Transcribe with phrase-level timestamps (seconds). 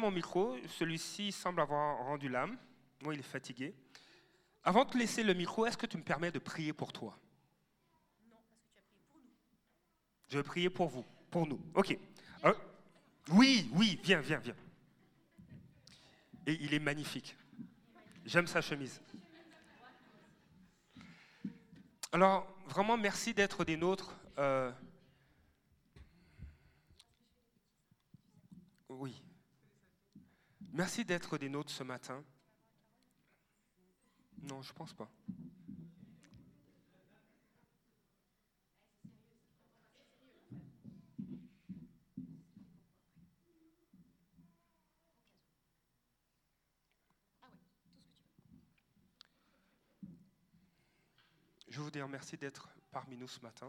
[0.00, 0.56] mon micro.
[0.66, 2.58] Celui-ci semble avoir rendu l'âme.
[3.02, 3.74] Moi, il est fatigué.
[4.64, 7.18] Avant de laisser le micro, est-ce que tu me permets de prier pour toi?
[8.28, 9.30] Non, parce que tu as prié pour nous.
[10.28, 11.60] Je vais prier pour vous, pour nous.
[11.74, 11.96] Ok.
[12.44, 12.54] Euh,
[13.32, 14.56] oui, oui, viens, viens, viens.
[16.46, 17.36] Et il est magnifique.
[18.24, 19.00] J'aime sa chemise.
[22.12, 24.18] Alors, vraiment, merci d'être des nôtres.
[24.38, 24.72] Euh,
[28.88, 29.22] oui.
[30.72, 32.24] Merci d'être des nôtres ce matin.
[34.42, 35.10] Non, je ne pense pas.
[51.68, 53.66] Je vous dire merci d'être parmi nous ce matin.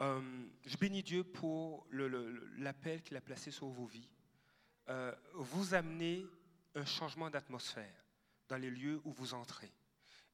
[0.00, 4.08] Euh, je bénis Dieu pour l'appel qu'il a placé sur vos vies.
[4.88, 6.26] Euh, vous amenez
[6.74, 8.04] un changement d'atmosphère
[8.48, 9.72] dans les lieux où vous entrez.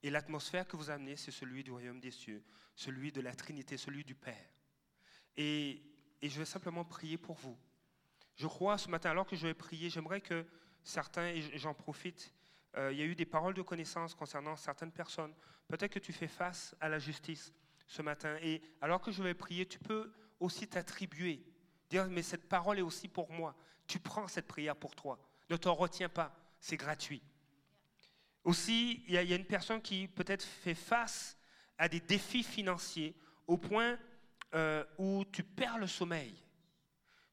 [0.02, 2.42] Et l'atmosphère que vous amenez, c'est celui du royaume des cieux,
[2.74, 4.50] celui de la Trinité, celui du Père.
[5.36, 5.83] Et,
[6.22, 7.56] je vais simplement prier pour vous.
[8.34, 10.44] Je crois ce matin, alors que je vais prier, j'aimerais que
[10.83, 12.34] certains, et j'en profite,
[12.77, 15.34] euh, il y a eu des paroles de connaissance concernant certaines personnes.
[15.69, 17.52] Peut-être que tu fais face à la justice
[17.86, 18.36] ce matin.
[18.42, 21.44] Et alors que je vais prier, tu peux aussi t'attribuer.
[21.89, 23.56] Dire, mais cette parole est aussi pour moi.
[23.87, 25.19] Tu prends cette prière pour toi.
[25.51, 26.34] Ne t'en retiens pas.
[26.61, 27.23] C'est gratuit.
[28.45, 31.37] Aussi, il y, a une personne qui peut-être fait face
[31.79, 33.98] à des défis financiers au point
[34.55, 36.34] euh, où tu perds le sommeil.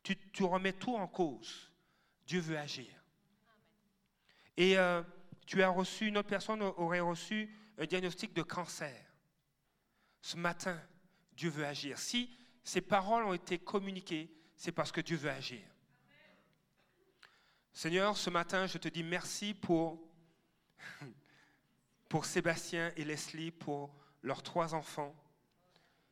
[0.02, 1.72] Tu, remets tout en cause.
[2.26, 2.92] Dieu veut agir.
[4.58, 5.04] Et euh,
[5.46, 9.06] tu as reçu, une autre personne aurait reçu un diagnostic de cancer.
[10.22, 10.82] Ce matin,
[11.34, 12.00] Dieu veut agir.
[12.00, 12.30] Si
[12.64, 15.62] ces paroles ont été communiquées, c'est parce que Dieu veut agir.
[17.76, 20.00] Seigneur, ce matin, je te dis merci pour
[22.24, 25.16] Sébastien et Leslie, pour leurs trois enfants.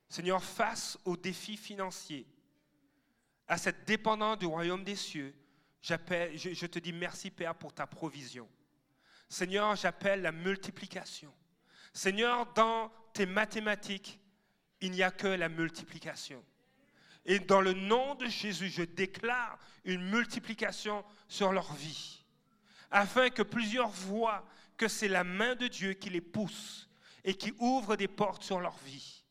[0.09, 2.25] Seigneur, face aux défis financiers,
[3.47, 5.35] à cette dépendance du royaume des cieux,
[5.81, 8.49] je te dis merci, Père, pour ta provision.
[9.29, 11.31] Seigneur, j'appelle la multiplication.
[11.93, 14.19] Seigneur, dans tes mathématiques,
[14.81, 16.43] il n'y a que la multiplication.
[17.25, 22.23] Et dans le nom de Jésus, je déclare une multiplication sur leur vie,
[22.89, 24.45] afin que plusieurs voient
[24.77, 26.89] que c'est la main de Dieu qui les pousse
[27.23, 29.23] et qui ouvre des portes sur leur vie.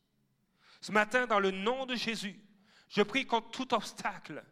[0.79, 2.39] Ce matin, dans le nom de Jésus,
[2.87, 4.43] je prie contre tout obstacle.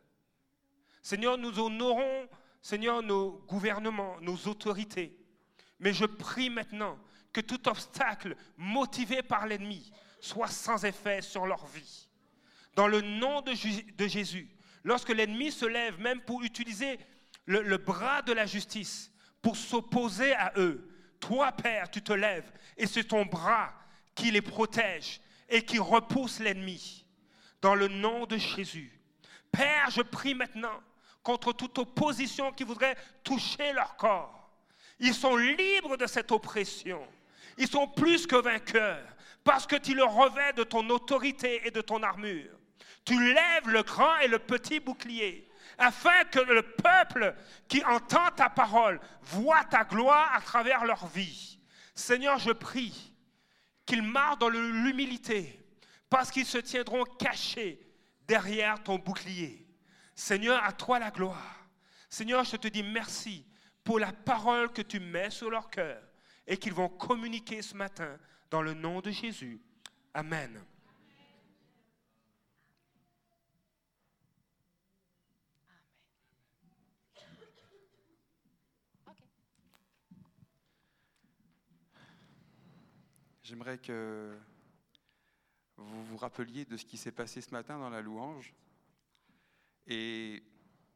[1.02, 2.28] Seigneur, nous honorons,
[2.62, 5.18] Seigneur, nos gouvernements, nos autorités.
[5.80, 7.00] Mais je prie maintenant
[7.32, 12.09] que tout obstacle motivé par l'ennemi soit sans effet sur leur vie.
[12.80, 13.52] Dans le nom de,
[14.08, 14.48] Jésus,
[14.86, 16.98] lorsque l'ennemi se lève, même pour utiliser
[17.46, 20.90] le bras de la justice, pour s'opposer à eux.
[21.20, 23.74] Toi, Père, tu te lèves et c'est ton bras
[24.16, 25.20] qui les protège
[25.50, 27.06] et qui repousse l'ennemi.
[27.62, 28.98] Dans le nom de Jésus.
[29.52, 30.80] Père, je prie maintenant
[31.22, 32.96] contre toute opposition qui voudrait
[33.26, 34.54] toucher leur corps.
[35.02, 37.06] Ils sont libres de cette oppression.
[37.58, 41.82] Ils sont plus que vainqueurs parce que tu leur revêts de ton autorité et de
[41.82, 42.59] ton armure.
[43.06, 47.36] Tu lèves le grand et le petit bouclier afin que le peuple
[47.68, 51.60] qui entend ta parole voit ta gloire à travers leur vie.
[51.96, 53.14] Seigneur, je prie
[53.86, 55.60] qu'ils marrent dans l'humilité
[56.10, 57.80] parce qu'ils se tiendront cachés
[58.28, 59.66] derrière ton bouclier.
[60.16, 61.68] Seigneur, à toi la gloire.
[62.10, 63.46] Seigneur, je te dis merci
[63.84, 66.02] pour la parole que tu mets sur leur cœur
[66.46, 68.18] et qu'ils vont communiquer ce matin
[68.50, 69.62] dans le nom de Jésus.
[70.14, 70.62] Amen.
[83.50, 84.30] J'aimerais que
[85.76, 88.54] vous vous rappeliez de ce qui s'est passé ce matin dans la louange.
[89.88, 90.44] Et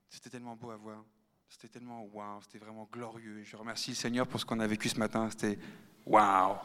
[0.08, 1.04] c'était tellement beau à voir.
[1.50, 3.42] C'était tellement waouh, c'était vraiment glorieux.
[3.44, 5.32] Je remercie le Seigneur pour ce qu'on a vécu ce matin.
[5.32, 5.58] C'était
[6.06, 6.58] waouh.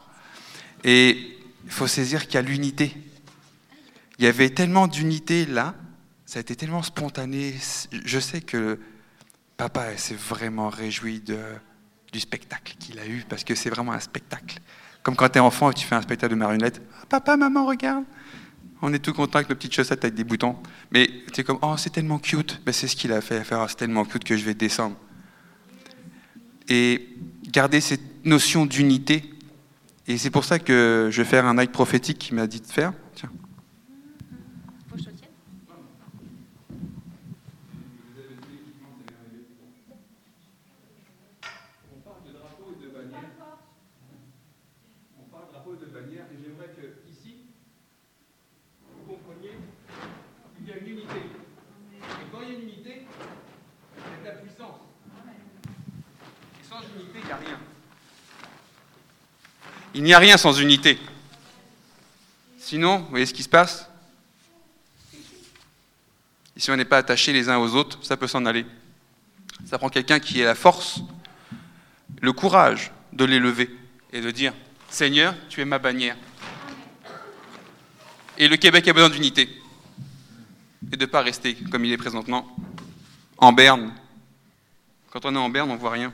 [0.83, 2.95] Et il faut saisir qu'il y a l'unité.
[4.19, 5.73] Il y avait tellement d'unité là.
[6.27, 7.55] Ça a été tellement spontané.
[7.91, 8.79] Je sais que
[9.57, 11.43] papa s'est vraiment réjoui de,
[12.11, 14.61] du spectacle qu'il a eu parce que c'est vraiment un spectacle.
[15.03, 16.81] Comme quand tu es enfant et tu fais un spectacle de marionnette.
[17.07, 18.03] Papa, maman, regarde.
[18.81, 20.55] On est tout content avec nos petites chaussettes avec des boutons.
[20.91, 22.61] Mais tu es comme, oh, c'est tellement cute.
[22.65, 23.43] Ben, c'est ce qu'il a fait.
[23.67, 24.95] c'est tellement cute que je vais descendre.
[26.67, 27.09] Et
[27.51, 29.33] garder cette notion d'unité.
[30.07, 32.67] Et c'est pour ça que je vais faire un acte prophétique qui m'a dit de
[32.67, 32.93] faire.
[33.15, 33.29] Tiens.
[54.29, 54.75] la puissance.
[56.59, 57.59] Et sans unité, il n'y a rien.
[59.93, 60.99] Il n'y a rien sans unité.
[62.59, 63.89] Sinon, vous voyez ce qui se passe?
[66.55, 68.65] Et si on n'est pas attachés les uns aux autres, ça peut s'en aller.
[69.65, 70.99] Ça prend quelqu'un qui ait la force,
[72.21, 73.69] le courage de l'élever
[74.13, 74.53] et de dire
[74.89, 76.17] Seigneur, tu es ma bannière.
[78.37, 79.49] Et le Québec a besoin d'unité.
[80.91, 82.47] Et de ne pas rester comme il est présentement,
[83.37, 83.93] en berne.
[85.11, 86.13] Quand on est en berne, on ne voit rien.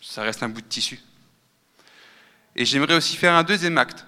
[0.00, 1.00] Ça reste un bout de tissu.
[2.60, 4.04] Et j'aimerais aussi faire un deuxième acte.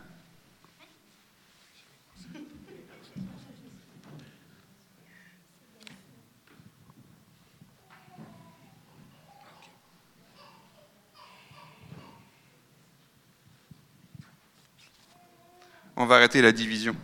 [15.97, 16.95] On va arrêter la division.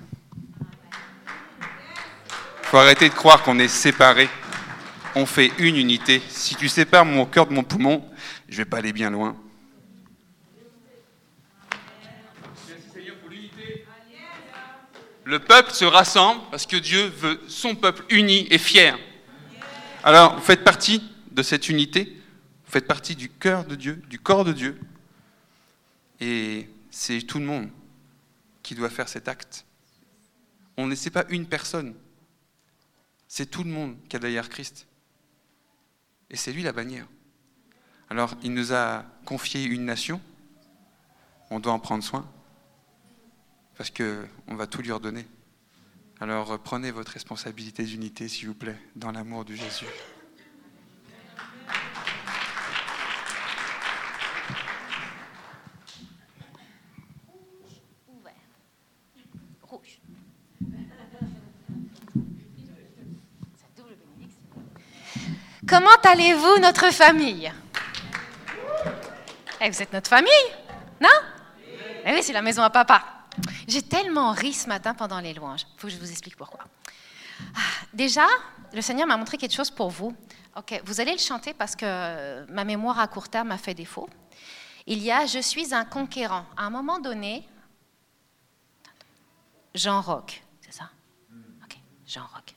[1.62, 4.28] Il faut arrêter de croire qu'on est séparés.
[5.14, 6.20] On fait une unité.
[6.28, 8.06] Si tu sépares mon cœur de mon poumon,
[8.50, 9.34] je ne vais pas aller bien loin.
[15.28, 18.98] Le peuple se rassemble parce que Dieu veut son peuple uni et fier.
[20.02, 22.16] Alors, vous faites partie de cette unité,
[22.64, 24.80] vous faites partie du cœur de Dieu, du corps de Dieu.
[26.18, 27.68] Et c'est tout le monde
[28.62, 29.66] qui doit faire cet acte.
[30.78, 31.94] On ne sait pas une personne,
[33.26, 34.86] c'est tout le monde qui a derrière Christ.
[36.30, 37.06] Et c'est lui la bannière.
[38.08, 40.22] Alors, il nous a confié une nation,
[41.50, 42.26] on doit en prendre soin,
[43.78, 45.24] parce qu'on va tout lui redonner.
[46.20, 49.86] Alors, prenez votre responsabilité d'unité, s'il vous plaît, dans l'amour de Jésus.
[65.68, 67.52] Comment allez-vous, notre famille?
[69.60, 70.32] Eh, Vous êtes notre famille,
[71.00, 71.08] non?
[72.04, 73.17] Eh oui, c'est la maison à papa.
[73.68, 75.66] J'ai tellement ri ce matin pendant les louanges.
[75.74, 76.64] Il faut que je vous explique pourquoi.
[77.54, 77.60] Ah,
[77.92, 78.26] déjà,
[78.72, 80.16] le Seigneur m'a montré quelque chose pour vous.
[80.56, 84.08] Ok, vous allez le chanter parce que ma mémoire à court terme m'a fait défaut.
[84.86, 86.46] Il y a Je suis un conquérant.
[86.56, 87.46] À un moment donné,
[89.74, 90.88] Jean Roch, c'est ça?
[91.62, 91.76] Ok,
[92.06, 92.54] Jean Roch.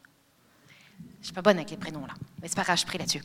[1.19, 3.21] Je suis pas bonne avec les prénoms là, mais c'est pas grave, je prie là-dessus.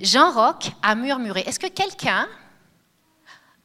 [0.00, 1.40] Jean Roch a murmuré.
[1.40, 2.26] Est-ce que quelqu'un,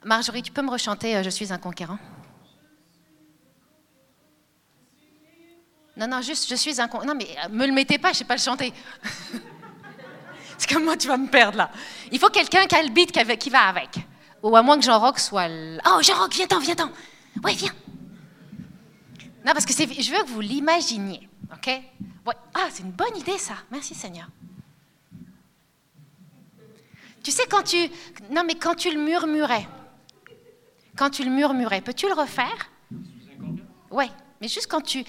[0.04, 1.98] Marjorie, tu peux me rechanter euh, Je suis un conquérant
[5.98, 7.14] Non, non, juste je suis un conquérant.
[7.14, 8.74] Non, mais euh, me le mettez pas, je sais pas le chanter.
[10.58, 11.72] c'est comme moi, tu vas me perdre là.
[12.12, 13.90] Il faut quelqu'un qui a le beat qui va avec.
[14.44, 15.48] Ou à moins que Jean Roch soit.
[15.86, 16.92] Oh, Jean Roch, viens-t'en, viens-t'en.
[17.44, 17.74] Oui, viens.
[19.46, 21.30] Non, parce que je veux que vous l'imaginiez.
[21.54, 21.70] OK?
[22.54, 23.56] Ah, c'est une bonne idée ça.
[23.72, 24.28] Merci Seigneur.
[27.24, 27.78] Tu sais, quand tu...
[28.32, 29.68] Non, mais quand tu le murmurais,
[30.96, 32.70] quand tu le murmurais, peux-tu le refaire?
[33.90, 34.10] Ouais,
[34.40, 35.04] mais juste quand tu...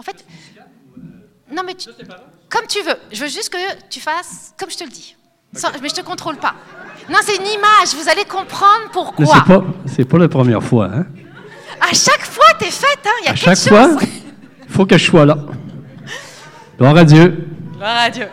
[0.00, 0.24] En fait...
[1.52, 1.76] Non, mais
[2.48, 2.96] comme tu veux.
[3.12, 3.58] Je veux juste que
[3.90, 5.14] tu fasses comme je te le dis.
[5.82, 6.54] Mais je te contrôle pas.
[7.10, 7.94] Non, c'est une image.
[8.00, 9.26] Vous allez comprendre pourquoi.
[9.26, 10.86] C'est pas, c'est pas la première fois.
[10.86, 11.06] Hein?
[11.80, 13.00] À chaque fois, tu es faite.
[13.04, 13.10] Hein?
[13.20, 13.90] Il y a à quelque chaque fois,
[14.66, 15.36] il faut que je sois là.
[16.78, 17.46] Gloire à Dieu.
[17.74, 18.28] Gloire à Dieu.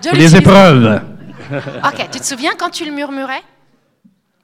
[0.00, 1.02] Dieu les épreuves.
[1.50, 3.42] ok, tu te souviens quand tu le murmurais?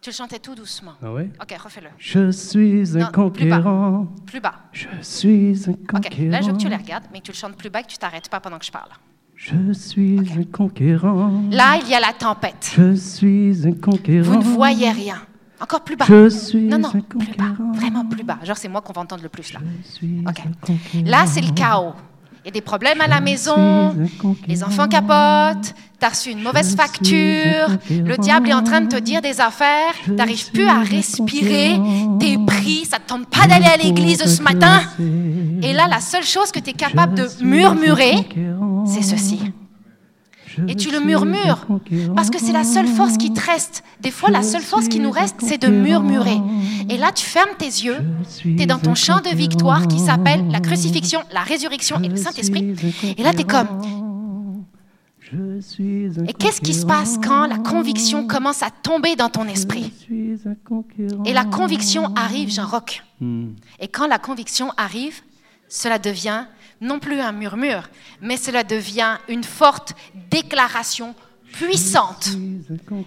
[0.05, 0.93] Tu le chantais tout doucement.
[1.03, 1.89] Ah oui Ok, refais-le.
[1.97, 4.07] Je suis un conquérant.
[4.27, 4.53] Plus bas.
[4.71, 6.25] Je suis un conquérant.
[6.25, 7.81] Ok, là je veux que tu les regardes, mais que tu le chantes plus bas
[7.81, 8.91] et que tu t'arrêtes pas pendant que je parle.
[9.35, 11.45] Je suis un conquérant.
[11.51, 12.75] Là, il y a la tempête.
[12.77, 14.41] Je suis un conquérant.
[14.41, 15.23] Vous ne voyez rien.
[15.59, 16.05] Encore plus bas.
[16.07, 17.55] Je suis non, non, un plus bas.
[17.75, 18.37] Vraiment plus bas.
[18.43, 19.61] Genre, c'est moi qu'on va entendre le plus là.
[19.87, 20.41] Je suis Ok.
[20.41, 21.07] un conquérant.
[21.11, 21.95] Là, c'est le chaos.
[22.45, 23.97] Il y a des problèmes à la maison,
[24.47, 28.89] les enfants capotent, tu as reçu une mauvaise facture, le diable est en train de
[28.89, 31.81] te dire des affaires, tu n'arrives plus à respirer,
[32.21, 34.83] t'es pris, ça te tente pas d'aller à l'église ce matin.
[35.63, 38.29] Et là, la seule chose que tu es capable de murmurer,
[38.85, 39.41] c'est ceci.
[40.69, 41.67] Et tu le murmures,
[42.15, 43.85] parce que c'est la seule force qui te reste.
[44.01, 46.39] Des fois, la seule force qui nous reste, c'est de murmurer.
[46.89, 47.99] Et là, tu fermes tes yeux,
[48.39, 52.17] tu es dans ton champ de victoire qui s'appelle la crucifixion, la résurrection et le
[52.17, 52.75] Saint-Esprit.
[53.17, 53.69] Et là, tu es comme...
[56.29, 59.93] Et qu'est-ce qui se passe quand la conviction commence à tomber dans ton esprit?
[61.25, 63.03] Et la conviction arrive, Jean Roch.
[63.81, 65.23] Et quand la conviction arrive,
[65.69, 66.45] cela devient
[66.85, 67.89] non plus un murmure,
[68.21, 69.95] mais cela devient une forte
[70.31, 71.15] déclaration
[71.53, 72.29] puissante.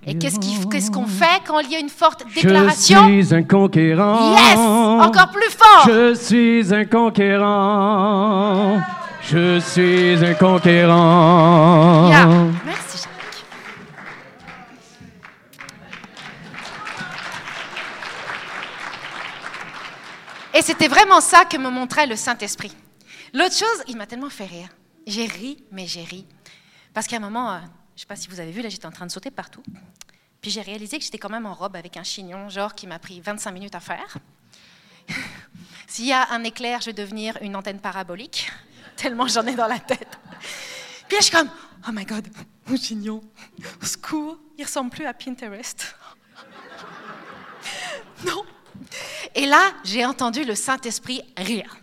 [0.05, 4.35] Et qu'est-ce qu'on fait quand il y a une forte déclaration Je suis un conquérant.
[4.35, 5.85] Yes, encore plus fort.
[5.87, 8.81] Je suis un conquérant.
[9.21, 12.09] Je suis un conquérant.
[12.65, 13.11] Merci Jacques.
[20.53, 22.73] Et c'était vraiment ça que me montrait le Saint-Esprit.
[23.33, 24.69] L'autre chose, il m'a tellement fait rire.
[25.05, 26.25] J'ai ri, mais j'ai ri.
[26.93, 28.85] Parce qu'à un moment, euh, je ne sais pas si vous avez vu, là j'étais
[28.85, 29.63] en train de sauter partout.
[30.41, 32.99] Puis j'ai réalisé que j'étais quand même en robe avec un chignon, genre qui m'a
[32.99, 34.17] pris 25 minutes à faire.
[35.87, 38.51] S'il y a un éclair, je vais devenir une antenne parabolique,
[38.95, 40.19] tellement j'en ai dans la tête.
[41.07, 41.49] Puis je suis comme,
[41.87, 42.27] oh my god,
[42.67, 43.21] mon chignon,
[43.81, 45.95] au secours, il ressemble plus à Pinterest.
[48.25, 48.43] non.
[49.35, 51.77] Et là, j'ai entendu le Saint-Esprit rire.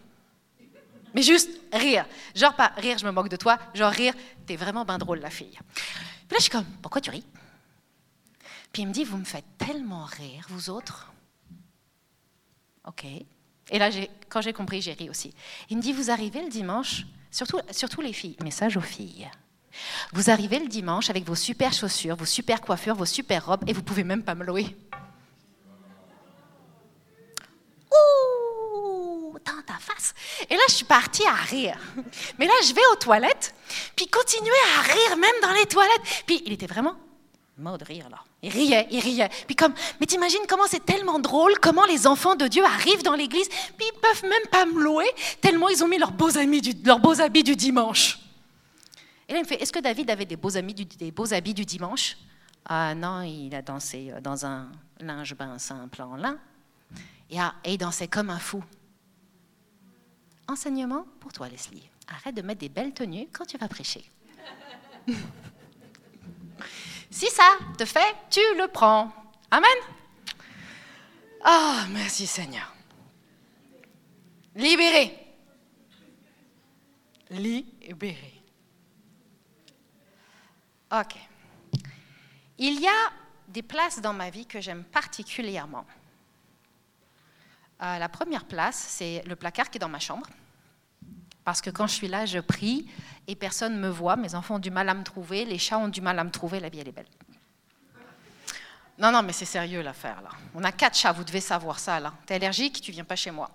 [1.14, 2.06] Mais juste rire.
[2.34, 4.14] Genre pas rire, je me moque de toi, genre rire,
[4.46, 5.58] t'es vraiment bien drôle la fille.
[5.74, 7.24] Puis là, je suis comme, pourquoi tu ris?
[8.72, 11.12] Puis il me dit, vous me faites tellement rire, vous autres.
[12.86, 13.04] Ok.
[13.70, 13.90] Et là,
[14.28, 15.32] quand j'ai compris, j'ai ri aussi.
[15.70, 19.30] Il me dit, vous arrivez le dimanche, surtout, surtout les filles, message aux filles.
[20.12, 23.72] Vous arrivez le dimanche avec vos super chaussures, vos super coiffures, vos super robes, et
[23.72, 24.76] vous pouvez même pas me louer.
[27.92, 29.73] Ouh, dans ta
[30.48, 31.76] Et là, je suis partie à rire.
[32.38, 33.54] Mais là, je vais aux toilettes,
[33.96, 36.24] puis continuer à rire même dans les toilettes.
[36.26, 36.96] Puis il était vraiment
[37.58, 38.18] mort de rire là.
[38.42, 39.30] Il riait, il riait.
[39.46, 43.14] Puis comme, mais t'imagines comment c'est tellement drôle, comment les enfants de Dieu arrivent dans
[43.14, 45.06] l'église, puis ils peuvent même pas me louer,
[45.40, 48.18] tellement ils ont mis leurs beaux, habits du dimanche.
[49.28, 52.16] Et là, il me fait, est-ce que David avait des beaux, habits du dimanche?
[52.66, 54.68] Ah non, il a dansé euh, dans un
[55.00, 56.38] linge bain simple en lin.
[57.30, 58.62] Et, ah, et il dansait comme un fou.
[60.48, 61.88] Enseignement pour toi, Leslie.
[62.08, 64.04] Arrête de mettre des belles tenues quand tu vas prêcher.
[67.10, 67.48] si ça
[67.78, 69.12] te fait, tu le prends.
[69.50, 69.76] Amen.
[71.42, 72.74] Ah, merci Seigneur.
[74.54, 75.18] Libéré.
[77.30, 78.42] Libéré.
[80.92, 81.16] OK.
[82.58, 83.12] Il y a
[83.48, 85.86] des places dans ma vie que j'aime particulièrement.
[87.84, 90.26] Euh, la première place, c'est le placard qui est dans ma chambre.
[91.44, 92.88] Parce que quand je suis là, je prie
[93.26, 94.16] et personne ne me voit.
[94.16, 96.30] Mes enfants ont du mal à me trouver, les chats ont du mal à me
[96.30, 97.08] trouver, la vie, elle est belle.
[98.98, 100.30] Non, non, mais c'est sérieux l'affaire, là.
[100.54, 102.14] On a quatre chats, vous devez savoir ça, là.
[102.24, 103.50] T'es allergique, tu viens pas chez moi.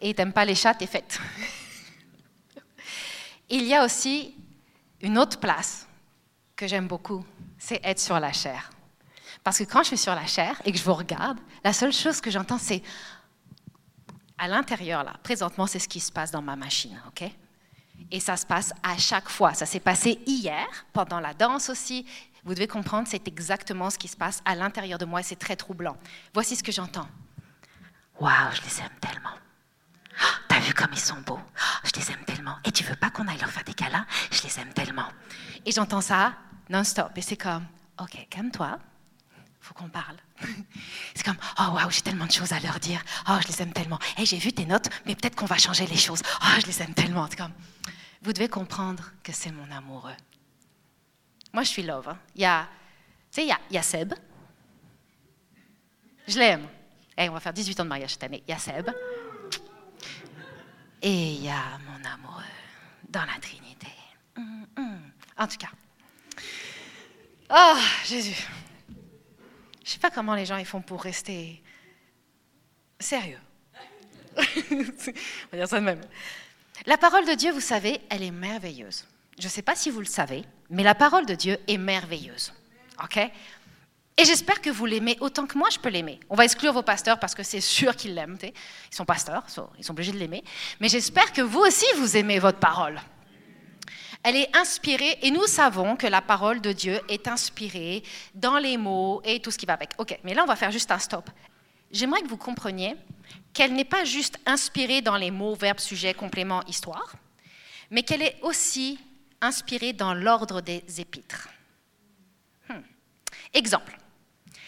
[0.00, 1.20] Et t'aimes pas les chats, t'es faite.
[3.50, 4.34] Il y a aussi
[5.02, 5.86] une autre place
[6.56, 7.24] que j'aime beaucoup,
[7.58, 8.70] c'est être sur la chair.
[9.44, 11.92] Parce que quand je suis sur la chair et que je vous regarde, la seule
[11.92, 12.82] chose que j'entends, c'est
[14.38, 17.30] à l'intérieur, là, présentement, c'est ce qui se passe dans ma machine, OK?
[18.10, 19.54] Et ça se passe à chaque fois.
[19.54, 22.06] Ça s'est passé hier, pendant la danse aussi.
[22.44, 25.56] Vous devez comprendre, c'est exactement ce qui se passe à l'intérieur de moi c'est très
[25.56, 25.96] troublant.
[26.32, 27.08] Voici ce que j'entends.
[28.20, 29.34] Waouh, je les aime tellement.
[30.20, 32.56] Oh, T'as vu comme ils sont beaux oh, Je les aime tellement.
[32.64, 34.06] Et tu veux pas qu'on aille leur faire des câlins?
[34.30, 35.08] Je les aime tellement.
[35.66, 36.34] Et j'entends ça
[36.70, 37.12] non-stop.
[37.16, 37.66] Et c'est comme,
[38.00, 38.78] OK, calme-toi,
[39.60, 40.16] faut qu'on parle.
[41.14, 43.02] c'est comme, oh waouh, j'ai tellement de choses à leur dire.
[43.28, 43.98] Oh, je les aime tellement.
[44.18, 46.22] Et j'ai vu tes notes, mais peut-être qu'on va changer les choses.
[46.42, 47.26] Oh, je les aime tellement.
[47.30, 47.52] C'est comme,
[48.22, 50.16] vous devez comprendre que c'est mon amoureux.
[51.52, 52.08] Moi, je suis love.
[52.08, 52.18] Hein.
[52.34, 52.68] Il y a,
[53.32, 54.14] tu sais, il y a, Seb.
[56.26, 56.68] Je l'aime.
[57.16, 58.42] Et on va faire 18 ans de mariage cette année.
[58.46, 58.90] Il y a Seb.
[61.00, 62.42] Et il y a mon amoureux
[63.08, 63.88] dans la Trinité.
[64.36, 65.00] Hum, hum.
[65.36, 65.70] En tout cas,
[67.50, 68.46] Oh, Jésus.
[69.88, 71.62] Je sais pas comment les gens ils font pour rester
[73.00, 73.38] sérieux.
[74.36, 74.42] On
[75.50, 76.02] va dire ça de même.
[76.84, 79.06] La parole de Dieu, vous savez, elle est merveilleuse.
[79.38, 82.52] Je ne sais pas si vous le savez, mais la parole de Dieu est merveilleuse.
[83.02, 83.16] OK?
[83.16, 86.20] Et j'espère que vous l'aimez autant que moi je peux l'aimer.
[86.28, 88.36] On va exclure vos pasteurs parce que c'est sûr qu'ils l'aiment.
[88.42, 88.52] Ils
[88.94, 89.46] sont pasteurs,
[89.78, 90.44] ils sont obligés de l'aimer.
[90.80, 93.00] Mais j'espère que vous aussi, vous aimez votre parole.
[94.22, 98.02] Elle est inspirée, et nous savons que la parole de Dieu est inspirée
[98.34, 99.90] dans les mots et tout ce qui va avec.
[99.98, 101.30] Ok, mais là, on va faire juste un stop.
[101.90, 102.96] J'aimerais que vous compreniez
[103.52, 107.14] qu'elle n'est pas juste inspirée dans les mots, verbes, sujets, compléments, histoire,
[107.90, 108.98] mais qu'elle est aussi
[109.40, 111.48] inspirée dans l'ordre des épîtres.
[112.68, 112.82] Hmm.
[113.54, 113.98] Exemple.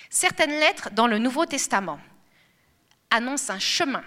[0.09, 2.00] Certaines lettres dans le Nouveau Testament
[3.11, 4.02] annoncent un chemin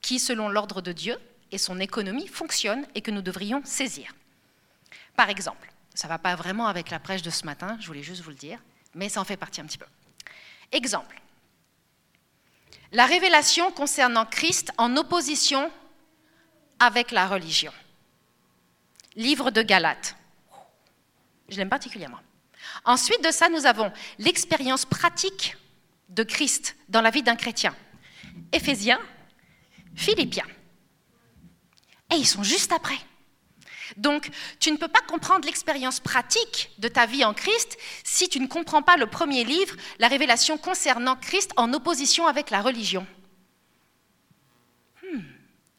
[0.00, 1.16] qui, selon l'ordre de Dieu
[1.52, 4.14] et son économie, fonctionne et que nous devrions saisir.
[5.18, 8.04] Par exemple, ça ne va pas vraiment avec la prêche de ce matin, je voulais
[8.04, 8.60] juste vous le dire,
[8.94, 9.84] mais ça en fait partie un petit peu.
[10.70, 11.20] Exemple,
[12.92, 15.72] la révélation concernant Christ en opposition
[16.78, 17.72] avec la religion.
[19.16, 20.14] Livre de Galates.
[21.48, 22.20] Je l'aime particulièrement.
[22.84, 25.56] Ensuite de ça, nous avons l'expérience pratique
[26.10, 27.74] de Christ dans la vie d'un chrétien.
[28.52, 29.00] Éphésiens,
[29.96, 30.46] Philippiens.
[32.12, 33.07] Et ils sont juste après.
[33.96, 34.30] Donc,
[34.60, 38.46] tu ne peux pas comprendre l'expérience pratique de ta vie en Christ si tu ne
[38.46, 43.06] comprends pas le premier livre, la révélation concernant Christ en opposition avec la religion.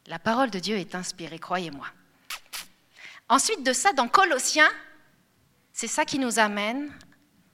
[0.07, 1.85] La parole de Dieu est inspirée, croyez-moi.
[3.29, 4.71] Ensuite de ça, dans Colossiens,
[5.71, 6.91] c'est ça qui nous amène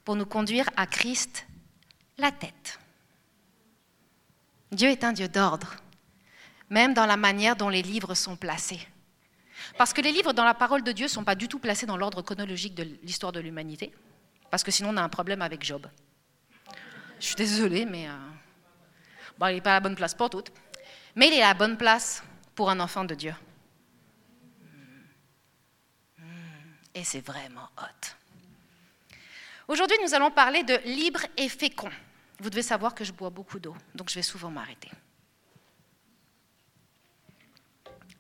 [0.05, 1.45] pour nous conduire à Christ,
[2.17, 2.79] la tête.
[4.71, 5.75] Dieu est un Dieu d'ordre,
[6.69, 8.79] même dans la manière dont les livres sont placés.
[9.77, 11.85] Parce que les livres dans la parole de Dieu ne sont pas du tout placés
[11.85, 13.93] dans l'ordre chronologique de l'histoire de l'humanité,
[14.51, 15.87] parce que sinon on a un problème avec Job.
[17.19, 18.13] Je suis désolée, mais euh,
[19.37, 20.51] bon, il n'est pas à la bonne place pour toutes.
[21.15, 22.23] Mais il est à la bonne place
[22.55, 23.33] pour un enfant de Dieu.
[26.93, 28.15] Et c'est vraiment hot.
[29.67, 31.89] Aujourd'hui, nous allons parler de libre et fécond.
[32.39, 34.89] Vous devez savoir que je bois beaucoup d'eau, donc je vais souvent m'arrêter.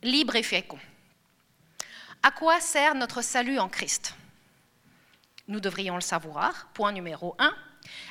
[0.01, 0.79] Libre et fécond.
[2.25, 4.15] À quoi sert notre salut en Christ?
[5.47, 6.69] Nous devrions le savoir.
[6.73, 7.55] Point numéro un.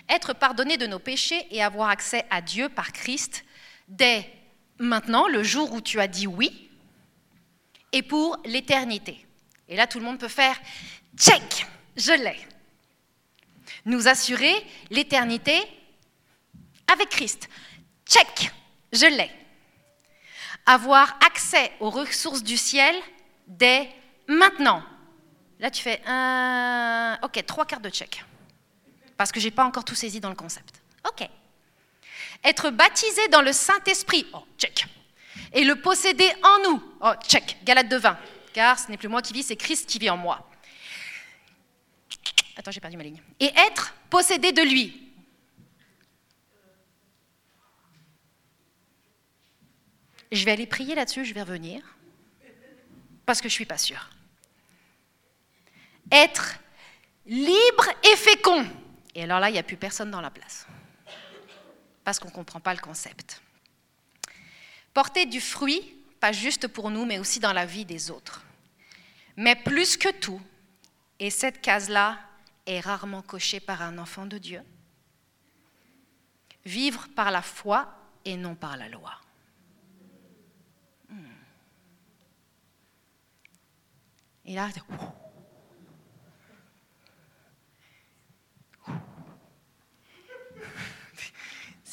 [0.09, 3.45] Être pardonné de nos péchés et avoir accès à Dieu par Christ
[3.89, 4.25] dès
[4.79, 6.71] maintenant, le jour où tu as dit oui,
[7.91, 9.27] et pour l'éternité.
[9.69, 10.57] Et là, tout le monde peut faire
[11.17, 11.67] check,
[11.97, 12.39] je l'ai.
[13.85, 14.55] Nous assurer
[14.91, 15.61] l'éternité
[16.87, 17.49] avec Christ.
[18.07, 18.53] Check,
[18.93, 19.31] je l'ai.
[20.67, 22.95] Avoir accès aux ressources du ciel
[23.49, 23.91] dès
[24.29, 24.83] maintenant.
[25.59, 27.19] Là, tu fais un.
[27.23, 28.25] Ok, trois quarts de check.
[29.17, 30.83] Parce que je n'ai pas encore tout saisi dans le concept.
[31.09, 31.29] Ok.
[32.43, 34.27] Être baptisé dans le Saint-Esprit.
[34.33, 34.87] Oh, check.
[35.53, 36.83] Et le posséder en nous.
[37.01, 37.59] Oh, check.
[37.65, 38.19] Galate de vin.
[38.53, 40.49] Car ce n'est plus moi qui vis, c'est Christ qui vit en moi.
[42.57, 43.21] Attends, j'ai perdu ma ligne.
[43.41, 45.01] Et être possédé de lui.
[50.31, 51.81] Je vais aller prier là-dessus, je vais revenir,
[53.25, 54.11] parce que je ne suis pas sûre.
[56.11, 56.59] Être
[57.27, 58.67] libre et fécond.
[59.15, 60.67] Et alors là, il n'y a plus personne dans la place,
[62.05, 63.43] parce qu'on ne comprend pas le concept.
[64.93, 68.45] Porter du fruit, pas juste pour nous, mais aussi dans la vie des autres.
[69.37, 70.41] Mais plus que tout,
[71.19, 72.19] et cette case-là
[72.67, 74.63] est rarement cochée par un enfant de Dieu,
[76.65, 77.89] vivre par la foi
[78.25, 79.13] et non par la loi.
[84.47, 84.69] Et là,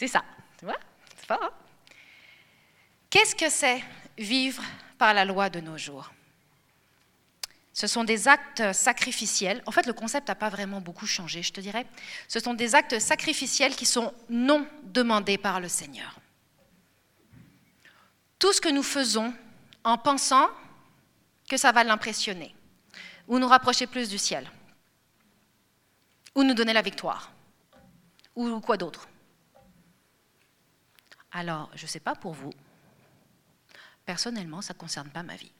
[0.01, 0.25] c'est ça,
[0.57, 0.79] tu vois?
[1.15, 1.51] C'est pas hein?
[3.11, 3.83] Qu'est-ce que c'est
[4.17, 4.63] vivre
[4.97, 6.11] par la loi de nos jours?
[7.71, 9.61] Ce sont des actes sacrificiels.
[9.67, 11.85] En fait, le concept n'a pas vraiment beaucoup changé, je te dirais.
[12.27, 16.19] Ce sont des actes sacrificiels qui sont non demandés par le Seigneur.
[18.39, 19.31] Tout ce que nous faisons
[19.83, 20.49] en pensant
[21.47, 22.55] que ça va l'impressionner,
[23.27, 24.49] ou nous rapprocher plus du ciel,
[26.33, 27.31] ou nous donner la victoire,
[28.35, 29.07] ou quoi d'autre.
[31.31, 32.53] Alors, je ne sais pas pour vous,
[34.05, 35.51] personnellement, ça ne concerne pas ma vie.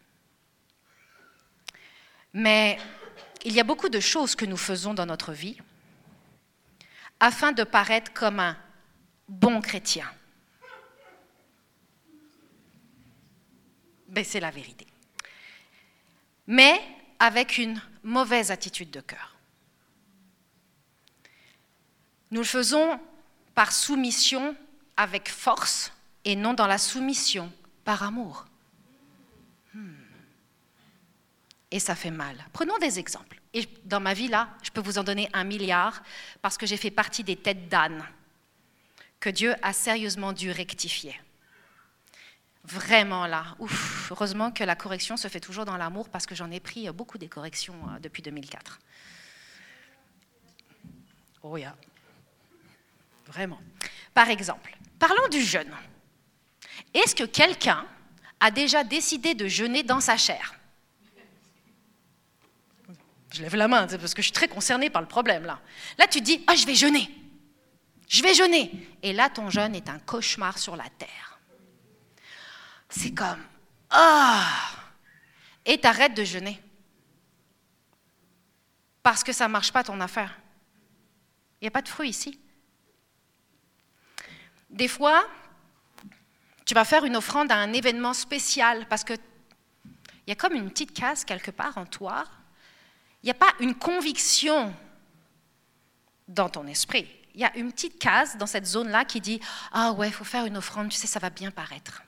[2.34, 2.78] Mais
[3.44, 5.58] il y a beaucoup de choses que nous faisons dans notre vie
[7.20, 8.58] afin de paraître comme un
[9.28, 10.10] bon chrétien.
[14.08, 14.88] Ben, c'est la vérité
[16.52, 16.82] mais
[17.18, 19.36] avec une mauvaise attitude de cœur.
[22.32, 23.00] Nous le faisons
[23.56, 24.56] par soumission
[24.98, 25.92] avec force
[26.26, 27.52] et non dans la soumission
[27.84, 28.46] par amour.
[29.74, 29.94] Hmm.
[31.72, 32.38] Et ça fait mal.
[32.54, 33.40] Prenons des exemples.
[33.54, 36.04] Et dans ma vie, là, je peux vous en donner un milliard
[36.42, 38.04] parce que j'ai fait partie des têtes d'âne
[39.20, 41.20] que Dieu a sérieusement dû rectifier.
[42.64, 43.56] Vraiment là.
[44.12, 47.18] Heureusement que la correction se fait toujours dans l'amour parce que j'en ai pris beaucoup
[47.18, 48.80] des corrections euh, depuis 2004.
[51.44, 51.76] Oh yeah.
[53.26, 53.60] Vraiment.
[54.14, 55.76] Par exemple, parlons du jeûne.
[56.94, 57.86] Est-ce que quelqu'un
[58.40, 60.56] a déjà décidé de jeûner dans sa chair?
[63.34, 65.60] Je lève la main parce que je suis très concernée par le problème là.
[65.98, 67.10] Là, tu dis, ah, je vais jeûner.
[68.08, 68.72] Je vais jeûner.
[69.04, 71.32] Et là, ton jeûne est un cauchemar sur la terre
[72.92, 73.42] c'est comme
[73.90, 74.46] Ah
[75.66, 76.62] Et t'arrêtes de jeûner.
[79.02, 80.38] Parce que ça ne marche pas ton affaire.
[81.60, 82.40] Il n'y a pas de fruits ici?
[84.72, 85.24] Des fois,
[86.66, 90.54] tu vas faire une offrande à un événement spécial parce que il y a comme
[90.54, 92.24] une petite case quelque part en toi.
[93.24, 94.74] Il n'y a pas une conviction
[96.28, 97.08] dans ton esprit.
[97.34, 99.40] Il y a une petite case dans cette zone-là qui dit
[99.72, 102.04] Ah ouais, il faut faire une offrande, tu sais, ça va bien paraître.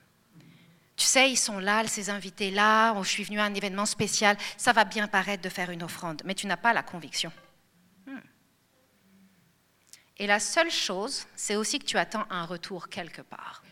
[0.96, 4.74] Tu sais, ils sont là, ces invités-là, je suis venu à un événement spécial, ça
[4.74, 7.32] va bien paraître de faire une offrande, mais tu n'as pas la conviction.
[10.18, 13.64] Et la seule chose, c'est aussi que tu attends un retour quelque part.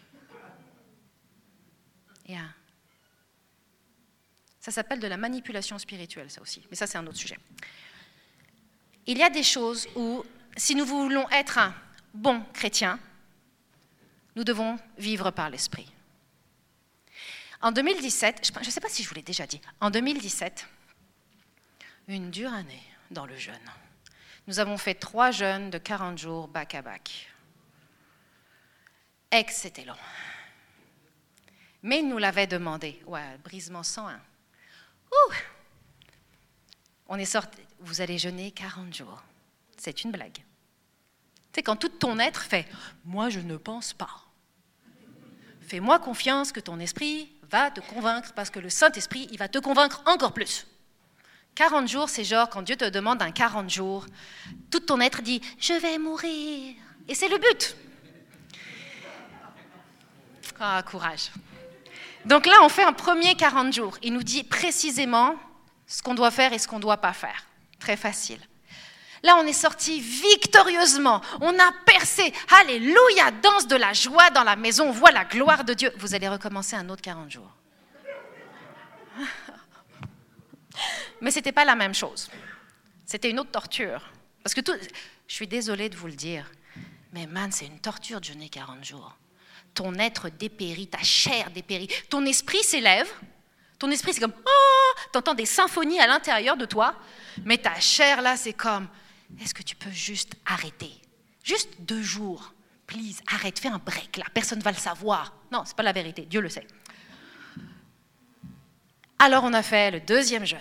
[4.60, 6.62] Ça s'appelle de la manipulation spirituelle, ça aussi.
[6.70, 7.38] Mais ça, c'est un autre sujet.
[9.08, 10.24] Il y a des choses où,
[10.56, 11.74] si nous voulons être un
[12.14, 13.00] bon chrétien,
[14.36, 15.92] nous devons vivre par l'esprit.
[17.62, 20.68] En 2017, je ne sais pas si je vous l'ai déjà dit, en 2017,
[22.08, 23.56] une dure année dans le jeûne.
[24.48, 27.30] Nous avons fait trois jeûnes de 40 jours back à back.
[29.32, 29.96] Ex, c'était long.
[31.84, 33.02] Mais il nous l'avait demandé.
[33.06, 34.16] Ouais, brisement 101.
[34.16, 35.34] Ouh
[37.08, 37.62] On est sorti.
[37.80, 39.24] Vous allez jeûner 40 jours.
[39.78, 40.44] C'est une blague.
[41.54, 42.68] C'est quand tout ton être fait
[43.06, 44.26] Moi, je ne pense pas.
[45.62, 49.60] Fais-moi confiance que ton esprit va te convaincre parce que le Saint-Esprit, il va te
[49.60, 50.68] convaincre encore plus.
[51.56, 54.06] 40 jours, c'est genre quand Dieu te demande un 40 jours,
[54.70, 56.76] tout ton être dit Je vais mourir.
[57.08, 57.76] Et c'est le but.
[60.60, 61.32] Ah, courage.
[62.26, 63.98] Donc là, on fait un premier 40 jours.
[64.04, 65.36] Il nous dit précisément
[65.88, 67.46] ce qu'on doit faire et ce qu'on ne doit pas faire.
[67.80, 68.40] Très facile.
[69.24, 71.22] Là, on est sorti victorieusement.
[71.42, 72.34] On a percé.
[72.60, 74.90] Alléluia, danse de la joie dans la maison.
[74.90, 75.92] On voit la gloire de Dieu.
[75.98, 77.52] Vous allez recommencer un autre 40 jours.
[81.22, 82.30] Mais ce n'était pas la même chose.
[83.06, 84.12] C'était une autre torture.
[84.44, 84.76] Parce que tout,
[85.28, 86.52] je suis désolée de vous le dire,
[87.14, 89.16] mais man, c'est une torture de jeûner 40 jours.
[89.74, 93.10] Ton être dépérit, ta chair dépérit, ton esprit s'élève.
[93.80, 96.96] Ton esprit, c'est comme, oh, t'entends des symphonies à l'intérieur de toi,
[97.46, 98.88] mais ta chair, là, c'est comme,
[99.42, 100.92] est-ce que tu peux juste arrêter?
[101.44, 102.54] Juste deux jours,
[102.86, 105.34] please, arrête, fais un break, là, personne ne va le savoir.
[105.52, 106.68] Non, c'est pas la vérité, Dieu le sait.
[109.18, 110.60] Alors on a fait le deuxième jeûne.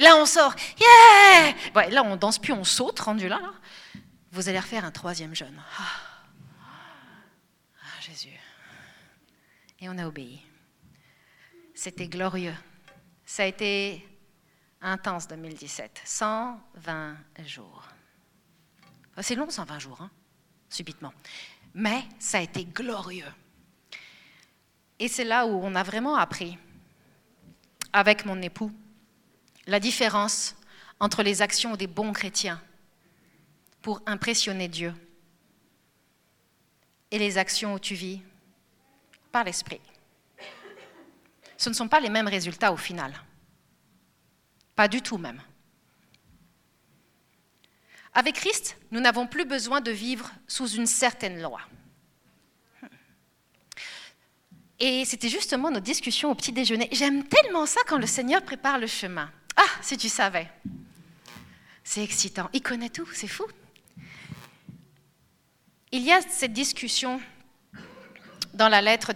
[0.00, 0.54] Là, on sort.
[0.80, 1.54] Yeah
[1.90, 3.40] Là, on danse plus, on saute, rendu là.
[4.32, 5.60] Vous allez refaire un troisième jeûne.
[5.78, 5.82] Ah.
[7.82, 8.38] ah, Jésus.
[9.78, 10.40] Et on a obéi.
[11.74, 12.54] C'était glorieux.
[13.24, 14.06] Ça a été
[14.80, 16.00] intense 2017.
[16.04, 17.84] 120 jours.
[19.16, 20.10] Ah, c'est long, 120 jours, hein,
[20.68, 21.12] subitement.
[21.74, 23.32] Mais ça a été glorieux.
[24.98, 26.56] Et c'est là où on a vraiment appris
[27.92, 28.72] avec mon époux
[29.70, 30.56] la différence
[30.98, 32.60] entre les actions des bons chrétiens
[33.80, 34.92] pour impressionner Dieu
[37.12, 38.20] et les actions où tu vis
[39.30, 39.80] par l'Esprit.
[41.56, 43.14] Ce ne sont pas les mêmes résultats au final.
[44.74, 45.40] Pas du tout même.
[48.12, 51.60] Avec Christ, nous n'avons plus besoin de vivre sous une certaine loi.
[54.80, 56.88] Et c'était justement notre discussion au petit déjeuner.
[56.90, 59.30] J'aime tellement ça quand le Seigneur prépare le chemin.
[59.62, 60.48] Ah, si tu savais.
[61.84, 62.48] C'est excitant.
[62.54, 63.44] Il connaît tout, c'est fou.
[65.92, 67.20] Il y a cette discussion
[68.54, 69.12] dans la lettre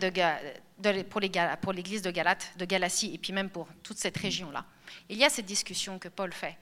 [1.08, 4.66] pour l'église de Galate, de Galatie, et puis même pour toute cette région-là.
[5.08, 6.58] Il y a cette discussion que Paul fait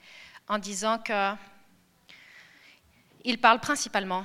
[0.47, 1.35] en disant que
[3.25, 4.25] il parle principalement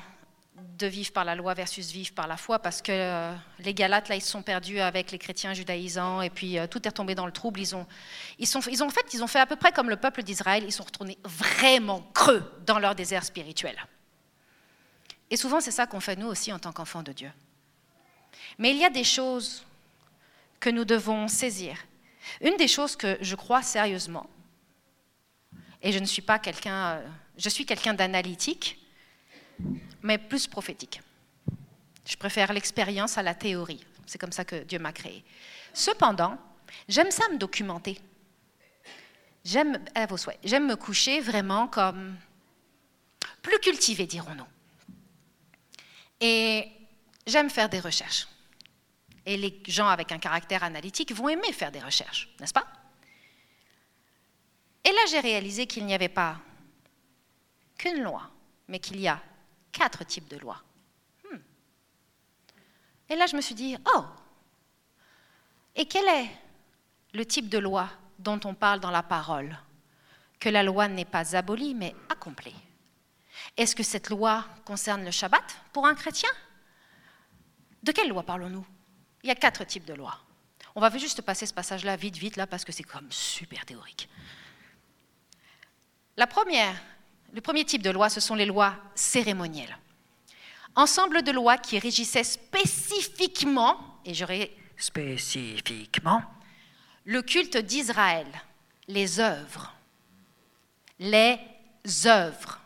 [0.77, 4.09] de vivre par la loi versus vivre par la foi, parce que euh, les Galates,
[4.09, 7.15] là, ils se sont perdus avec les chrétiens judaïsants, et puis euh, tout est retombé
[7.15, 7.59] dans le trouble.
[7.59, 7.85] Ils ont,
[8.39, 10.63] ils, ils ont, en fait, ils ont fait à peu près comme le peuple d'Israël,
[10.65, 13.75] ils sont retournés vraiment creux dans leur désert spirituel.
[15.29, 17.31] Et souvent, c'est ça qu'on fait nous aussi en tant qu'enfants de Dieu.
[18.57, 19.65] Mais il y a des choses
[20.59, 21.77] que nous devons saisir.
[22.41, 24.27] Une des choses que je crois sérieusement,
[25.81, 28.79] et je ne suis pas quelqu'un, euh, je suis quelqu'un d'analytique,
[30.01, 31.01] mais plus prophétique.
[32.05, 33.83] Je préfère l'expérience à la théorie.
[34.05, 35.23] C'est comme ça que Dieu m'a créé.
[35.73, 36.37] Cependant,
[36.87, 37.99] j'aime ça me documenter.
[39.43, 42.15] J'aime, à vos souhaits, j'aime me coucher vraiment comme
[43.41, 44.47] plus cultivé, dirons-nous.
[46.19, 46.69] Et
[47.25, 48.27] j'aime faire des recherches.
[49.25, 52.67] Et les gens avec un caractère analytique vont aimer faire des recherches, n'est-ce pas?
[54.83, 56.39] Et là, j'ai réalisé qu'il n'y avait pas
[57.77, 58.29] qu'une loi,
[58.69, 59.21] mais qu'il y a
[59.71, 60.61] quatre types de lois.
[61.29, 61.37] Hmm.
[63.09, 64.03] Et là, je me suis dit, oh,
[65.77, 66.29] et quel est
[67.13, 69.55] le type de loi dont on parle dans la parole
[70.39, 72.55] Que la loi n'est pas abolie, mais accomplie?
[73.55, 76.29] Est-ce que cette loi concerne le Shabbat pour un chrétien?
[77.83, 78.65] De quelle loi parlons-nous?
[79.23, 80.19] Il y a quatre types de lois.
[80.75, 84.09] On va juste passer ce passage-là vite, vite, là, parce que c'est comme super théorique.
[86.17, 86.75] La première,
[87.33, 89.77] le premier type de loi, ce sont les lois cérémonielles.
[90.75, 96.21] Ensemble de lois qui régissaient spécifiquement, et j'aurais spécifiquement,
[97.05, 98.27] le culte d'Israël,
[98.87, 99.73] les œuvres.
[100.99, 101.39] Les
[102.05, 102.59] œuvres.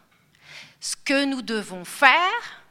[0.79, 2.63] Ce que nous devons faire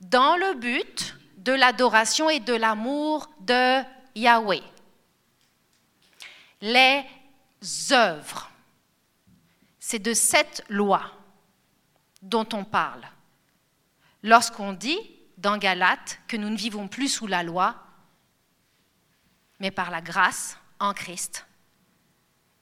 [0.00, 3.82] dans le but de l'adoration et de l'amour de
[4.14, 4.62] Yahweh.
[6.60, 7.04] Les
[7.92, 8.50] œuvres.
[9.78, 11.15] C'est de cette loi
[12.26, 13.04] dont on parle.
[14.22, 14.98] Lorsqu'on dit
[15.38, 17.76] dans Galates que nous ne vivons plus sous la loi,
[19.60, 21.46] mais par la grâce en Christ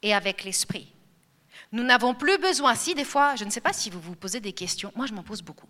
[0.02, 0.92] et avec l'Esprit.
[1.72, 4.40] Nous n'avons plus besoin, si des fois, je ne sais pas si vous vous posez
[4.40, 5.68] des questions, moi je m'en pose beaucoup,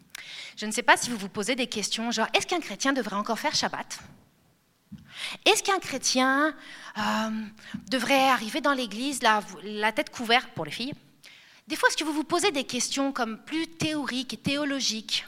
[0.57, 3.17] je ne sais pas si vous vous posez des questions, genre, est-ce qu'un chrétien devrait
[3.17, 4.01] encore faire Shabbat?
[5.47, 6.55] Est-ce qu'un chrétien
[6.99, 7.31] euh,
[7.89, 9.21] devrait arriver dans l'église
[9.63, 10.95] la tête couverte pour les filles?
[11.67, 15.27] Des fois, est-ce que vous vous posez des questions comme plus théoriques et théologiques?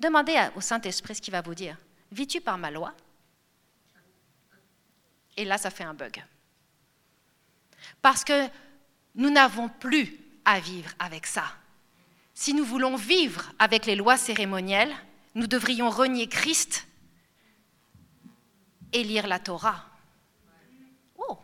[0.00, 1.76] Demandez au Saint-Esprit ce qu'il va vous dire.
[2.12, 2.94] Vis-tu par ma loi?
[5.36, 6.22] Et là, ça fait un bug.
[8.00, 8.48] Parce que
[9.14, 11.44] nous n'avons plus à vivre avec ça.
[12.34, 14.94] Si nous voulons vivre avec les lois cérémonielles,
[15.34, 16.86] nous devrions renier Christ
[18.92, 19.86] et lire la Torah.
[21.16, 21.38] Oh.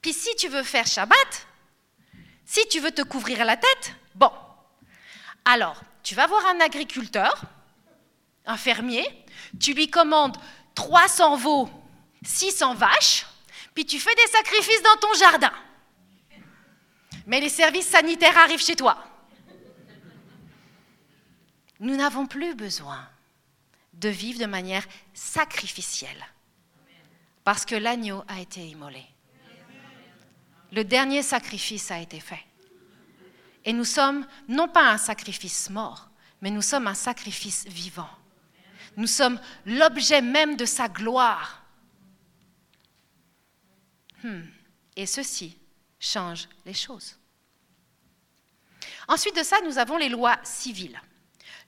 [0.00, 1.46] Puis si tu veux faire Shabbat,
[2.44, 4.30] si tu veux te couvrir la tête, bon.
[5.44, 7.42] Alors, tu vas voir un agriculteur,
[8.46, 9.06] un fermier,
[9.60, 10.36] tu lui commandes
[10.74, 11.70] 300 veaux,
[12.24, 13.26] 600 vaches,
[13.74, 15.52] puis tu fais des sacrifices dans ton jardin.
[17.26, 19.02] Mais les services sanitaires arrivent chez toi.
[21.80, 23.08] Nous n'avons plus besoin
[23.94, 26.24] de vivre de manière sacrificielle
[27.44, 29.04] parce que l'agneau a été immolé.
[30.74, 32.44] Le dernier sacrifice a été fait.
[33.64, 36.10] Et nous sommes non pas un sacrifice mort,
[36.40, 38.10] mais nous sommes un sacrifice vivant.
[38.96, 41.64] Nous sommes l'objet même de sa gloire.
[44.24, 44.42] Hmm.
[44.96, 45.56] Et ceci
[46.00, 47.16] change les choses.
[49.06, 51.00] Ensuite de ça, nous avons les lois civiles.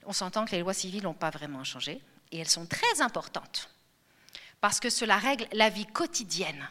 [0.05, 3.71] On s'entend que les lois civiles n'ont pas vraiment changé et elles sont très importantes
[4.61, 6.69] parce que cela règle la vie quotidienne.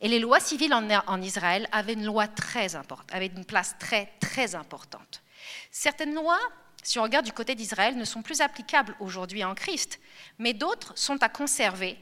[0.00, 4.06] Et les lois civiles en, Israël avaient une loi très importante, avaient une place très
[4.18, 5.22] très importante.
[5.70, 6.40] Certaines lois,
[6.82, 10.00] si on regarde du côté d'Israël, ne sont plus applicables aujourd'hui en Christ,
[10.38, 11.98] mais d'autres sont à conserver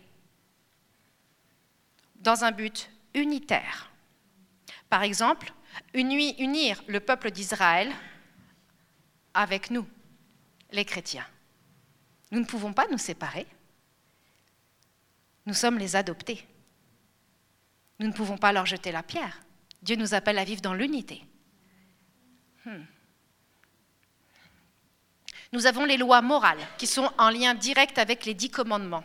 [2.16, 3.90] dans un but unitaire.
[4.88, 5.52] Par exemple,
[5.94, 7.92] unir le peuple d'Israël
[9.34, 9.86] avec nous,
[10.70, 11.26] les chrétiens.
[12.30, 13.46] Nous ne pouvons pas nous séparer.
[15.46, 16.46] Nous sommes les adoptés.
[17.98, 19.40] Nous ne pouvons pas leur jeter la pierre.
[19.82, 21.24] Dieu nous appelle à vivre dans l'unité.
[22.64, 22.84] Hmm.
[25.52, 29.04] Nous avons les lois morales qui sont en lien direct avec les dix commandements.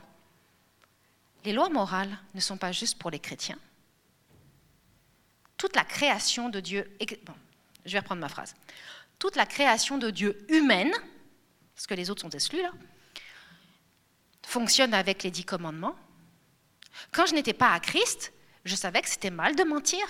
[1.46, 3.58] Les lois morales ne sont pas juste pour les chrétiens
[5.64, 7.34] toute la création de Dieu, bon,
[7.86, 8.54] je vais reprendre ma phrase,
[9.18, 10.92] toute la création de Dieu humaine,
[11.74, 12.74] parce que les autres sont exclus là,
[14.46, 15.96] fonctionne avec les dix commandements.
[17.14, 18.33] Quand je n'étais pas à Christ,
[18.66, 20.06] je savais que c'était mal de mentir.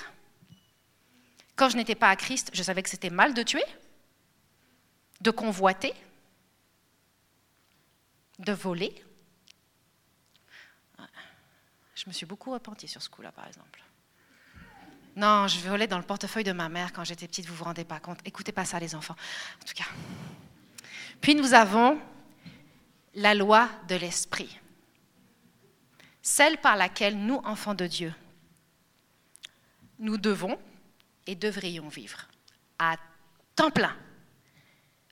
[1.56, 3.64] Quand je n'étais pas à Christ, je savais que c'était mal de tuer,
[5.22, 5.94] de convoiter,
[8.40, 9.04] de voler.
[11.96, 13.82] Je me suis beaucoup repentie sur ce coup-là, par exemple.
[15.16, 17.86] Non, je volais dans le portefeuille de ma mère quand j'étais petite, vous vous rendez
[17.86, 18.20] pas compte.
[18.26, 19.16] Écoutez pas ça, les enfants.
[19.62, 19.90] En tout cas.
[21.22, 22.02] Puis nous avons
[23.14, 24.60] la loi de l'esprit,
[26.24, 28.14] celle par laquelle nous, enfants de Dieu,
[30.04, 30.60] nous devons
[31.26, 32.28] et devrions vivre
[32.78, 32.98] à
[33.56, 33.96] temps plein.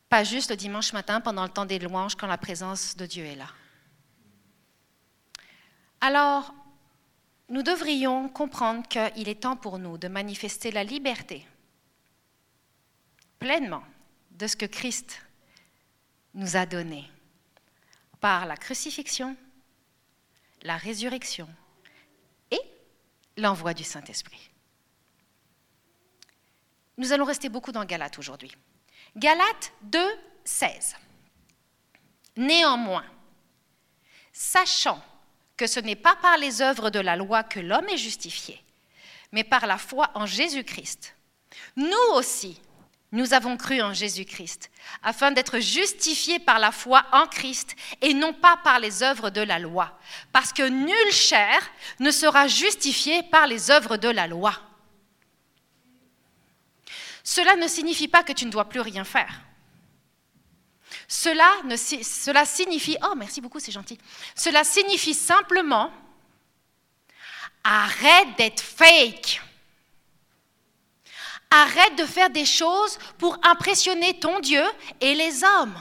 [0.10, 3.24] Pas juste le dimanche matin pendant le temps des louanges quand la présence de Dieu
[3.24, 3.48] est là.
[6.02, 6.54] Alors,
[7.48, 11.48] nous devrions comprendre qu'il est temps pour nous de manifester la liberté
[13.40, 13.84] pleinement
[14.32, 15.22] de ce que Christ
[16.34, 17.10] nous a donné
[18.20, 19.38] par la crucifixion,
[20.64, 21.48] la résurrection
[22.52, 22.60] et
[23.38, 24.51] l'envoi du Saint-Esprit.
[27.02, 28.52] Nous allons rester beaucoup dans Galates aujourd'hui.
[29.18, 30.00] Galates 2,
[30.44, 30.96] 16.
[32.38, 33.04] Néanmoins,
[34.32, 35.04] sachant
[35.58, 38.64] que ce n'est pas par les œuvres de la loi que l'homme est justifié,
[39.32, 41.16] mais par la foi en Jésus-Christ.
[41.76, 42.62] Nous aussi,
[43.12, 44.70] nous avons cru en Jésus-Christ,
[45.02, 49.42] afin d'être justifiés par la foi en Christ et non pas par les œuvres de
[49.42, 49.98] la loi,
[50.32, 51.68] parce que nulle chair
[52.00, 54.54] ne sera justifiée par les œuvres de la loi.
[57.24, 59.42] Cela ne signifie pas que tu ne dois plus rien faire.
[61.08, 63.98] Cela, ne, cela signifie, oh merci beaucoup, c'est gentil,
[64.36, 65.92] cela signifie simplement,
[67.64, 69.42] arrête d'être fake.
[71.50, 74.64] Arrête de faire des choses pour impressionner ton Dieu
[75.02, 75.78] et les hommes.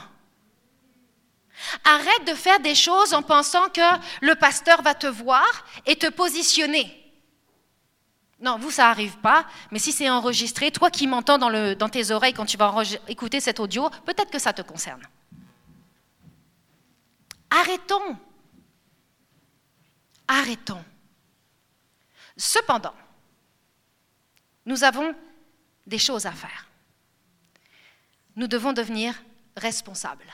[1.85, 3.81] Arrête de faire des choses en pensant que
[4.21, 7.00] le pasteur va te voir et te positionner.
[8.41, 12.09] Non, vous, ça n'arrive pas, mais si c'est enregistré, toi qui m'entends dans, dans tes
[12.09, 12.73] oreilles quand tu vas
[13.07, 15.03] écouter cet audio, peut-être que ça te concerne.
[17.51, 18.17] Arrêtons.
[20.27, 20.83] Arrêtons.
[22.35, 22.95] Cependant,
[24.65, 25.13] nous avons
[25.85, 26.67] des choses à faire.
[28.35, 29.13] Nous devons devenir
[29.55, 30.33] responsables.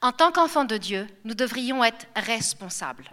[0.00, 3.08] En tant qu'enfants de Dieu, nous devrions être responsables.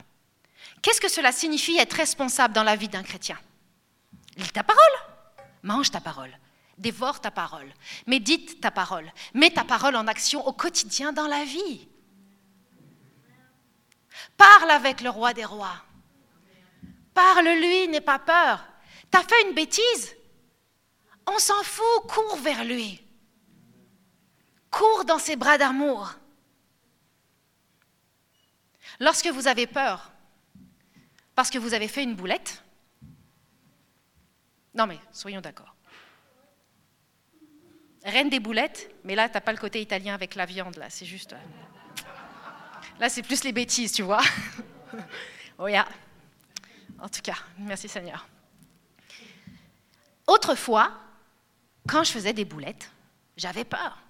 [0.82, 3.38] Qu'est-ce que cela signifie être responsable dans la vie d'un chrétien?
[4.36, 4.84] Lis ta parole,
[5.64, 6.32] mange ta parole,
[6.78, 7.72] dévore ta parole,
[8.06, 11.88] médite ta parole, mets ta parole en action au quotidien dans la vie.
[14.36, 15.84] Parle avec le roi des rois.
[17.14, 18.64] Parle-lui, n'aie pas peur.
[19.10, 20.16] T'as fait une bêtise?
[21.26, 23.04] On s'en fout, cours vers lui.
[24.70, 26.14] Cours dans ses bras d'amour.
[29.00, 30.12] Lorsque vous avez peur,
[31.38, 32.64] parce que vous avez fait une boulette,
[34.74, 35.76] non mais soyons d'accord.
[38.04, 41.06] Reine des boulettes, mais là, t'as pas le côté italien avec la viande, là, c'est
[41.06, 41.34] juste.
[41.34, 41.38] euh,
[43.00, 44.22] Là, c'est plus les bêtises, tu vois.
[45.60, 45.88] oh, yeah.
[47.00, 48.28] En tout cas, merci Seigneur.
[50.26, 50.92] Autrefois,
[51.88, 52.90] quand je faisais des boulettes,
[53.36, 54.02] j'avais peur.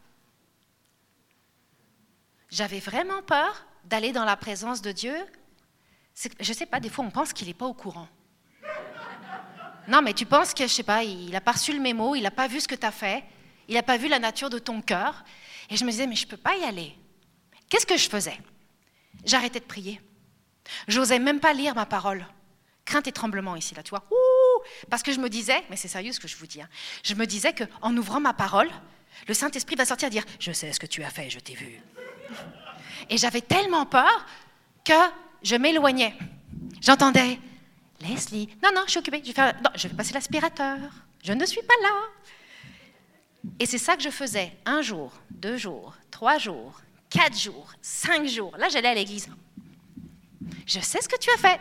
[2.49, 5.17] J'avais vraiment peur d'aller dans la présence de Dieu.
[6.39, 8.07] Je sais pas, des fois on pense qu'il n'est pas au courant.
[9.87, 12.23] Non, mais tu penses que, je sais pas, il n'a pas reçu le mémo, il
[12.23, 13.23] n'a pas vu ce que tu as fait,
[13.69, 15.23] il n'a pas vu la nature de ton cœur.
[15.69, 16.93] Et je me disais, mais je ne peux pas y aller.
[17.69, 18.37] Qu'est-ce que je faisais?
[19.25, 20.01] J'arrêtais de prier.
[20.87, 22.25] J'osais même pas lire ma parole.
[22.83, 24.03] Crainte et tremblement ici, là, tu vois.
[24.89, 26.69] Parce que je me disais, mais c'est sérieux ce que je vous dis, hein,
[27.03, 28.69] je me disais qu'en ouvrant ma parole,
[29.27, 31.81] le Saint-Esprit va sortir dire Je sais ce que tu as fait, je t'ai vu.
[33.09, 34.25] Et j'avais tellement peur
[34.83, 34.93] que
[35.43, 36.13] je m'éloignais.
[36.81, 37.39] J'entendais
[38.01, 40.77] Leslie, non, non, je suis occupée, je vais, passer l'aspirateur,
[41.23, 41.93] je ne suis pas là.
[43.59, 48.27] Et c'est ça que je faisais un jour, deux jours, trois jours, quatre jours, cinq
[48.27, 48.55] jours.
[48.57, 49.29] Là, j'allais à l'église.
[50.65, 51.59] Je sais ce que tu as fait.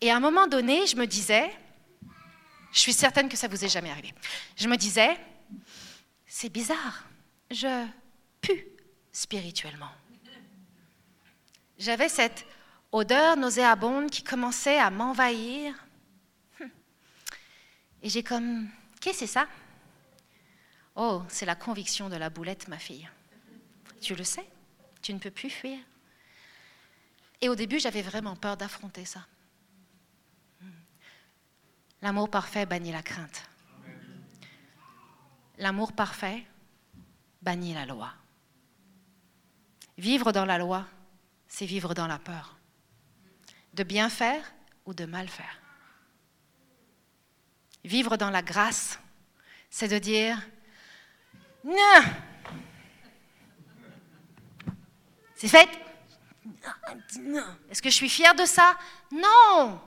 [0.00, 1.50] Et à un moment donné, je me disais,
[2.72, 4.14] je suis certaine que ça vous est jamais arrivé.
[4.56, 5.18] Je me disais,
[6.26, 7.04] c'est bizarre,
[7.50, 7.86] je
[8.40, 8.64] pue
[9.12, 9.90] spirituellement.
[11.80, 12.46] J'avais cette
[12.92, 15.74] odeur nauséabonde qui commençait à m'envahir.
[18.02, 18.68] Et j'ai comme,
[19.00, 19.48] qu'est-ce que c'est ça?
[20.94, 23.08] Oh, c'est la conviction de la boulette, ma fille.
[24.02, 24.46] Tu le sais,
[25.00, 25.78] tu ne peux plus fuir.
[27.40, 29.26] Et au début, j'avais vraiment peur d'affronter ça.
[32.02, 33.48] L'amour parfait bannit la crainte.
[35.56, 36.44] L'amour parfait
[37.40, 38.12] bannit la loi.
[39.96, 40.86] Vivre dans la loi,
[41.50, 42.56] c'est vivre dans la peur.
[43.74, 44.42] De bien faire
[44.86, 45.60] ou de mal faire.
[47.84, 48.98] Vivre dans la grâce,
[49.68, 50.40] c'est de dire
[51.64, 52.02] non.
[55.34, 55.68] C'est fait.
[57.70, 58.78] Est-ce que je suis fière de ça?
[59.12, 59.80] Non.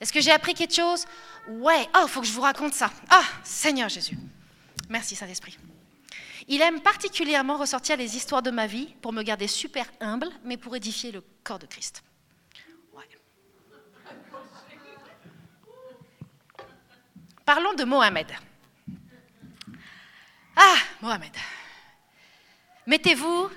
[0.00, 1.06] Est-ce que j'ai appris quelque chose?
[1.48, 1.88] Ouais.
[1.96, 2.92] Oh, il faut que je vous raconte ça.
[3.08, 4.16] Ah, Seigneur Jésus.
[4.88, 5.58] Merci Saint-Esprit.
[6.48, 10.56] Il aime particulièrement ressortir les histoires de ma vie pour me garder super humble, mais
[10.56, 12.02] pour édifier le corps de Christ.
[17.44, 18.28] Parlons de Mohamed.
[20.56, 21.32] Ah, Mohamed.
[22.86, 23.50] Mettez-vous,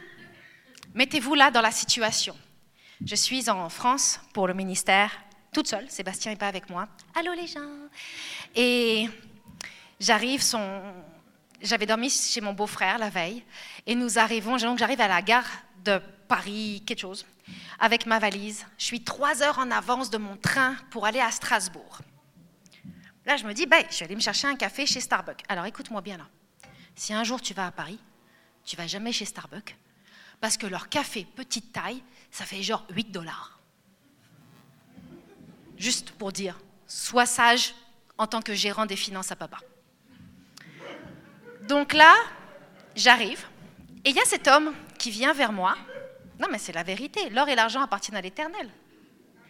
[0.93, 2.36] mettez-vous là dans la situation.
[3.06, 5.12] Je suis en France pour le ministère,
[5.54, 5.90] toute seule.
[5.90, 6.88] Sébastien n'est pas avec moi.
[7.15, 7.90] Allô les gens.
[8.56, 9.08] Et
[10.00, 10.81] j'arrive, son...
[11.65, 13.43] j'avais dormi chez mon beau-frère la veille,
[13.85, 15.47] et nous arrivons, j'arrive à la gare
[15.83, 17.25] de Paris, quelque chose,
[17.79, 18.65] avec ma valise.
[18.77, 21.99] Je suis trois heures en avance de mon train pour aller à Strasbourg.
[23.25, 25.43] Là, je me dis, ben, je vais aller me chercher un café chez Starbucks.
[25.47, 26.27] Alors écoute-moi bien là.
[26.95, 27.99] Si un jour tu vas à Paris,
[28.63, 29.75] tu vas jamais chez Starbucks,
[30.39, 33.59] parce que leur café petite taille, ça fait genre 8 dollars.
[35.77, 36.57] Juste pour dire,
[36.87, 37.73] sois sage
[38.17, 39.57] en tant que gérant des finances à papa.
[41.67, 42.13] Donc là,
[42.95, 43.45] j'arrive,
[44.03, 45.75] et il y a cet homme qui vient vers moi.
[46.39, 47.29] Non, mais c'est la vérité.
[47.31, 48.69] L'or et l'argent appartiennent à l'Éternel.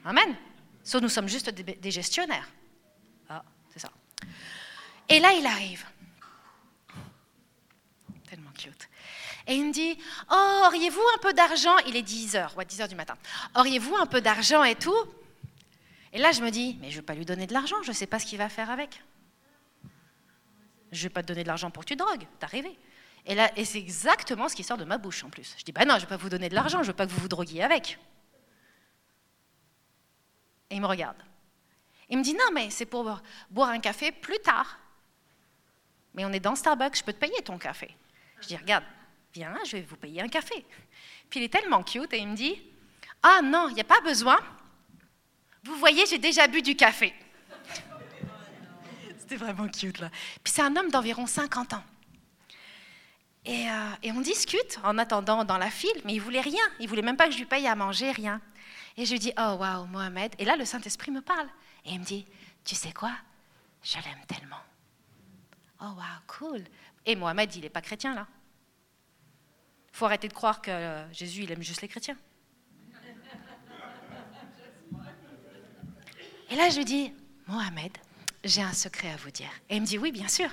[0.05, 0.36] Amen.
[0.84, 2.47] Sauf nous sommes juste des, gestionnaires.
[3.28, 3.43] Ah,
[3.74, 3.89] c'est ça.
[5.09, 5.84] Et là, il arrive.
[8.30, 8.88] Tellement cute.
[9.47, 9.97] Et il me dit,
[10.32, 11.76] oh, auriez-vous un peu d'argent?
[11.88, 13.16] Il est 10 heures, ouais, 10 heures du matin.
[13.55, 14.95] Auriez-vous un peu d'argent et tout?
[16.13, 17.89] Et là, je me dis, mais je ne vais pas lui donner de l'argent, je
[17.89, 19.01] ne sais pas ce qu'il va faire avec.
[20.92, 22.78] Je ne vais pas te donner de l'argent pour que tu drogues, t'as rêvé.
[23.26, 25.56] Et là, et c'est exactement ce qui sort de ma bouche en plus.
[25.58, 27.12] Je dis, bah non, je vais pas vous donner de l'argent, je veux pas que
[27.12, 27.98] vous vous droguiez avec.
[30.70, 31.18] Et il me regarde.
[32.10, 33.20] Il me dit, non, mais c'est pour
[33.50, 34.80] boire un café plus tard.
[36.14, 37.96] Mais on est dans Starbucks, je peux te payer ton café.
[38.42, 38.84] Je dis, regarde,
[39.34, 40.66] viens, je vais vous payer un café.
[41.30, 42.62] Puis il est tellement cute et il me dit,
[43.24, 44.40] ah non, il n'y a pas besoin.
[45.64, 47.12] Vous voyez, j'ai déjà bu du café.
[49.28, 50.12] C'était vraiment cute là.
[50.44, 51.84] Puis c'est un homme d'environ 50 ans.
[53.44, 56.64] Et, euh, et, on discute en attendant dans la file, mais il voulait rien.
[56.80, 58.40] Il voulait même pas que je lui paye à manger, rien.
[58.98, 60.36] Et je lui dis, oh waouh, Mohamed.
[60.38, 61.48] Et là, le Saint-Esprit me parle.
[61.86, 62.26] Et il me dit,
[62.64, 63.14] tu sais quoi?
[63.82, 64.62] Je l'aime tellement.
[65.82, 66.64] Oh waouh, cool.
[67.04, 68.28] Et Mohamed, il n'est pas chrétien là.
[69.92, 72.18] Il faut arrêter de croire que Jésus, il aime juste les chrétiens.
[76.52, 77.14] Et là, je lui dis,
[77.48, 77.98] Mohamed,
[78.46, 79.50] j'ai un secret à vous dire.
[79.70, 80.50] Et il me dit, oui, bien sûr.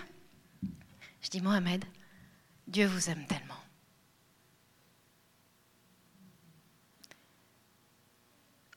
[1.20, 1.84] Je dis, Mohamed,
[2.66, 3.60] Dieu vous aime tellement.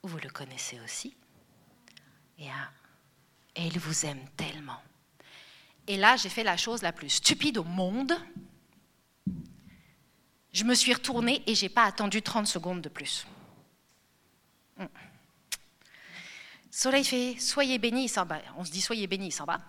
[0.03, 1.15] Vous le connaissez aussi.
[2.37, 2.47] Et,
[3.55, 4.81] et il vous aime tellement.
[5.87, 8.13] Et là, j'ai fait la chose la plus stupide au monde.
[10.51, 13.25] Je me suis retournée et j'ai pas attendu 30 secondes de plus.
[14.77, 14.85] Hmm.
[16.75, 18.41] Soleil fait Soyez bénis, il s'en va.
[18.57, 19.61] On se dit Soyez bénis, il s'en va.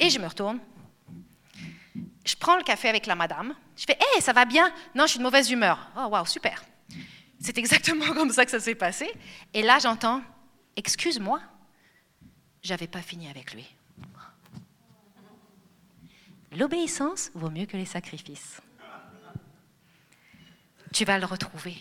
[0.00, 0.58] Et je me retourne.
[2.24, 3.54] Je prends le café avec la madame.
[3.76, 4.72] Je fais Hé, ça va bien?
[4.94, 5.90] Non, je suis de mauvaise humeur.
[5.94, 6.64] Oh, waouh, super.
[7.38, 9.12] C'est exactement comme ça que ça s'est passé.
[9.52, 10.22] Et là, j'entends
[10.74, 11.42] Excuse-moi,
[12.62, 13.66] j'avais pas fini avec lui.
[16.52, 18.62] L'obéissance vaut mieux que les sacrifices.
[20.94, 21.76] Tu vas le retrouver.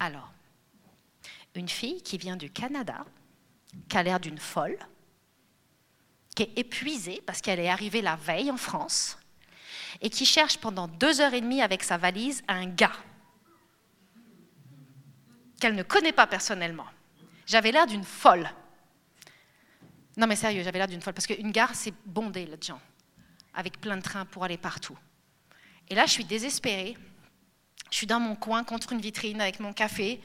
[0.00, 0.32] Alors,
[1.54, 3.04] une fille qui vient du Canada,
[3.88, 4.78] qui a l'air d'une folle,
[6.34, 9.18] qui est épuisée parce qu'elle est arrivée la veille en France,
[10.00, 12.96] et qui cherche pendant deux heures et demie avec sa valise un gars
[15.60, 16.86] qu'elle ne connaît pas personnellement.
[17.46, 18.50] J'avais l'air d'une folle.
[20.16, 22.80] Non mais sérieux, j'avais l'air d'une folle, parce qu'une gare, c'est bondé de gens
[23.54, 24.98] avec plein de trains pour aller partout.
[25.88, 26.96] Et là, je suis désespérée.
[27.90, 30.20] Je suis dans mon coin contre une vitrine avec mon café.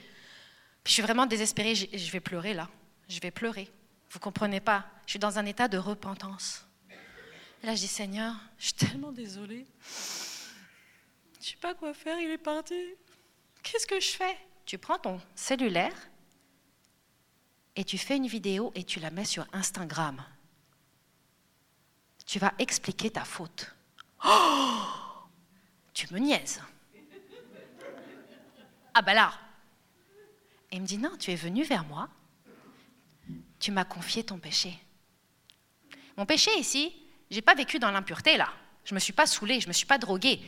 [0.85, 1.75] je suis vraiment désespérée.
[1.75, 2.67] Je vais pleurer là.
[3.09, 3.69] Je vais pleurer.
[4.11, 6.65] Vous comprenez pas Je suis dans un état de repentance.
[7.63, 9.65] Là, je dis Seigneur, je suis tellement désolée.
[11.41, 12.17] Je sais pas quoi faire.
[12.19, 12.81] Il est parti.
[13.63, 14.37] Qu'est-ce que je fais?
[14.65, 15.95] Tu prends ton cellulaire
[17.75, 20.23] et tu fais une vidéo et tu la mets sur Instagram
[22.29, 23.75] tu vas expliquer ta faute.
[24.23, 24.83] Oh
[25.95, 26.61] tu me niaises.
[28.93, 29.33] Ah ben là.
[30.71, 32.07] Il me dit, non, tu es venu vers moi,
[33.59, 34.77] tu m'as confié ton péché.
[36.17, 36.93] Mon péché ici,
[37.29, 38.49] j'ai pas vécu dans l'impureté là.
[38.85, 40.41] Je me suis pas saoulée, je me suis pas droguée.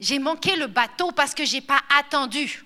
[0.00, 2.64] J'ai manqué le bateau parce que j'ai pas attendu.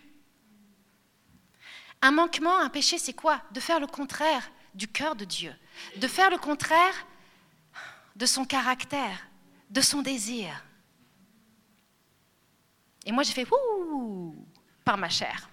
[2.00, 3.42] Un manquement, un péché, c'est quoi?
[3.50, 5.54] De faire le contraire du cœur de Dieu.
[5.96, 7.06] De faire le contraire
[8.14, 9.28] de son caractère,
[9.70, 10.64] de son désir.
[13.04, 14.34] Et moi, j'ai fait ouh
[14.84, 15.48] par ma chair,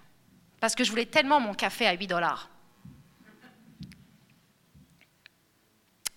[0.60, 2.48] parce que je voulais tellement mon café à 8 dollars.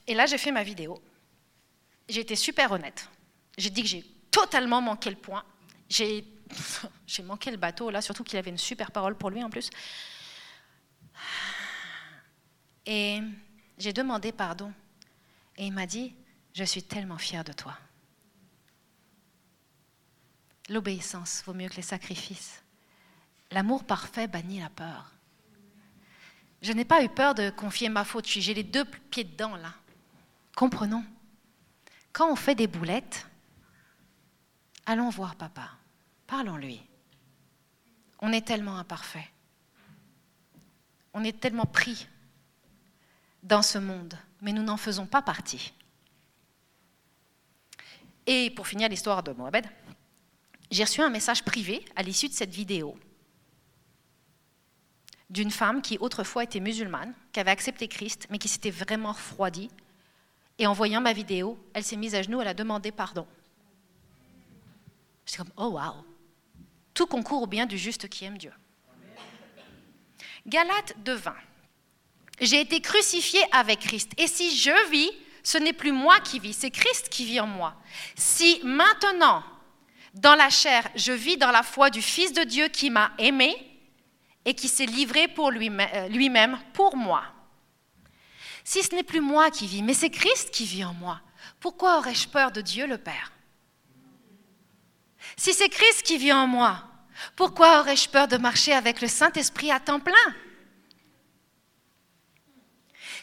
[0.08, 1.02] Et là, j'ai fait ma vidéo.
[2.08, 3.10] J'ai été super honnête.
[3.58, 5.44] J'ai dit que j'ai totalement manqué le point.
[5.90, 9.70] J'ai, manqué le bateau, là, surtout qu'il avait une super parole pour lui en plus.
[12.86, 13.20] Et
[13.78, 14.74] j'ai demandé pardon.
[15.58, 16.14] Et il m'a dit,
[16.54, 17.78] je suis tellement fière de toi.
[20.70, 22.64] L'obéissance vaut mieux que les sacrifices.
[23.52, 25.12] L'amour parfait bannit la peur.
[26.62, 28.28] Je n'ai pas eu peur de confier ma faute.
[28.28, 29.74] J'ai les deux pieds dedans, là.
[30.58, 31.06] Comprenons.
[32.12, 33.28] Quand on fait des boulettes,
[34.88, 35.70] allons voir papa.
[36.26, 36.82] Parlons-lui.
[38.22, 39.30] On est tellement imparfait.
[41.14, 42.08] On est tellement pris
[43.44, 45.76] dans ce monde, mais nous n'en faisons pas partie.
[48.26, 49.68] Et pour finir l'histoire de Mohamed,
[50.72, 52.98] j'ai reçu un message privé à l'issue de cette vidéo
[55.30, 59.70] d'une femme qui autrefois était musulmane, qui avait accepté Christ, mais qui s'était vraiment refroidie.
[60.60, 63.28] Et en voyant ma vidéo, elle s'est mise à genoux, elle a demandé pardon.
[65.26, 66.04] J'étais comme, oh waouh,
[66.94, 68.54] tout concourt au bien du juste qui aime Dieu.
[70.48, 71.34] Galates 2.20.
[72.40, 74.12] J'ai été crucifié avec Christ.
[74.18, 75.12] Et si je vis,
[75.44, 77.76] ce n'est plus moi qui vis, c'est Christ qui vit en moi.
[78.16, 79.44] Si maintenant,
[80.14, 83.56] dans la chair, je vis dans la foi du Fils de Dieu qui m'a aimé
[84.46, 87.24] et qui s'est livré pour euh, lui-même, pour moi.
[88.68, 91.22] Si ce n'est plus moi qui vis, mais c'est Christ qui vit en moi,
[91.62, 93.32] pourquoi aurais-je peur de Dieu le Père?
[95.38, 96.84] Si c'est Christ qui vit en moi,
[97.38, 100.36] pourquoi aurais-je peur de marcher avec le Saint-Esprit à temps plein?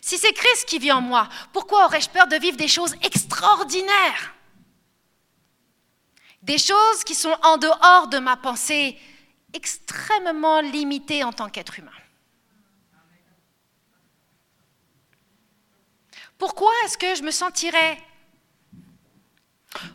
[0.00, 4.32] Si c'est Christ qui vit en moi, pourquoi aurais-je peur de vivre des choses extraordinaires?
[6.40, 8.98] Des choses qui sont en dehors de ma pensée,
[9.52, 11.90] extrêmement limitée en tant qu'être humain.
[16.38, 17.98] Pourquoi est-ce que je me sentirais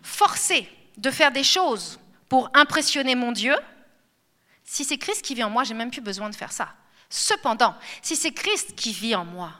[0.01, 3.55] forcée de faire des choses pour impressionner mon Dieu
[4.63, 6.73] Si c'est Christ qui vit en moi, j'ai même plus besoin de faire ça.
[7.09, 9.53] Cependant, si c'est Christ qui vit en moi,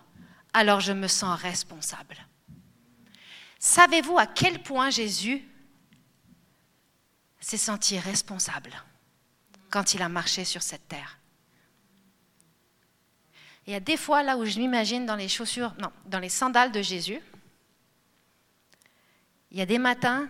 [0.54, 2.18] alors je me sens responsable.
[3.60, 5.44] Savez-vous à quel point Jésus
[7.40, 8.72] s'est senti responsable
[9.70, 11.19] quand il a marché sur cette terre?
[13.70, 16.30] Il y a des fois là où je m'imagine dans les chaussures, non, dans les
[16.30, 17.22] sandales de Jésus.
[19.52, 20.28] Il y a des matins,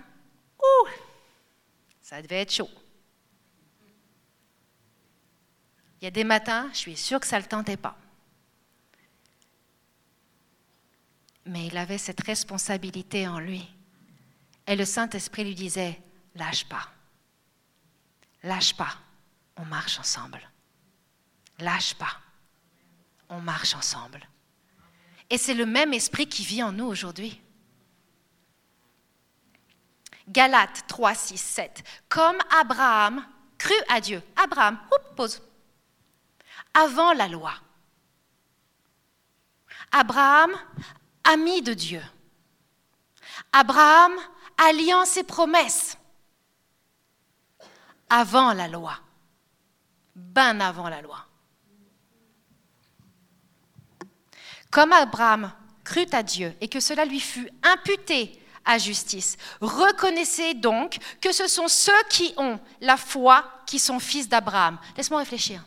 [0.62, 0.88] ouh,
[2.02, 2.70] ça devait être chaud.
[6.02, 7.98] Il y a des matins, je suis sûre que ça ne le tentait pas.
[11.46, 13.66] Mais il avait cette responsabilité en lui.
[14.68, 15.98] Et le Saint-Esprit lui disait,
[16.36, 16.90] lâche pas,
[18.44, 18.98] lâche pas,
[19.56, 20.42] on marche ensemble.
[21.60, 22.20] Lâche pas,
[23.30, 24.28] on marche ensemble.
[25.30, 27.42] Et c'est le même esprit qui vit en nous aujourd'hui.
[30.28, 31.84] Galates 3, 6, 7.
[32.08, 33.26] Comme Abraham
[33.58, 34.22] crut à Dieu.
[34.36, 34.80] Abraham,
[35.16, 35.42] pause
[36.74, 37.54] avant la loi.
[39.92, 40.52] Abraham,
[41.24, 42.04] ami de Dieu.
[43.52, 44.14] Abraham,
[44.58, 45.98] alliance et promesses.
[48.10, 48.98] Avant la loi.
[50.16, 51.29] Ben avant la loi.
[54.72, 55.52] Comme Abraham
[55.84, 61.48] crut à Dieu et que cela lui fut imputé à justice, reconnaissez donc que ce
[61.48, 64.78] sont ceux qui ont la foi qui sont fils d'Abraham.
[64.96, 65.66] Laisse-moi réfléchir.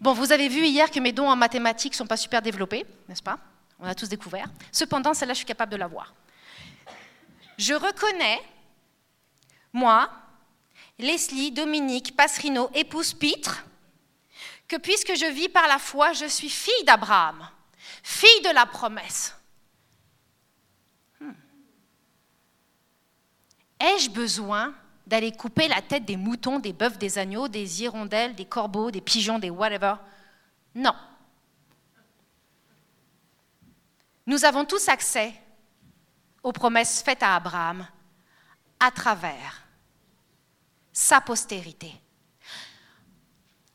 [0.00, 2.86] Bon, vous avez vu hier que mes dons en mathématiques ne sont pas super développés,
[3.06, 3.38] n'est-ce pas?
[3.78, 4.46] On a tous découvert.
[4.72, 6.14] Cependant, celle-là, je suis capable de la voir.
[7.58, 8.40] Je reconnais,
[9.74, 10.10] moi,
[10.98, 13.64] Leslie, Dominique, Passerino, épouse Pitre,
[14.66, 17.46] que puisque je vis par la foi, je suis fille d'Abraham,
[18.02, 19.36] fille de la promesse.
[21.20, 21.32] Hmm.
[23.78, 24.74] Ai-je besoin
[25.06, 29.00] d'aller couper la tête des moutons, des bœufs, des agneaux, des hirondelles, des corbeaux, des
[29.00, 29.94] pigeons, des whatever?
[30.74, 30.94] Non.
[34.26, 35.34] Nous avons tous accès
[36.42, 37.86] aux promesses faites à Abraham
[38.78, 39.66] à travers
[40.92, 41.92] sa postérité.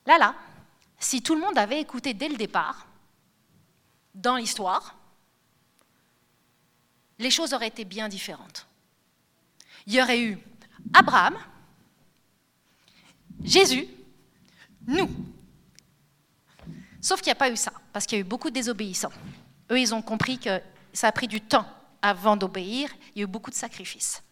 [0.05, 0.35] Là, là,
[0.99, 2.87] si tout le monde avait écouté dès le départ,
[4.15, 4.95] dans l'histoire,
[7.19, 8.65] les choses auraient été bien différentes.
[9.85, 10.39] Il y aurait eu
[10.93, 11.37] Abraham,
[13.43, 13.87] Jésus,
[14.87, 15.09] nous.
[17.01, 19.11] Sauf qu'il n'y a pas eu ça, parce qu'il y a eu beaucoup de désobéissants.
[19.69, 20.59] Eux, ils ont compris que
[20.91, 21.67] ça a pris du temps
[22.01, 24.23] avant d'obéir, il y a eu beaucoup de sacrifices.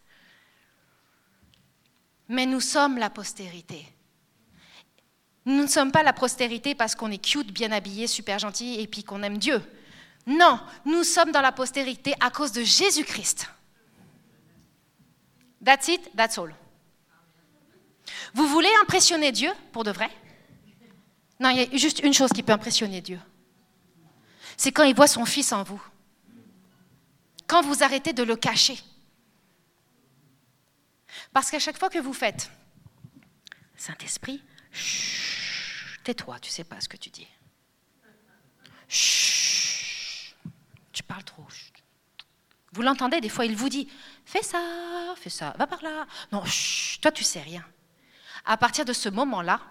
[2.30, 3.93] Mais nous sommes la postérité.
[5.46, 8.88] Nous ne sommes pas la postérité parce qu'on est cute, bien habillé, super gentil et
[8.88, 9.62] puis qu'on aime Dieu.
[10.26, 13.50] Non, nous sommes dans la postérité à cause de Jésus-Christ.
[15.64, 16.54] That's it, that's all.
[18.34, 20.10] Vous voulez impressionner Dieu pour de vrai?
[21.40, 23.20] Non, il y a juste une chose qui peut impressionner Dieu.
[24.56, 25.82] C'est quand il voit son Fils en vous.
[27.48, 28.80] Quand vous arrêtez de le cacher.
[31.34, 32.50] Parce qu'à chaque fois que vous faites,
[33.76, 34.42] Saint-Esprit,
[36.04, 37.28] tais-toi, tu ne sais pas ce que tu dis.
[38.88, 40.36] Chut,
[40.92, 41.46] tu parles trop.
[42.74, 43.88] Vous l'entendez, des fois, il vous dit
[44.26, 46.06] Fais ça, fais ça, va par là.
[46.32, 47.66] Non, chut, toi, tu sais rien.
[48.46, 49.62] À partir de ce moment-là,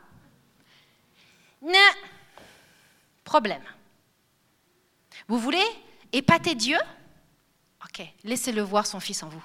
[3.25, 3.65] problème.
[5.29, 5.65] Vous voulez
[6.13, 6.79] épater Dieu?
[7.85, 9.45] Ok, laissez-le voir son Fils en vous.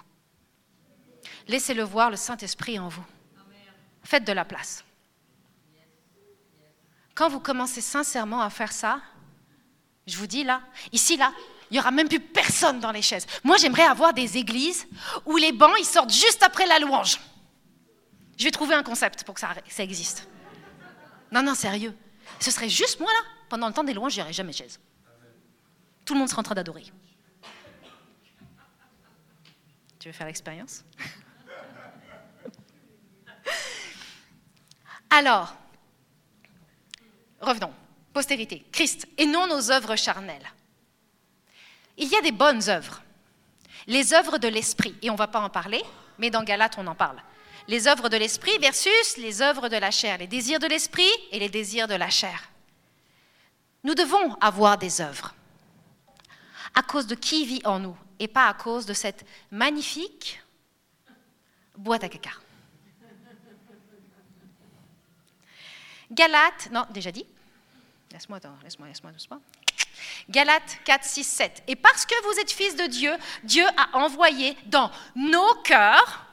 [1.48, 3.06] Laissez-le voir le Saint-Esprit en vous.
[4.04, 4.84] Faites de la place.
[7.18, 9.02] Quand vous commencez sincèrement à faire ça,
[10.06, 10.62] je vous dis là,
[10.92, 11.34] ici là,
[11.72, 13.26] il n'y aura même plus personne dans les chaises.
[13.44, 14.88] Moi, j'aimerais avoir des églises
[15.26, 17.20] où les bancs, ils sortent juste après la louange.
[18.38, 20.30] Je vais trouver un concept pour que ça, existe.
[21.32, 21.98] Non, non, sérieux.
[22.40, 23.20] Ce serait juste moi, là.
[23.50, 24.80] Pendant le temps des louanges, j'irai jamais chaise.
[26.06, 26.86] Tout le monde sera en train d'adorer.
[29.98, 30.86] Tu veux faire l'expérience?
[35.10, 35.56] Alors,
[37.42, 37.74] revenons.
[38.14, 40.52] Postérité, Christ, et non nos œuvres charnelles.
[41.98, 43.02] Il y a des bonnes œuvres.
[43.86, 45.84] Les œuvres de l'esprit, et on ne va pas en parler,
[46.18, 47.22] mais dans Galates, on en parle.
[47.68, 51.40] Les œuvres de l'esprit versus les œuvres de la chair, les désirs de l'esprit et
[51.40, 52.50] les désirs de la chair.
[53.84, 55.34] Nous devons avoir des œuvres.
[56.76, 60.42] à cause de qui vit en nous et pas à cause de cette magnifique
[61.76, 62.32] boîte à caca.
[66.12, 67.26] Galates, non, déjà dit.
[68.12, 69.42] Laisse-moi, laisse-moi, laisse-moi doucement.
[70.30, 71.64] Galates 4, 6, 7.
[71.68, 73.12] Et parce que vous êtes fils de Dieu,
[73.44, 76.26] Dieu a envoyé dans nos cœurs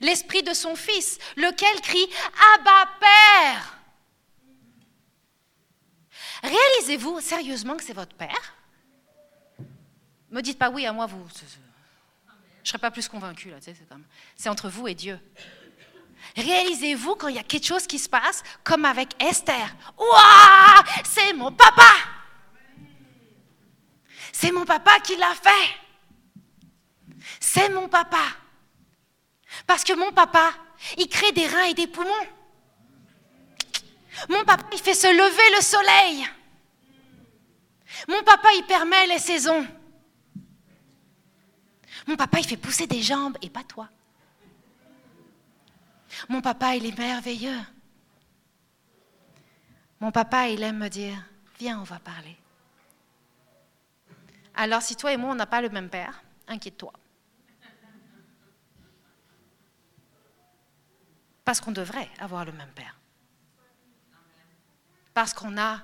[0.00, 2.08] l'esprit de son Fils, lequel crie
[2.54, 3.78] Abba Père.
[6.42, 8.54] Réalisez-vous sérieusement que c'est votre Père?
[10.30, 11.22] Me dites pas oui à moi, vous.
[11.28, 13.56] Je ne serais pas plus convaincu là.
[14.36, 15.18] C'est entre vous et Dieu.
[16.36, 19.74] Réalisez-vous quand il y a quelque chose qui se passe, comme avec Esther.
[19.98, 21.92] Waouh, c'est mon papa.
[24.32, 25.76] C'est mon papa qui l'a fait.
[27.40, 28.22] C'est mon papa.
[29.66, 30.52] Parce que mon papa,
[30.96, 32.26] il crée des reins et des poumons.
[34.28, 36.28] Mon papa, il fait se lever le soleil.
[38.08, 39.66] Mon papa, il permet les saisons.
[42.06, 43.88] Mon papa, il fait pousser des jambes et pas toi.
[46.28, 47.60] Mon papa, il est merveilleux.
[50.00, 51.22] Mon papa, il aime me dire,
[51.58, 52.36] viens, on va parler.
[54.54, 56.92] Alors si toi et moi, on n'a pas le même père, inquiète-toi.
[61.44, 62.98] Parce qu'on devrait avoir le même père.
[65.14, 65.80] Parce qu'on a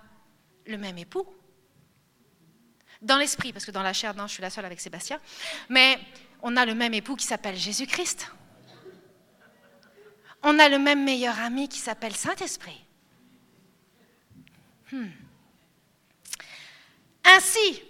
[0.67, 1.27] le même époux.
[3.03, 5.21] Dans l'esprit, parce que dans la chair, non, je suis la seule avec Sébastien.
[5.69, 5.99] Mais
[6.43, 8.31] on a le même époux qui s'appelle Jésus-Christ.
[10.43, 12.85] On a le même meilleur ami qui s'appelle Saint-Esprit.
[14.93, 15.11] Hmm.
[17.25, 17.83] Ainsi,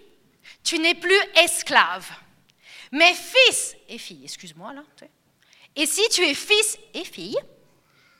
[0.63, 2.09] tu n'es plus esclave,
[2.91, 4.83] mais fils et fille, excuse-moi là.
[5.75, 7.37] Et si tu es fils et fille,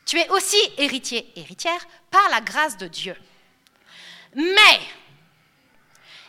[0.05, 3.15] tu es aussi héritier, héritière, par la grâce de Dieu.
[4.36, 4.80] Mais,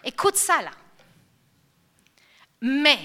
[0.05, 0.73] écoute ça là.
[2.61, 2.99] Mais,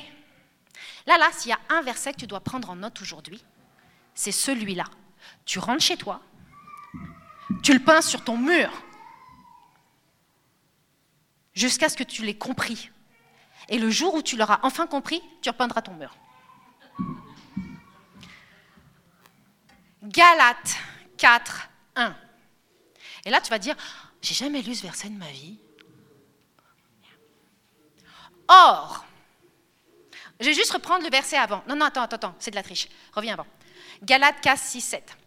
[1.06, 3.44] là, là, s'il y a un verset que tu dois prendre en note aujourd'hui,
[4.16, 4.86] c'est celui-là.
[5.46, 6.22] Tu rentres chez toi,
[7.62, 8.72] tu le peins sur ton mur,
[11.54, 12.90] jusqu'à ce que tu l'aies compris.
[13.70, 16.16] Et le jour où tu l'auras enfin compris, tu repeindras ton mur.
[20.04, 20.76] Galates
[21.18, 22.16] 4, 1.
[23.26, 23.76] Et là, tu vas dire,
[24.22, 25.58] j'ai jamais lu ce verset de ma vie.
[28.50, 29.06] Or,
[30.40, 31.64] je vais juste reprendre le verset avant.
[31.68, 32.90] Non, non, attends, attends, attends, c'est de la triche.
[33.14, 33.48] Reviens avant.
[34.04, 35.18] Galates 4, 6, 7.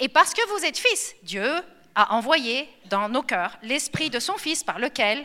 [0.00, 1.48] Et parce que vous êtes fils, Dieu
[1.94, 5.24] a envoyé dans nos cœurs l'esprit de son Fils par lequel,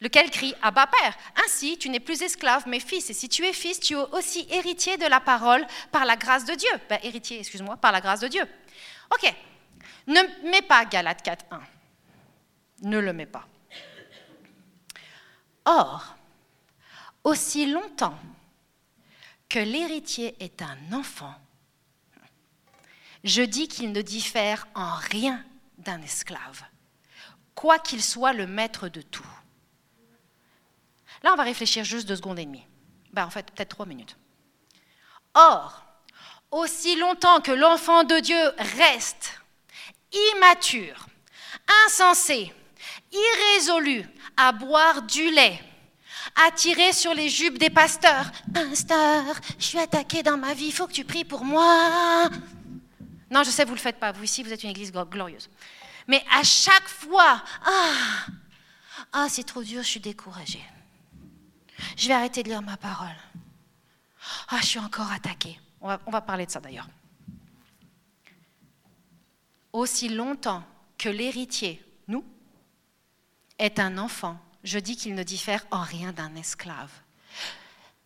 [0.00, 1.16] lequel crie Abba Père.
[1.44, 3.08] Ainsi, tu n'es plus esclave, mais fils.
[3.08, 6.44] Et si tu es fils, tu es aussi héritier de la parole par la grâce
[6.44, 6.70] de Dieu.
[6.88, 8.44] Ben, héritier, excuse-moi, par la grâce de Dieu.
[9.12, 9.34] Ok.
[10.06, 10.20] Ne
[10.50, 11.60] mets pas Galates 4, 1.
[12.82, 13.46] Ne le mets pas.
[15.64, 16.16] Or,
[17.24, 18.18] aussi longtemps
[19.48, 21.34] que l'héritier est un enfant,
[23.24, 25.44] je dis qu'il ne diffère en rien
[25.78, 26.62] d'un esclave,
[27.54, 29.26] quoi qu'il soit le maître de tout.
[31.22, 32.66] Là, on va réfléchir juste deux secondes et demie.
[33.12, 34.16] Ben, en fait, peut-être trois minutes.
[35.34, 35.84] Or,
[36.50, 39.40] aussi longtemps que l'enfant de Dieu reste
[40.34, 41.06] immature,
[41.86, 42.52] insensé,
[43.12, 45.60] irrésolu à boire du lait,
[46.46, 48.30] à tirer sur les jupes des pasteurs.
[48.52, 49.24] Pasteur,
[49.58, 52.28] je suis attaqué dans ma vie, il faut que tu pries pour moi.
[53.30, 54.12] Non, je sais, vous ne le faites pas.
[54.12, 55.48] Vous ici, vous êtes une église glorieuse.
[56.08, 58.26] Mais à chaque fois, ah,
[59.12, 60.64] ah c'est trop dur, je suis découragée.
[61.96, 63.08] Je vais arrêter de lire ma parole.
[64.48, 65.58] Ah, je suis encore attaquée.
[65.80, 66.88] On va, on va parler de ça d'ailleurs.
[69.72, 70.64] Aussi longtemps
[70.98, 72.24] que l'héritier, nous,
[73.58, 76.90] est un enfant, je dis qu'il ne diffère en rien d'un esclave.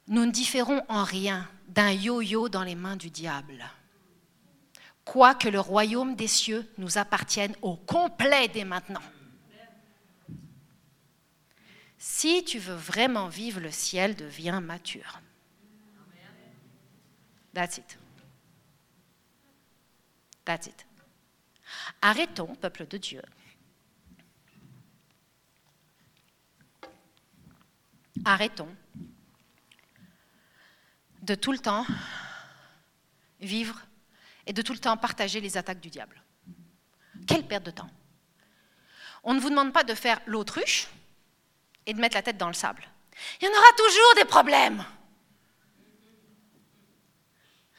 [0.06, 3.64] Nous ne différons en rien d'un yo-yo dans les mains du diable
[5.04, 9.02] quoique le royaume des cieux nous appartienne au complet dès maintenant.
[11.98, 15.20] Si tu veux vraiment vivre le ciel, deviens mature.
[17.54, 17.98] That's it.
[20.44, 20.86] That's it.
[22.02, 23.22] Arrêtons, peuple de Dieu.
[28.24, 28.74] Arrêtons
[31.22, 31.86] de tout le temps
[33.40, 33.80] vivre
[34.46, 36.22] et de tout le temps partager les attaques du diable.
[37.26, 37.90] Quelle perte de temps.
[39.22, 40.88] On ne vous demande pas de faire l'autruche
[41.86, 42.84] et de mettre la tête dans le sable.
[43.40, 44.84] Il y en aura toujours des problèmes.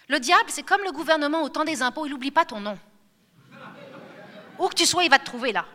[0.08, 2.78] Le diable, c'est comme le gouvernement au temps des impôts, il n'oublie pas ton nom.
[4.60, 5.66] Où que tu sois, il va te trouver là.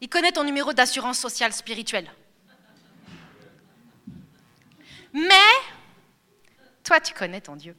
[0.00, 2.10] Il connaît ton numéro d'assurance sociale spirituelle.
[5.12, 5.52] Mais,
[6.84, 7.74] toi, tu connais ton Dieu.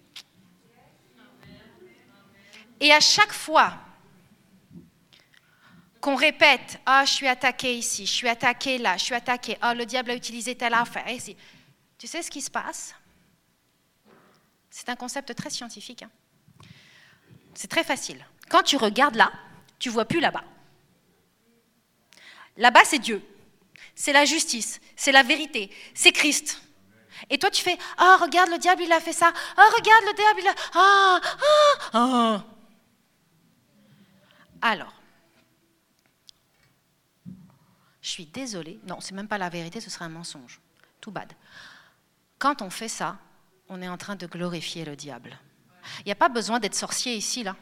[2.80, 3.73] Et à chaque fois
[5.99, 9.73] qu'on répète, ah, je suis attaqué ici, je suis attaqué là, je suis attaqué, ah,
[9.73, 11.36] le diable a utilisé telle affaire, ici.
[11.97, 12.93] Tu sais ce qui se passe?
[14.69, 16.03] C'est un concept très scientifique.
[16.03, 16.11] hein.
[17.55, 18.23] C'est très facile.
[18.49, 19.32] Quand tu regardes là,
[19.80, 20.43] tu vois plus là-bas.
[22.57, 23.21] Là-bas, c'est Dieu.
[23.95, 24.80] C'est la justice.
[24.95, 25.71] C'est la vérité.
[25.95, 26.61] C'est Christ.
[27.32, 29.34] Et toi, tu fais Ah, regarde, le diable, il a fait ça.
[29.57, 30.55] Ah, regarde, le diable, il a.
[30.75, 32.45] Ah, ah, ah.
[34.61, 34.93] Alors,
[38.01, 38.79] je suis désolée.
[38.87, 40.59] Non, c'est même pas la vérité, ce serait un mensonge.
[41.01, 41.31] Tout bad.
[42.39, 43.17] Quand on fait ça,
[43.69, 45.37] on est en train de glorifier le diable.
[45.99, 47.55] Il n'y a pas besoin d'être sorcier ici, là.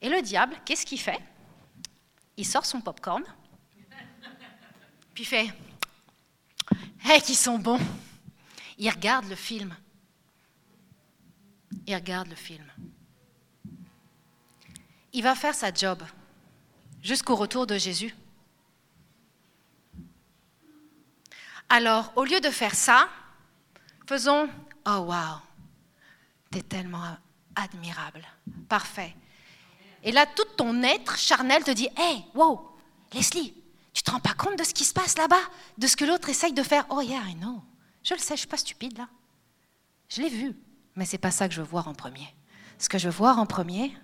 [0.00, 1.20] Et le diable, qu'est-ce qu'il fait?
[2.36, 3.24] Il sort son popcorn,
[5.14, 5.52] puis fait
[7.04, 7.80] Hé, qu'ils sont bons
[8.78, 9.76] Il regarde le film.
[11.86, 12.64] Il regarde le film.
[15.14, 16.02] Il va faire sa job
[17.00, 18.14] jusqu'au retour de Jésus.
[21.68, 23.08] Alors, au lieu de faire ça,
[24.06, 24.48] faisons
[24.86, 25.38] Oh, wow,
[26.50, 27.16] t'es tellement
[27.54, 28.22] admirable,
[28.68, 29.14] parfait.
[30.02, 32.76] Et là, tout ton être charnel te dit Hey, wow,
[33.12, 33.54] Leslie,
[33.94, 35.40] tu te rends pas compte de ce qui se passe là-bas?
[35.78, 36.84] De ce que l'autre essaye de faire?
[36.90, 37.62] Oh, yeah, I know.
[38.02, 39.08] Je le sais, je suis pas stupide là.
[40.08, 40.54] Je l'ai vu,
[40.96, 42.34] mais c'est pas ça que je veux voir en premier.
[42.78, 43.96] Ce que je veux voir en premier,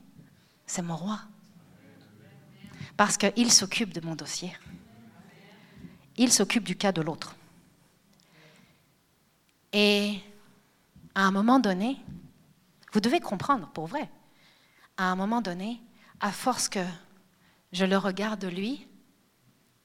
[0.70, 1.18] c'est mon roi.
[2.96, 4.56] Parce qu'il s'occupe de mon dossier.
[6.16, 7.34] Il s'occupe du cas de l'autre.
[9.72, 10.20] Et
[11.14, 11.96] à un moment donné,
[12.92, 14.08] vous devez comprendre, pour vrai,
[14.96, 15.80] à un moment donné,
[16.20, 16.84] à force que
[17.72, 18.86] je le regarde lui,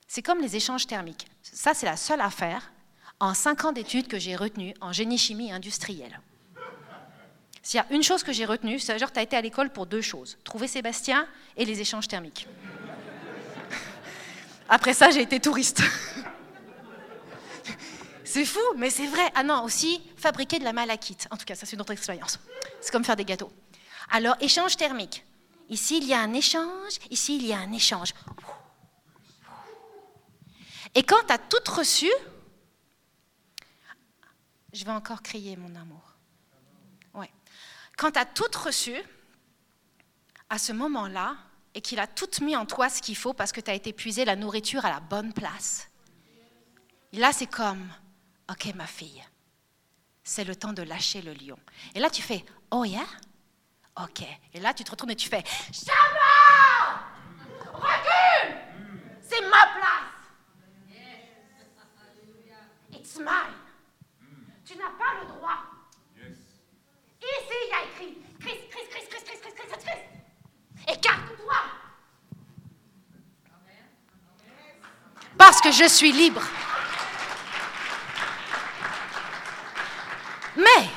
[0.08, 1.28] c'est comme les échanges thermiques.
[1.42, 2.72] Ça, c'est la seule affaire
[3.20, 6.20] en cinq ans d'études que j'ai retenue en génie-chimie industrielle.
[7.66, 9.72] S'il y a une chose que j'ai retenue, c'est genre tu as été à l'école
[9.72, 12.48] pour deux choses, trouver Sébastien et les échanges thermiques.
[14.70, 15.82] Après ça, j'ai été touriste.
[18.24, 19.32] C'est fou, mais c'est vrai.
[19.34, 21.26] Ah non, aussi, fabriquer de la malachite.
[21.32, 22.38] En tout cas, ça, c'est une autre expérience.
[22.82, 23.52] C'est comme faire des gâteaux.
[24.12, 25.24] Alors, échange thermique.
[25.70, 27.00] Ici, il y a un échange.
[27.10, 28.10] Ici, il y a un échange.
[30.96, 32.12] Et quand tu as tout reçu,
[34.74, 36.15] je vais encore crier mon amour.
[37.98, 38.96] Quand tu as tout reçu,
[40.50, 41.38] à ce moment-là,
[41.74, 43.92] et qu'il a tout mis en toi ce qu'il faut parce que tu as été
[43.92, 45.90] puiser la nourriture à la bonne place.
[47.12, 47.90] Là, c'est comme,
[48.50, 49.24] OK, ma fille,
[50.24, 51.60] c'est le temps de lâcher le lion.
[51.94, 53.06] Et là, tu fais, oh yeah?
[54.02, 54.24] OK.
[54.54, 57.06] Et là, tu te retournes et tu fais, Shabbat!
[57.74, 58.56] Recule!
[59.22, 60.16] C'est ma place!
[62.94, 63.56] It's mine.
[64.66, 65.75] Tu n'as pas le droit.
[67.26, 70.98] Ici, il y a écrit Christ, Christ, Christ, Christ, Christ, Christ, Christ, Christ.
[70.98, 71.56] Écarte-toi.
[75.38, 76.44] Parce que je suis libre.
[80.56, 80.90] Mais,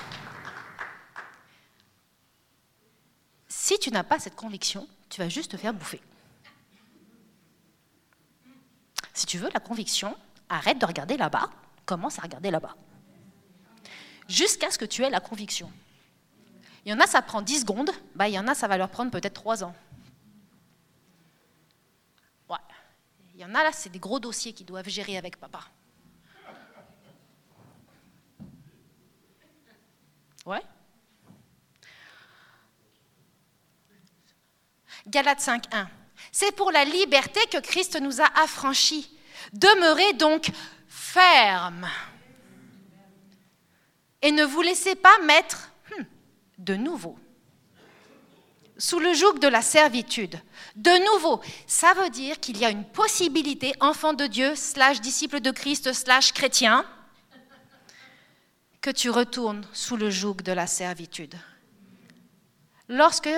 [3.49, 6.01] si tu n'as pas cette conviction, tu vas juste te faire bouffer.
[9.15, 10.17] Si tu veux la conviction,
[10.49, 11.51] arrête de regarder là-bas,
[11.87, 12.77] commence à regarder là-bas.
[14.29, 15.73] Jusqu'à ce que tu aies la conviction.
[16.85, 18.77] Il y en a, ça prend 10 secondes, bah, il y en a, ça va
[18.79, 19.75] leur prendre peut-être 3 ans.
[22.49, 22.57] Ouais.
[23.35, 25.61] Il y en a, là, c'est des gros dossiers qu'ils doivent gérer avec papa.
[30.47, 30.63] Ouais.
[35.07, 35.87] Galates 5.1.
[36.33, 39.15] C'est pour la liberté que Christ nous a affranchis.
[39.53, 40.51] Demeurez donc
[40.89, 41.89] fermes.
[44.23, 45.68] Et ne vous laissez pas mettre
[46.59, 47.19] de nouveau
[48.79, 50.41] sous le joug de la servitude.
[50.77, 55.41] De nouveau, ça veut dire qu'il y a une possibilité, enfant de Dieu, slash disciple
[55.41, 56.87] de Christ, slash chrétien,
[58.81, 61.35] que tu retournes sous le joug de la servitude.
[62.89, 63.29] Lorsque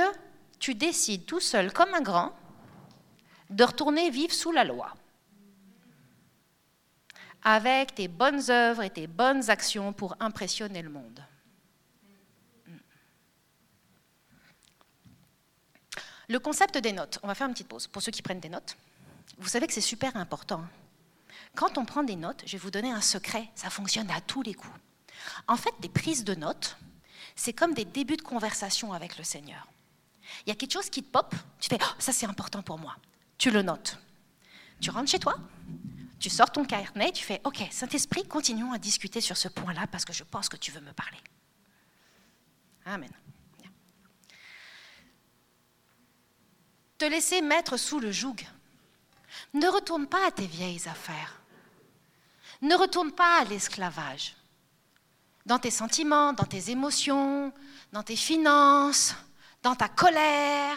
[0.59, 2.37] tu décides tout seul, comme un grand,
[3.49, 4.95] de retourner vivre sous la loi,
[7.43, 11.25] avec tes bonnes œuvres et tes bonnes actions pour impressionner le monde.
[16.31, 18.49] Le concept des notes, on va faire une petite pause pour ceux qui prennent des
[18.49, 18.76] notes.
[19.39, 20.62] Vous savez que c'est super important.
[21.57, 24.43] Quand on prend des notes, je vais vous donner un secret, ça fonctionne à tous
[24.43, 24.72] les coups.
[25.49, 26.76] En fait, des prises de notes,
[27.35, 29.66] c'est comme des débuts de conversation avec le Seigneur.
[30.47, 32.78] Il y a quelque chose qui te pop, tu fais oh, ça c'est important pour
[32.78, 32.95] moi.
[33.37, 33.99] tu le notes.
[34.81, 35.35] Tu rentres chez toi,
[36.20, 40.05] tu sors ton carnet, tu fais OK, Saint-Esprit, continuons à discuter sur ce point-là parce
[40.05, 41.18] que je pense que tu veux me parler.
[42.87, 43.11] Amen.
[47.01, 48.37] Te laisser mettre sous le joug.
[49.55, 51.41] Ne retourne pas à tes vieilles affaires.
[52.61, 54.37] Ne retourne pas à l'esclavage.
[55.47, 57.55] Dans tes sentiments, dans tes émotions,
[57.91, 59.15] dans tes finances,
[59.63, 60.77] dans ta colère.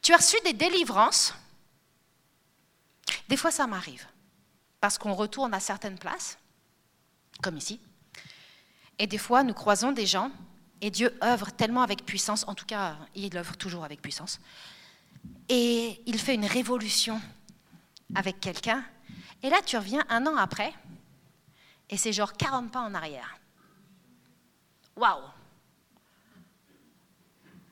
[0.00, 1.34] Tu as reçu des délivrances.
[3.28, 4.06] Des fois, ça m'arrive.
[4.80, 6.38] Parce qu'on retourne à certaines places,
[7.42, 7.78] comme ici.
[8.98, 10.30] Et des fois, nous croisons des gens,
[10.80, 14.40] et Dieu œuvre tellement avec puissance, en tout cas, il œuvre toujours avec puissance,
[15.48, 17.20] et il fait une révolution
[18.14, 18.84] avec quelqu'un.
[19.42, 20.72] Et là, tu reviens un an après,
[21.90, 23.36] et c'est genre 40 pas en arrière.
[24.96, 25.22] Waouh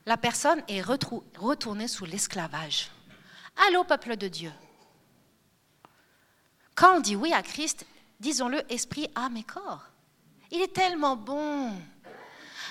[0.07, 2.90] La personne est retournée sous l'esclavage.
[3.68, 4.53] Allô, peuple de Dieu
[6.74, 7.86] Quand on dit oui à Christ,
[8.20, 9.84] disons-le esprit, âme et corps.
[10.50, 11.72] Il est tellement bon.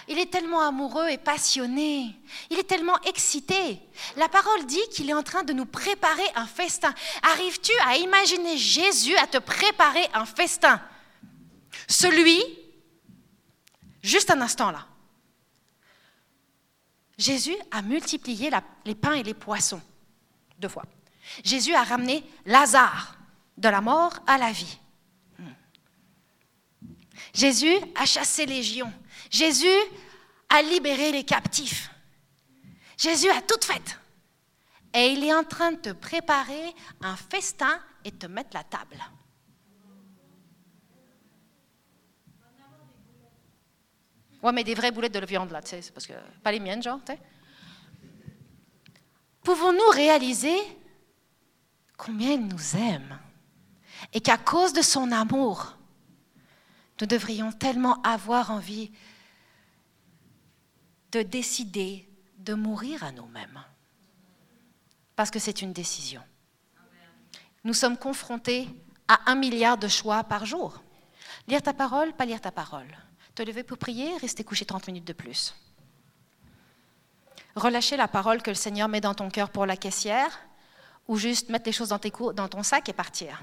[0.07, 2.15] Il est tellement amoureux et passionné.
[2.49, 3.79] Il est tellement excité.
[4.17, 6.93] La parole dit qu'il est en train de nous préparer un festin.
[7.33, 10.81] Arrives-tu à imaginer Jésus à te préparer un festin?
[11.87, 12.41] Celui,
[14.01, 14.87] juste un instant là,
[17.17, 18.49] Jésus a multiplié
[18.85, 19.81] les pains et les poissons
[20.57, 20.85] deux fois.
[21.43, 23.15] Jésus a ramené Lazare
[23.57, 24.79] de la mort à la vie.
[27.33, 28.91] Jésus a chassé les légions.
[29.31, 29.65] Jésus
[30.49, 31.89] a libéré les captifs.
[32.97, 33.97] Jésus a tout fait.
[34.93, 38.97] Et il est en train de te préparer un festin et te mettre la table.
[44.43, 46.13] Ouais, mais des vraies boulettes de viande, là, tu sais, c'est parce que.
[46.43, 47.19] Pas les miennes, genre, tu sais.
[49.43, 50.57] Pouvons-nous réaliser
[51.95, 53.17] combien il nous aime
[54.13, 55.77] et qu'à cause de son amour,
[56.99, 58.91] nous devrions tellement avoir envie
[61.11, 62.07] de décider
[62.37, 63.63] de mourir à nous-mêmes.
[65.15, 66.21] Parce que c'est une décision.
[67.63, 68.67] Nous sommes confrontés
[69.07, 70.81] à un milliard de choix par jour.
[71.47, 72.87] Lire ta parole, pas lire ta parole.
[73.35, 75.53] Te lever pour prier, rester couché 30 minutes de plus.
[77.55, 80.39] Relâcher la parole que le Seigneur met dans ton cœur pour la caissière,
[81.07, 81.99] ou juste mettre les choses dans,
[82.33, 83.41] dans ton sac et partir.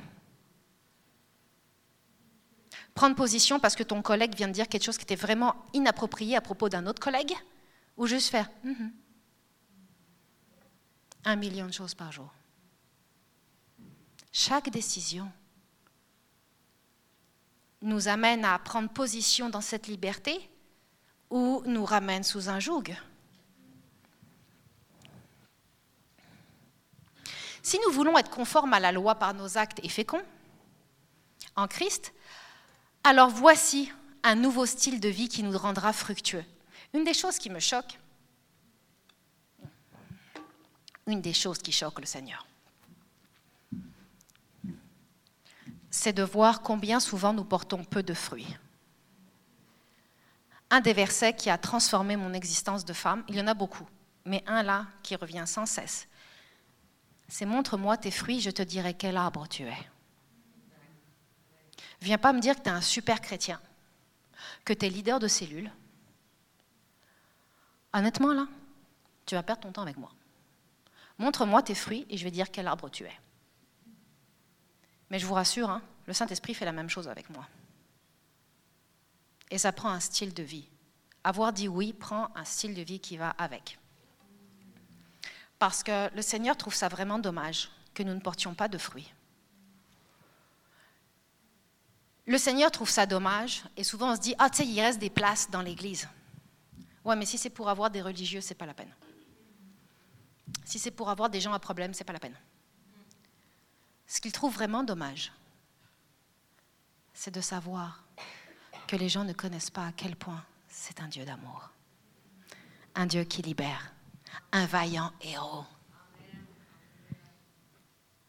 [2.95, 6.37] Prendre position parce que ton collègue vient de dire quelque chose qui était vraiment inapproprié
[6.37, 7.35] à propos d'un autre collègue,
[7.99, 8.91] ou juste faire mm-hmm.
[11.25, 12.33] un million de choses par jour.
[14.33, 15.31] Chaque décision
[17.83, 20.49] nous amène à prendre position dans cette liberté
[21.29, 22.97] ou nous ramène sous un joug.
[27.63, 30.23] Si nous voulons être conformes à la loi par nos actes et féconds
[31.57, 32.15] en Christ,
[33.03, 33.93] alors voici
[34.23, 36.45] un nouveau style de vie qui nous rendra fructueux.
[36.95, 37.99] Une des choses qui me choque,
[41.07, 42.47] une des choses qui choque le Seigneur,
[45.91, 48.57] c'est de voir combien souvent nous portons peu de fruits.
[50.71, 53.89] Un des versets qui a transformé mon existence de femme, il y en a beaucoup,
[54.25, 56.09] mais un là qui revient sans cesse,
[57.29, 59.91] c'est montre-moi tes fruits, je te dirai quel arbre tu es.
[62.01, 63.61] Viens pas me dire que tu es un super chrétien,
[64.65, 65.71] que tu es leader de cellule,
[67.93, 68.47] Honnêtement, là,
[69.27, 70.11] tu vas perdre ton temps avec moi.
[71.19, 73.21] Montre-moi tes fruits et je vais dire quel arbre tu es.
[75.11, 77.47] Mais je vous rassure, hein, le Saint-Esprit fait la même chose avec moi.
[79.51, 80.69] Et ça prend un style de vie.
[81.25, 83.79] Avoir dit oui prend un style de vie qui va avec.
[85.59, 89.13] Parce que le Seigneur trouve ça vraiment dommage que nous ne portions pas de fruits.
[92.27, 94.99] Le Seigneur trouve ça dommage et souvent on se dit, ah tu sais, il reste
[94.99, 96.07] des places dans l'Église.
[97.09, 98.95] Ouais, mais si c'est pour avoir des religieux, c'est pas la peine.
[100.67, 102.37] Si c'est pour avoir des gens à problème, c'est pas la peine.
[104.07, 105.33] Ce qu'il trouve vraiment dommage,
[107.15, 108.05] c'est de savoir
[108.87, 111.71] que les gens ne connaissent pas à quel point c'est un Dieu d'amour,
[112.95, 113.91] un Dieu qui libère,
[114.53, 115.65] un vaillant héros.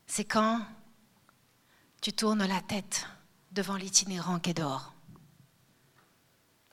[0.08, 0.66] C'est quand
[2.00, 3.08] tu tournes la tête
[3.52, 4.94] devant l'itinérant qui est dehors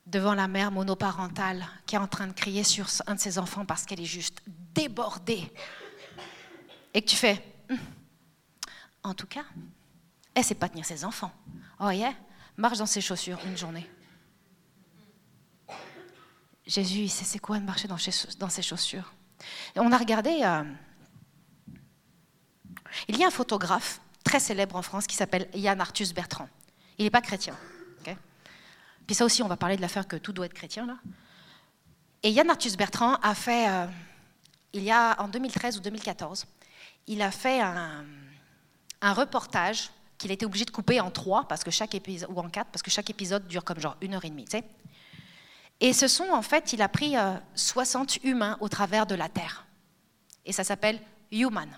[0.07, 3.65] devant la mère monoparentale qui est en train de crier sur un de ses enfants
[3.65, 4.41] parce qu'elle est juste
[4.73, 5.51] débordée.
[6.93, 7.77] Et que tu fais, hum,
[9.03, 9.43] en tout cas,
[10.33, 11.31] elle sait pas tenir ses enfants.
[11.79, 12.13] Oh yeah,
[12.55, 13.87] marche dans ses chaussures une journée.
[16.65, 17.97] Jésus, il sait c'est quoi de marcher dans
[18.49, 19.13] ses chaussures.
[19.75, 20.63] on a regardé euh,
[23.07, 26.49] Il y a un photographe très célèbre en France qui s'appelle Yann Arthus Bertrand.
[26.97, 27.55] Il n'est pas chrétien.
[29.07, 30.97] Puis ça aussi, on va parler de l'affaire que tout doit être chrétien, là.
[32.23, 33.87] Et Yann Arthus Bertrand a fait, euh,
[34.73, 36.45] il y a en 2013 ou 2014,
[37.07, 38.03] il a fait un,
[39.01, 42.69] reportage qu'il était obligé de couper en trois parce que chaque épisode ou en quatre
[42.71, 44.45] parce que chaque épisode dure comme genre une heure et demie.
[44.45, 44.63] Tu sais.
[45.79, 47.13] Et ce sont en fait, il a pris
[47.55, 49.65] 60 euh, humains au travers de la terre.
[50.43, 50.99] Et ça s'appelle
[51.31, 51.69] Human.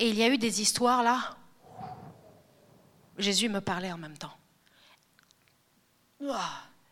[0.00, 1.36] Et il y a eu des histoires là.
[3.18, 4.36] Jésus me parlait en même temps.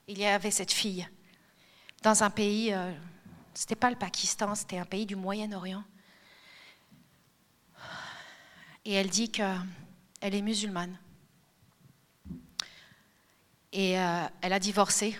[0.08, 1.08] Il y avait cette fille
[2.02, 2.92] dans un pays, euh,
[3.52, 5.82] c'était pas le Pakistan, c'était un pays du Moyen-Orient.
[8.84, 9.56] Et elle dit qu'elle
[10.20, 10.96] est musulmane.
[13.72, 15.18] Et euh, elle a divorcé,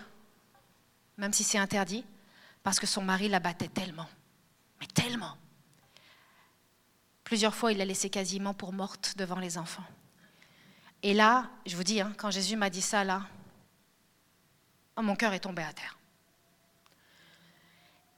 [1.17, 2.05] même si c'est interdit,
[2.63, 4.07] parce que son mari la battait tellement.
[4.79, 5.35] Mais tellement.
[7.25, 9.83] Plusieurs fois, il l'a laissée quasiment pour morte devant les enfants.
[11.03, 13.21] Et là, je vous dis, hein, quand Jésus m'a dit ça, là,
[14.97, 15.97] oh, mon cœur est tombé à terre.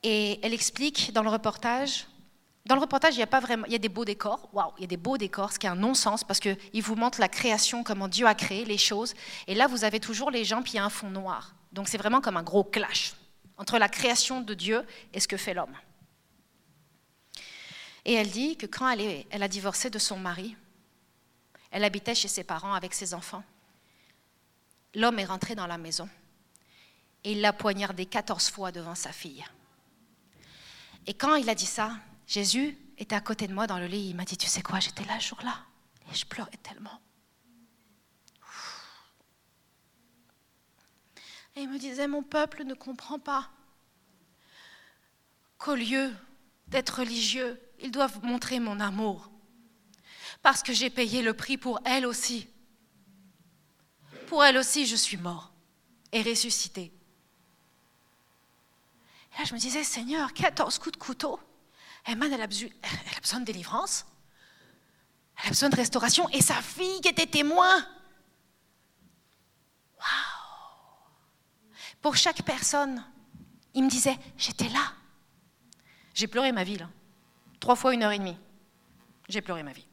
[0.01, 2.07] Et elle explique dans le reportage,
[2.65, 4.71] dans le reportage, il y a pas vraiment, il y a des beaux décors, waouh,
[4.77, 7.19] il y a des beaux décors, ce qui est un non-sens parce qu'il vous montre
[7.19, 9.13] la création, comment Dieu a créé les choses.
[9.47, 11.55] Et là, vous avez toujours les gens, puis il y a un fond noir.
[11.71, 13.13] Donc c'est vraiment comme un gros clash
[13.57, 15.75] entre la création de Dieu et ce que fait l'homme.
[18.05, 20.55] Et elle dit que quand elle, elle a divorcé de son mari,
[21.71, 23.43] elle habitait chez ses parents avec ses enfants.
[24.95, 26.09] L'homme est rentré dans la maison
[27.23, 29.45] et il l'a poignardé 14 fois devant sa fille.
[31.05, 31.97] Et quand il a dit ça,
[32.27, 34.09] Jésus était à côté de moi dans le lit.
[34.09, 35.55] Il m'a dit, tu sais quoi, j'étais là ce jour-là
[36.11, 37.01] et je pleurais tellement.
[41.55, 43.49] Et il me disait, mon peuple ne comprend pas
[45.57, 46.13] qu'au lieu
[46.67, 49.29] d'être religieux, ils doivent montrer mon amour.
[50.41, 52.47] Parce que j'ai payé le prix pour elle aussi.
[54.27, 55.51] Pour elle aussi, je suis mort
[56.11, 56.93] et ressuscité.
[59.33, 61.39] Et là, je me disais, Seigneur, 14 coups de couteau.
[62.05, 64.05] Emma, elle a, besoin, elle a besoin de délivrance.
[65.37, 66.29] Elle a besoin de restauration.
[66.29, 67.85] Et sa fille qui était témoin.
[69.97, 70.39] Waouh!
[72.01, 73.03] Pour chaque personne,
[73.73, 74.93] il me disait, j'étais là.
[76.13, 76.89] J'ai pleuré ma vie, là.
[77.59, 78.37] Trois fois une heure et demie.
[79.27, 79.88] J'ai pleuré ma vie.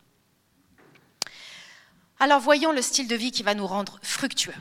[2.19, 4.55] Alors voyons le style de vie qui va nous rendre fructueux.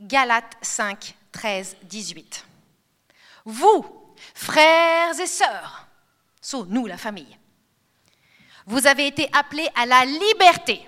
[0.00, 2.44] Galates 5, 13, 18.
[3.44, 3.84] Vous,
[4.34, 5.86] frères et sœurs,
[6.40, 7.38] so, nous, la famille,
[8.66, 10.86] vous avez été appelés à la liberté.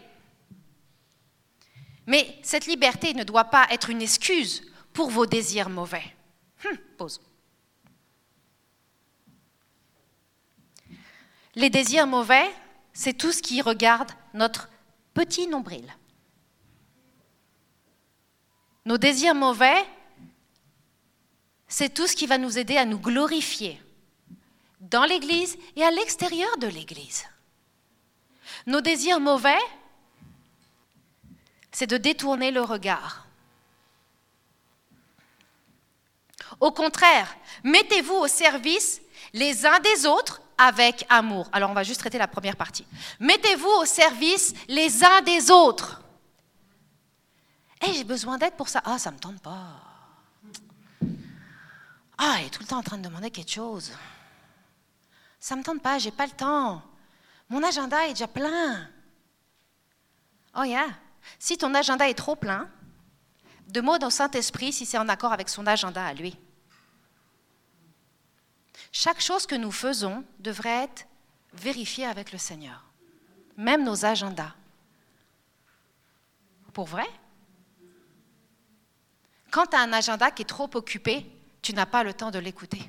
[2.07, 6.05] Mais cette liberté ne doit pas être une excuse pour vos désirs mauvais.
[6.65, 7.21] Hum, pause.
[11.55, 12.51] Les désirs mauvais,
[12.93, 14.69] c'est tout ce qui regarde notre
[15.15, 15.87] petit nombril.
[18.85, 19.83] Nos désirs mauvais,
[21.69, 23.81] c'est tout ce qui va nous aider à nous glorifier
[24.81, 27.25] dans l'Église et à l'extérieur de l'Église.
[28.67, 29.59] Nos désirs mauvais,
[31.73, 33.24] c'est de détourner le regard.
[36.61, 39.01] Au contraire, mettez-vous au service
[39.33, 41.49] les uns des autres avec amour.
[41.53, 42.87] Alors on va juste traiter la première partie.
[43.21, 46.01] Mettez-vous au service les uns des autres.
[47.87, 48.81] Eh, j'ai besoin d'aide pour ça.
[48.85, 49.81] Ah, ça ne me tente pas.
[52.17, 53.93] Ah, il est tout le temps en train de demander quelque chose.
[55.41, 56.83] Ça ne me tente pas, j'ai pas le temps.
[57.49, 58.89] Mon agenda est déjà plein.
[60.57, 60.87] Oh yeah.
[61.39, 62.69] Si ton agenda est trop plein,
[63.69, 66.37] demande au Saint-Esprit si c'est en accord avec son agenda à lui.
[68.97, 71.09] Chaque chose que nous faisons devrait être
[71.53, 72.85] vérifiée avec le Seigneur,
[73.57, 74.55] même nos agendas.
[76.73, 77.07] Pour vrai?
[79.51, 81.27] Quand tu as un agenda qui est trop occupé,
[81.61, 82.89] tu n'as pas le temps de l'écouter.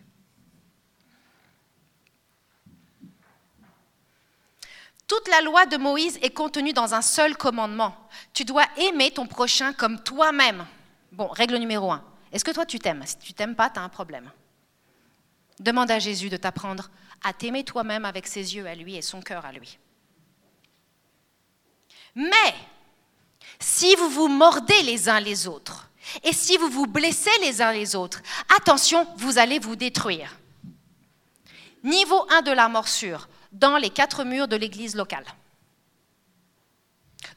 [5.08, 7.98] Toute la loi de Moïse est contenue dans un seul commandement.
[8.32, 10.68] Tu dois aimer ton prochain comme toi-même.
[11.12, 12.06] Bon, règle numéro un.
[12.32, 13.04] Est-ce que toi tu t'aimes?
[13.08, 14.30] Si tu t'aimes pas, tu as un problème.
[15.60, 16.90] Demande à Jésus de t'apprendre
[17.24, 19.80] à t'aimer toi-même avec ses yeux à lui et son cœur à lui.
[22.16, 22.54] Mais
[23.60, 25.90] si vous vous mordez les uns les autres
[26.24, 28.22] et si vous vous blessez les uns les autres,
[28.58, 30.38] attention, vous allez vous détruire.
[31.84, 35.26] Niveau 1 de la morsure, dans les quatre murs de l'église locale,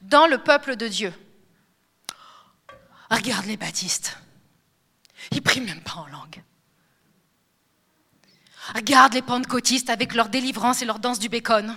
[0.03, 1.13] dans le peuple de Dieu.
[3.11, 4.19] Regarde les baptistes,
[5.33, 6.43] ils prient même pas en langue.
[8.75, 11.75] Regarde les pentecôtistes avec leur délivrance et leur danse du bacon.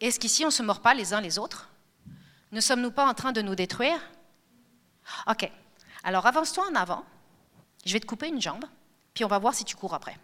[0.00, 1.70] Est-ce qu'ici on ne se mord pas les uns les autres?
[2.52, 3.98] Ne sommes-nous pas en train de nous détruire?
[5.28, 5.50] Ok,
[6.04, 7.04] alors avance-toi en avant.
[7.84, 8.64] Je vais te couper une jambe,
[9.14, 10.18] puis on va voir si tu cours après.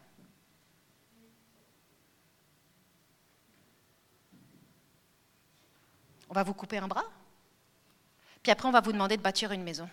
[6.28, 7.04] On va vous couper un bras,
[8.42, 9.88] puis après on va vous demander de bâtir une maison.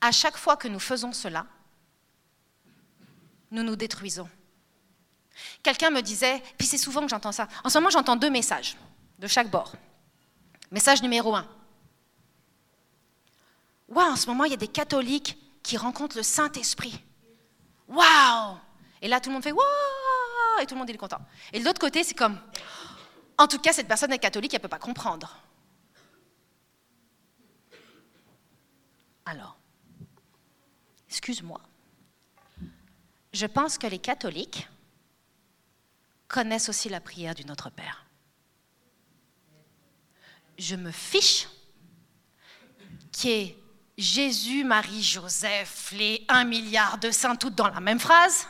[0.00, 1.46] À chaque fois que nous faisons cela,
[3.50, 4.28] nous nous détruisons.
[5.62, 8.76] Quelqu'un me disait, puis c'est souvent que j'entends ça, en ce moment j'entends deux messages
[9.18, 9.72] de chaque bord.
[10.70, 11.46] Message numéro un.
[13.88, 17.02] Waouh, en ce moment il y a des catholiques qui rencontrent le Saint-Esprit.
[17.88, 18.56] Waouh
[19.02, 21.20] Et là tout le monde fait waouh Et tout le monde est content.
[21.52, 22.38] Et de l'autre côté, c'est comme,
[23.40, 25.38] en tout cas, cette personne est catholique, elle ne peut pas comprendre.
[29.24, 29.56] Alors,
[31.10, 31.60] excuse-moi,
[33.32, 34.68] je pense que les catholiques
[36.28, 38.06] connaissent aussi la prière du Notre Père.
[40.56, 41.48] Je me fiche
[43.10, 43.56] qui est
[43.98, 48.46] Jésus, Marie, Joseph, les un milliard de saints, toutes dans la même phrase,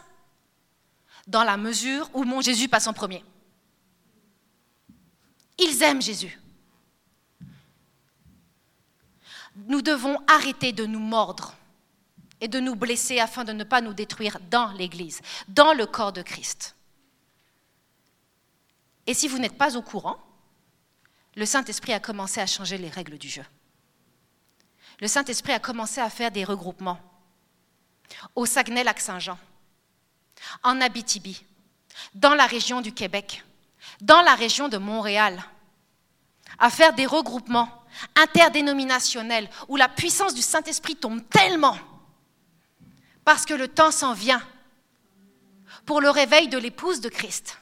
[1.26, 3.24] dans la mesure où mon Jésus passe en premier.
[5.58, 6.38] Ils aiment Jésus.
[9.56, 11.56] Nous devons arrêter de nous mordre
[12.40, 16.12] et de nous blesser afin de ne pas nous détruire dans l'Église, dans le corps
[16.12, 16.74] de Christ.
[19.06, 20.18] Et si vous n'êtes pas au courant,
[21.36, 23.44] le Saint-Esprit a commencé à changer les règles du jeu.
[25.00, 26.98] Le Saint-Esprit a commencé à faire des regroupements
[28.34, 29.38] au Saguenay-Lac-Saint-Jean,
[30.62, 31.44] en Abitibi,
[32.14, 33.44] dans la région du Québec,
[34.00, 35.42] dans la région de Montréal,
[36.58, 37.68] à faire des regroupements
[38.16, 41.76] interdénominationnels où la puissance du Saint-Esprit tombe tellement
[43.24, 44.42] parce que le temps s'en vient
[45.86, 47.58] pour le réveil de l'épouse de Christ.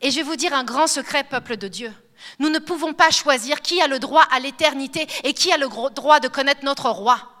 [0.00, 1.92] Et je vais vous dire un grand secret, peuple de Dieu.
[2.38, 5.68] Nous ne pouvons pas choisir qui a le droit à l'éternité et qui a le
[5.90, 7.32] droit de connaître notre roi.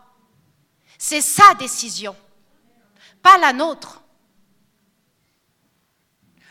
[0.98, 2.16] C'est sa décision,
[3.22, 4.02] pas la nôtre.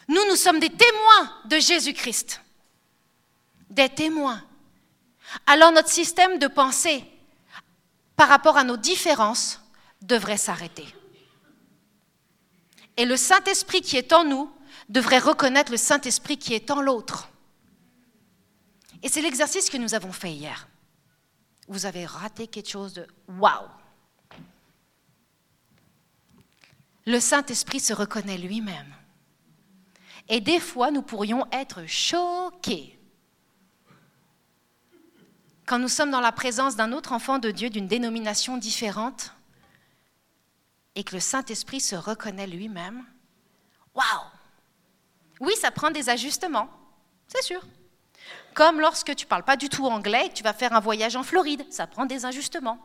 [0.08, 2.42] Nous, nous sommes des témoins de Jésus-Christ.
[3.72, 4.44] Des témoins.
[5.48, 7.04] Alors notre système de pensée
[8.16, 9.62] par rapport à nos différences
[10.02, 10.86] devrait s'arrêter.
[12.98, 14.52] Et le Saint-Esprit qui est en nous
[14.90, 17.30] devrait reconnaître le Saint-Esprit qui est en l'autre.
[19.04, 20.68] Et c'est l'exercice que nous avons fait hier.
[21.68, 23.68] Vous avez raté quelque chose de waouh.
[27.06, 28.96] Le Saint-Esprit se reconnaît lui-même.
[30.28, 32.95] Et des fois, nous pourrions être choqués
[35.66, 39.34] quand nous sommes dans la présence d'un autre enfant de Dieu d'une dénomination différente
[40.96, 43.04] et que le Saint-Esprit se reconnaît lui-même.
[43.96, 44.06] Waouh
[45.40, 46.70] Oui, ça prend des ajustements,
[47.28, 47.62] c'est sûr.
[48.54, 50.80] Comme lorsque tu ne parles pas du tout anglais et que tu vas faire un
[50.80, 52.80] voyage en Floride, ça prend des ajustements.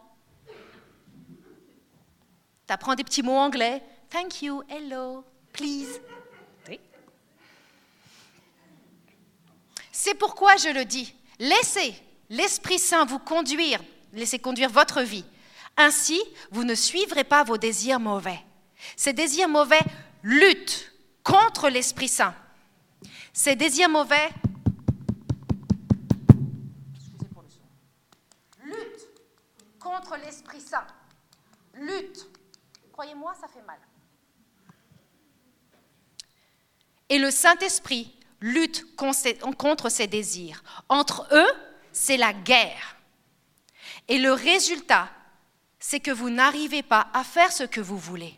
[2.66, 3.82] Tu apprends des petits mots anglais.
[4.10, 6.00] Thank you, hello, please.
[9.92, 11.14] C'est pourquoi je le dis.
[11.38, 11.94] Laissez
[12.30, 13.82] l'Esprit Saint vous conduire,
[14.12, 15.24] laissez conduire votre vie.
[15.76, 16.20] Ainsi,
[16.50, 18.40] vous ne suivrez pas vos désirs mauvais.
[18.96, 19.80] Ces désirs mauvais
[20.22, 20.92] luttent
[21.22, 22.34] contre l'Esprit Saint.
[23.32, 24.30] Ces désirs mauvais
[28.62, 29.08] luttent
[29.78, 30.86] contre l'Esprit Saint.
[31.74, 32.26] Lutte.
[32.92, 33.78] Croyez-moi, ça fait mal.
[37.08, 40.62] Et le Saint-Esprit lutte contre ses désirs.
[40.88, 41.69] Entre eux,
[42.00, 42.96] c'est la guerre.
[44.08, 45.10] Et le résultat,
[45.78, 48.34] c'est que vous n'arrivez pas à faire ce que vous voulez.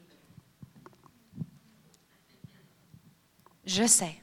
[3.65, 4.21] Je sais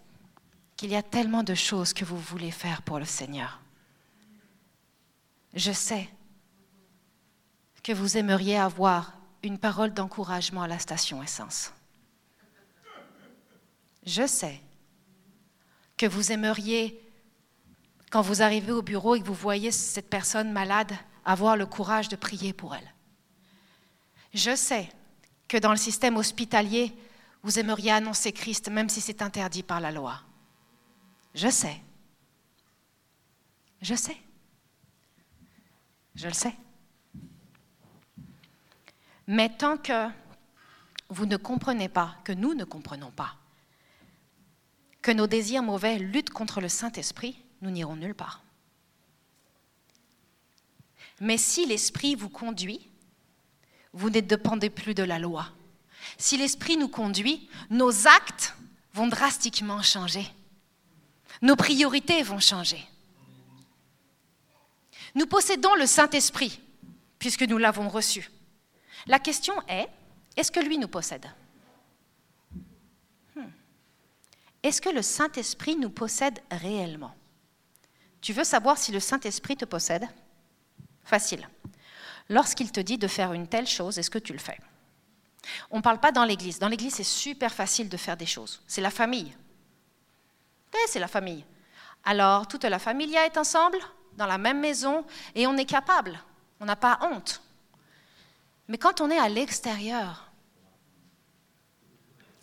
[0.75, 3.61] qu'il y a tellement de choses que vous voulez faire pour le Seigneur.
[5.53, 6.09] Je sais
[7.81, 11.71] que vous aimeriez avoir une parole d'encouragement à la station essence.
[14.05, 14.59] Je sais
[15.95, 17.01] que vous aimeriez,
[18.09, 20.93] quand vous arrivez au bureau et que vous voyez cette personne malade,
[21.25, 22.93] avoir le courage de prier pour elle.
[24.33, 24.89] Je sais
[25.47, 26.93] que dans le système hospitalier,
[27.43, 30.21] vous aimeriez annoncer Christ même si c'est interdit par la loi.
[31.35, 31.79] Je sais.
[33.81, 34.17] Je sais.
[36.15, 36.55] Je le sais.
[39.27, 40.09] Mais tant que
[41.09, 43.35] vous ne comprenez pas, que nous ne comprenons pas,
[45.01, 48.43] que nos désirs mauvais luttent contre le Saint-Esprit, nous n'irons nulle part.
[51.19, 52.89] Mais si l'Esprit vous conduit,
[53.93, 55.47] vous ne dépendez plus de la loi.
[56.17, 58.55] Si l'Esprit nous conduit, nos actes
[58.93, 60.25] vont drastiquement changer.
[61.41, 62.85] Nos priorités vont changer.
[65.15, 66.61] Nous possédons le Saint-Esprit,
[67.17, 68.29] puisque nous l'avons reçu.
[69.07, 69.89] La question est,
[70.35, 71.25] est-ce que lui nous possède?
[73.35, 73.49] Hmm.
[74.63, 77.15] Est-ce que le Saint-Esprit nous possède réellement?
[78.21, 80.07] Tu veux savoir si le Saint-Esprit te possède?
[81.03, 81.47] Facile.
[82.29, 84.59] Lorsqu'il te dit de faire une telle chose, est-ce que tu le fais?
[85.71, 86.59] On ne parle pas dans l'Église.
[86.59, 88.61] Dans l'Église, c'est super facile de faire des choses.
[88.67, 89.35] C'est la famille.
[90.73, 91.45] Eh, c'est la famille.
[92.03, 93.79] Alors, toute la famille est ensemble,
[94.17, 96.19] dans la même maison, et on est capable.
[96.59, 97.41] On n'a pas honte.
[98.67, 100.29] Mais quand on est à l'extérieur,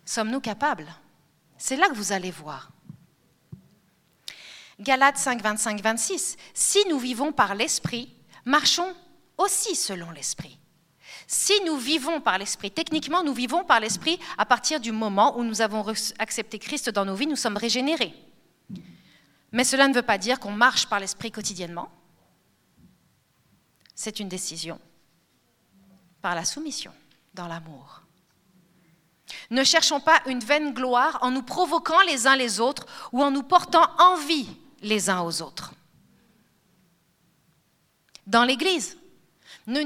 [0.04, 0.92] sommes-nous capables?
[1.58, 2.70] C'est là que vous allez voir.
[4.78, 6.36] Galates 5, 25, 26.
[6.52, 8.94] Si nous vivons par l'Esprit, marchons
[9.38, 10.58] aussi selon l'Esprit.
[11.26, 15.44] Si nous vivons par l'Esprit, techniquement, nous vivons par l'Esprit à partir du moment où
[15.44, 15.84] nous avons
[16.18, 18.14] accepté Christ dans nos vies, nous sommes régénérés.
[19.50, 21.88] Mais cela ne veut pas dire qu'on marche par l'Esprit quotidiennement.
[23.94, 24.78] C'est une décision
[26.20, 26.92] par la soumission,
[27.34, 28.02] dans l'amour.
[29.50, 33.30] Ne cherchons pas une vaine gloire en nous provoquant les uns les autres ou en
[33.30, 34.48] nous portant envie
[34.86, 35.74] les uns aux autres.
[38.26, 38.98] Dans l'Église,
[39.66, 39.82] ne,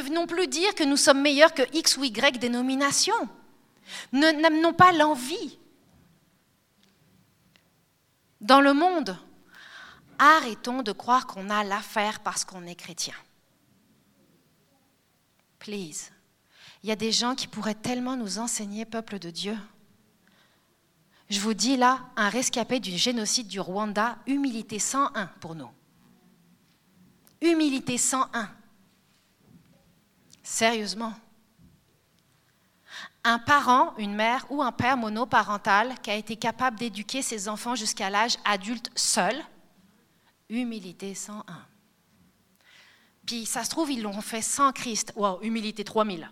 [0.00, 3.14] venons plus dire que nous sommes meilleurs que X ou Y dénomination.
[4.12, 5.58] N'amenons pas l'envie.
[8.40, 9.16] Dans le monde,
[10.18, 13.14] arrêtons de croire qu'on a l'affaire parce qu'on est chrétien.
[15.58, 16.10] Please.
[16.82, 19.56] Il y a des gens qui pourraient tellement nous enseigner, peuple de Dieu.
[21.28, 25.70] Je vous dis là, un rescapé du génocide du Rwanda, humilité 101 pour nous.
[27.42, 28.50] Humilité 101.
[30.42, 31.12] Sérieusement.
[33.24, 37.74] Un parent, une mère ou un père monoparental qui a été capable d'éduquer ses enfants
[37.74, 39.36] jusqu'à l'âge adulte seul,
[40.48, 41.44] humilité 101.
[43.26, 45.12] Puis ça se trouve, ils l'ont fait sans Christ.
[45.14, 46.30] Wow, humilité 3000.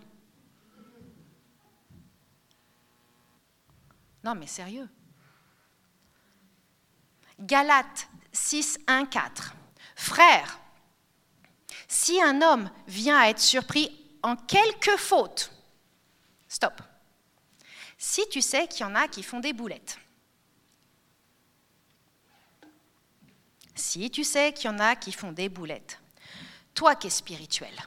[4.27, 4.89] Non, mais sérieux.
[7.39, 9.53] Galates 6, 1, 4.
[9.95, 10.59] Frère,
[11.87, 13.89] si un homme vient à être surpris
[14.23, 15.49] en quelque faute,
[16.49, 16.81] stop.
[17.97, 19.97] Si tu sais qu'il y en a qui font des boulettes,
[23.75, 26.01] si tu sais qu'il y en a qui font des boulettes,
[26.73, 27.79] toi qui es spirituel,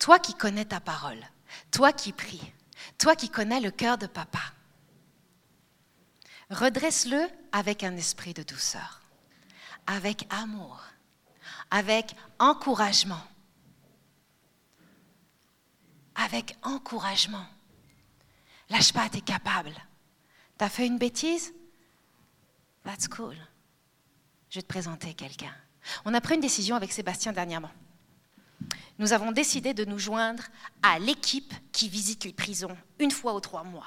[0.00, 1.24] toi qui connais ta parole,
[1.70, 2.52] toi qui pries,
[2.98, 4.40] toi qui connais le cœur de papa,
[6.52, 9.00] redresse-le avec un esprit de douceur,
[9.86, 10.82] avec amour,
[11.70, 13.22] avec encouragement.
[16.14, 17.46] Avec encouragement.
[18.68, 19.72] Lâche pas, tu es capable.
[20.58, 21.54] Tu as fait une bêtise?
[22.84, 23.36] That's cool.
[24.50, 25.54] Je vais te présenter quelqu'un.
[26.04, 27.70] On a pris une décision avec Sébastien dernièrement.
[28.98, 30.44] Nous avons décidé de nous joindre
[30.82, 33.86] à l'équipe qui visite les prisons une fois ou trois mois.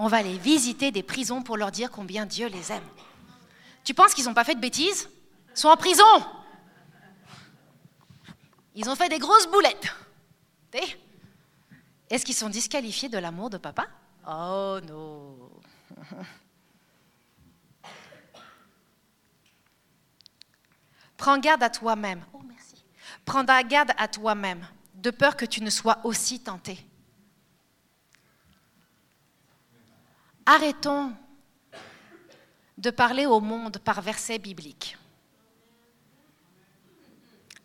[0.00, 2.86] On va aller visiter des prisons pour leur dire combien Dieu les aime.
[3.82, 5.10] Tu penses qu'ils n'ont pas fait de bêtises?
[5.50, 6.04] Ils sont en prison.
[8.76, 9.92] Ils ont fait des grosses boulettes.
[12.08, 13.88] Est-ce qu'ils sont disqualifiés de l'amour de papa?
[14.24, 15.50] Oh non.
[21.16, 22.24] Prends garde à toi-même.
[22.32, 22.84] Oh, merci.
[23.24, 24.64] Prends garde à toi-même,
[24.94, 26.87] de peur que tu ne sois aussi tenté.
[30.50, 31.14] Arrêtons
[32.78, 34.96] de parler au monde par versets bibliques,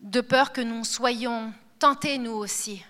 [0.01, 2.83] de peur que nous soyons tentés, nous aussi,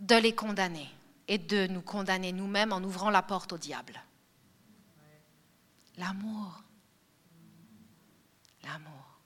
[0.00, 0.90] de les condamner
[1.28, 4.02] et de nous condamner nous-mêmes en ouvrant la porte au diable.
[5.96, 6.64] L'amour.
[8.64, 9.20] L'amour.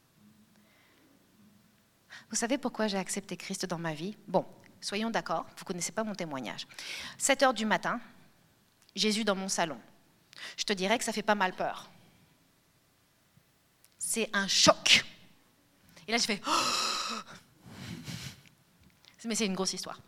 [2.28, 4.14] Vous savez pourquoi j'ai accepté Christ dans ma vie?
[4.28, 4.44] Bon,
[4.78, 6.68] soyons d'accord, vous ne connaissez pas mon témoignage.
[7.16, 7.98] 7 heures du matin,
[8.94, 9.78] Jésus dans mon salon.
[10.56, 11.90] Je te dirais que ça fait pas mal peur.
[13.98, 15.04] C'est un choc.
[16.08, 16.40] Et là, je fais.
[19.24, 20.00] Mais c'est une grosse histoire.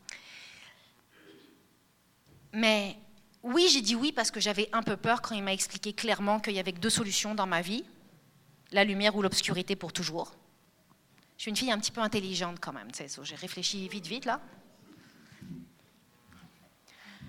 [2.52, 2.96] Mais
[3.42, 6.40] oui, j'ai dit oui parce que j'avais un peu peur quand il m'a expliqué clairement
[6.40, 7.84] qu'il y avait deux solutions dans ma vie
[8.72, 10.32] la lumière ou l'obscurité pour toujours.
[11.36, 14.40] Je suis une fille un petit peu intelligente quand même, j'ai réfléchi vite, vite là.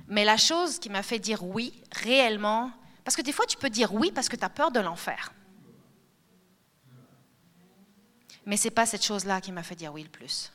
[0.07, 2.71] Mais la chose qui m'a fait dire oui, réellement,
[3.03, 5.33] parce que des fois tu peux dire oui parce que tu as peur de l'enfer.
[8.45, 10.51] Mais ce n'est pas cette chose-là qui m'a fait dire oui le plus.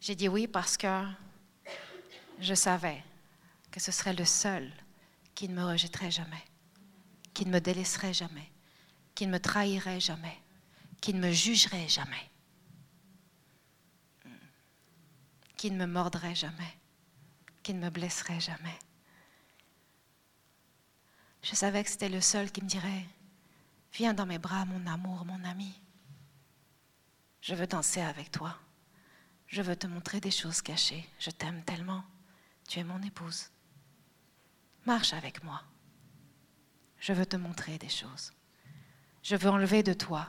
[0.00, 1.04] J'ai dit oui parce que
[2.38, 3.02] je savais
[3.70, 4.70] que ce serait le seul
[5.34, 6.44] qui ne me rejetterait jamais,
[7.32, 8.48] qui ne me délaisserait jamais,
[9.14, 10.38] qui ne me trahirait jamais,
[11.00, 12.30] qui ne me jugerait jamais,
[15.56, 16.78] qui ne me mordrait jamais,
[17.64, 18.78] qui ne me blesserait jamais.
[21.42, 23.06] Je savais que c'était le seul qui me dirait,
[23.92, 25.80] viens dans mes bras, mon amour, mon ami.
[27.40, 28.56] Je veux danser avec toi.
[29.48, 31.08] Je veux te montrer des choses cachées.
[31.18, 32.04] Je t'aime tellement.
[32.68, 33.50] Tu es mon épouse.
[34.86, 35.62] Marche avec moi.
[36.98, 38.32] Je veux te montrer des choses.
[39.22, 40.28] Je veux enlever de toi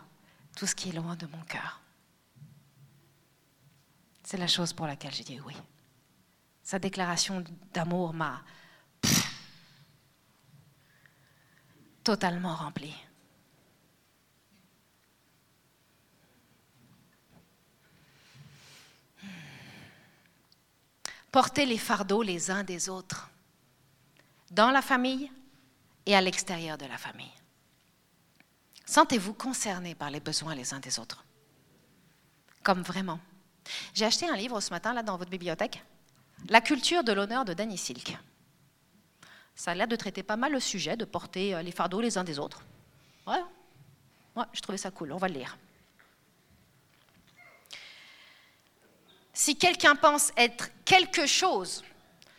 [0.55, 1.81] tout ce qui est loin de mon cœur.
[4.23, 5.55] C'est la chose pour laquelle j'ai dit oui.
[6.65, 7.43] Sa déclaration
[7.75, 8.41] d'amour m'a
[12.03, 12.95] totalement remplie.
[21.31, 23.29] Portez les fardeaux les uns des autres,
[24.49, 25.31] dans la famille
[26.07, 27.31] et à l'extérieur de la famille.
[28.87, 31.23] Sentez-vous concerné par les besoins les uns des autres?
[32.63, 33.19] Comme vraiment.
[33.93, 35.83] J'ai acheté un livre ce matin, là, dans votre bibliothèque.
[36.49, 38.17] La culture de l'honneur de Danny Silk.
[39.55, 42.17] Ça a l'air de traiter pas mal le sujet, de porter euh, les fardeaux les
[42.17, 42.61] uns des autres.
[43.25, 43.41] Ouais,
[44.35, 45.57] ouais je trouvais ça cool, on va le lire.
[49.33, 51.83] Si quelqu'un pense être quelque chose,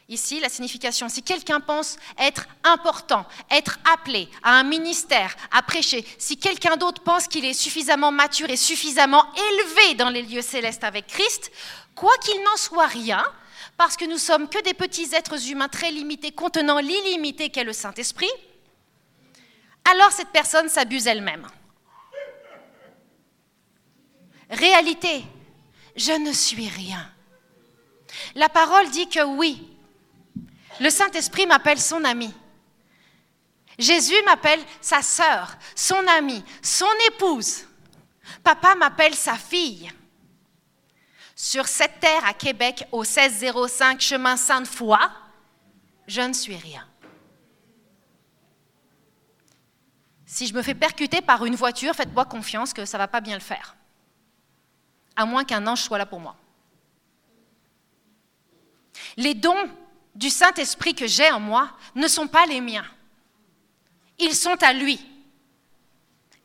[0.08, 6.06] ici la signification, si quelqu'un pense être important, être appelé à un ministère, à prêcher,
[6.18, 10.84] si quelqu'un d'autre pense qu'il est suffisamment mature et suffisamment élevé dans les lieux célestes
[10.84, 11.50] avec Christ,
[11.94, 13.24] quoi qu'il n'en soit rien,
[13.76, 17.72] parce que nous sommes que des petits êtres humains très limités contenant l'illimité qu'est le
[17.72, 18.30] Saint-Esprit,
[19.90, 21.46] alors cette personne s'abuse elle-même.
[24.50, 25.24] Réalité,
[25.96, 27.10] je ne suis rien.
[28.34, 29.68] La parole dit que oui,
[30.80, 32.32] le Saint-Esprit m'appelle son ami.
[33.78, 37.66] Jésus m'appelle sa sœur, son amie, son épouse.
[38.42, 39.90] Papa m'appelle sa fille.
[41.36, 44.98] Sur cette terre à Québec, au 1605 chemin Sainte-Foy,
[46.08, 46.84] je ne suis rien.
[50.24, 53.20] Si je me fais percuter par une voiture, faites-moi confiance que ça ne va pas
[53.20, 53.76] bien le faire
[55.16, 56.36] à moins qu'un ange soit là pour moi.
[59.16, 59.70] Les dons
[60.14, 62.86] du Saint-Esprit que j'ai en moi ne sont pas les miens.
[64.18, 65.04] Ils sont à lui.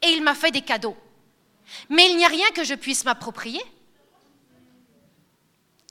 [0.01, 0.97] Et il m'a fait des cadeaux.
[1.89, 3.61] Mais il n'y a rien que je puisse m'approprier.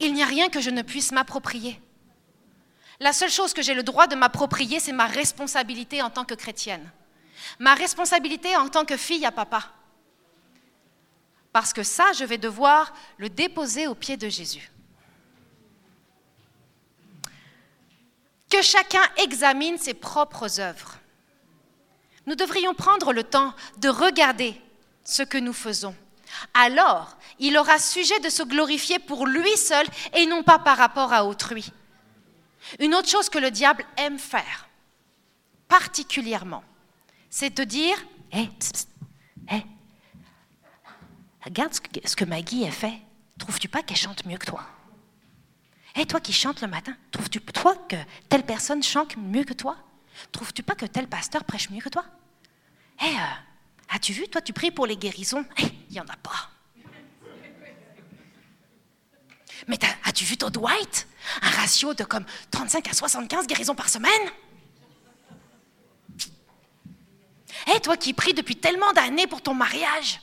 [0.01, 1.81] Il n'y a rien que je ne puisse m'approprier.
[2.99, 6.35] La seule chose que j'ai le droit de m'approprier, c'est ma responsabilité en tant que
[6.35, 6.91] chrétienne.
[7.59, 9.73] Ma responsabilité en tant que fille à papa
[11.53, 14.71] parce que ça, je vais devoir le déposer aux pieds de Jésus.
[18.49, 20.99] Que chacun examine ses propres œuvres.
[22.27, 24.61] Nous devrions prendre le temps de regarder
[25.05, 25.95] ce que nous faisons.
[26.55, 31.13] Alors, il aura sujet de se glorifier pour lui seul et non pas par rapport
[31.13, 31.73] à autrui.
[32.79, 34.69] Une autre chose que le diable aime faire,
[35.69, 36.63] particulièrement,
[37.29, 37.97] c'est de dire
[38.33, 38.49] Hé,
[39.51, 39.65] hé,
[41.45, 43.01] Regarde ce que, Maggie a fait.
[43.39, 44.63] Trouves-tu pas qu'elle chante mieux que toi?
[45.97, 47.97] Hé, toi qui chantes le matin, trouves-tu toi que
[48.29, 49.77] telle personne chante mieux que toi?
[50.33, 52.05] Trouves-tu pas que tel pasteur prêche mieux que toi?
[53.01, 55.45] Hé, euh, as-tu vu, toi, tu pries pour les guérisons?
[55.91, 56.49] Il n'y en a pas.
[59.67, 61.09] Mais as-tu vu ton Dwight?
[61.43, 64.31] Un ratio de comme 35 à 75 guérisons par semaine?
[67.67, 70.21] Hé, toi qui pries depuis tellement d'années pour ton mariage,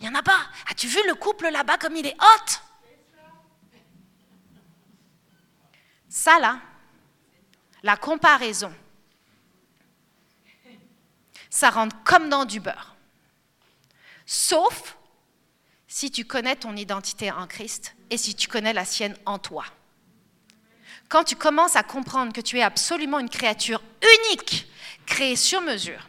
[0.00, 0.40] il n'y en a pas.
[0.70, 2.52] As-tu vu le couple là-bas comme il est hot?
[6.08, 6.60] Ça là,
[7.82, 8.74] la comparaison,
[11.50, 12.96] ça rentre comme dans du beurre.
[14.26, 14.96] Sauf
[15.90, 19.64] si tu connais ton identité en Christ et si tu connais la sienne en toi.
[21.08, 24.70] Quand tu commences à comprendre que tu es absolument une créature unique,
[25.04, 26.06] créée sur mesure,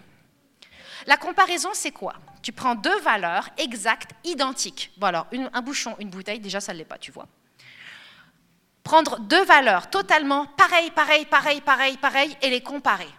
[1.08, 2.14] la comparaison, c'est quoi?
[2.44, 4.92] Tu prends deux valeurs exactes, identiques.
[4.98, 7.28] Bon alors, un bouchon, une bouteille, déjà ça ne l'est pas, tu vois.
[8.84, 13.10] Prendre deux valeurs totalement pareilles, pareilles, pareilles, pareilles, pareilles, et les comparer.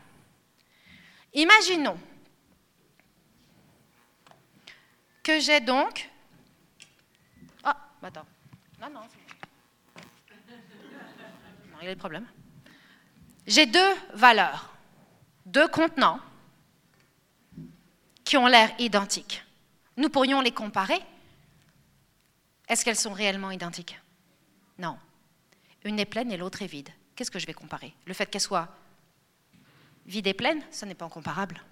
[1.35, 1.99] Imaginons
[5.25, 6.09] que j'ai donc...
[8.03, 8.27] Ah, attends.
[8.81, 9.01] Non, non.
[11.71, 12.27] Non, il y a des problèmes.
[13.47, 14.75] J'ai deux valeurs,
[15.47, 16.21] deux contenants
[18.25, 19.45] qui ont l'air identiques.
[19.97, 21.01] Nous pourrions les comparer.
[22.69, 23.99] Est-ce qu'elles sont réellement identiques?
[24.79, 24.99] Non.
[25.85, 26.89] Une est pleine et l'autre est vide.
[27.15, 27.95] Qu'est-ce que je vais comparer?
[28.07, 28.69] Le fait qu'elle soit
[30.07, 31.63] vide et pleine, ce n'est pas comparable.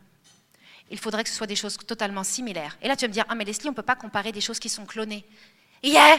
[0.90, 2.76] Il faudrait que ce soit des choses totalement similaires.
[2.82, 4.40] Et là, tu vas me dire, ah mais Leslie, on ne peut pas comparer des
[4.40, 5.24] choses qui sont clonées.
[5.82, 6.18] Yeah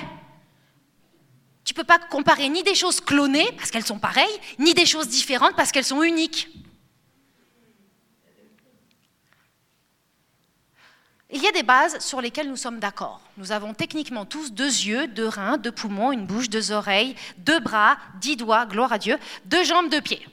[1.64, 4.86] Tu ne peux pas comparer ni des choses clonées, parce qu'elles sont pareilles, ni des
[4.86, 6.50] choses différentes, parce qu'elles sont uniques.
[11.34, 13.22] Il y a des bases sur lesquelles nous sommes d'accord.
[13.38, 17.62] Nous avons techniquement tous deux yeux, deux reins, deux poumons, une bouche, deux oreilles, deux
[17.62, 20.28] bras, dix doigts, gloire à Dieu, deux jambes, deux pieds.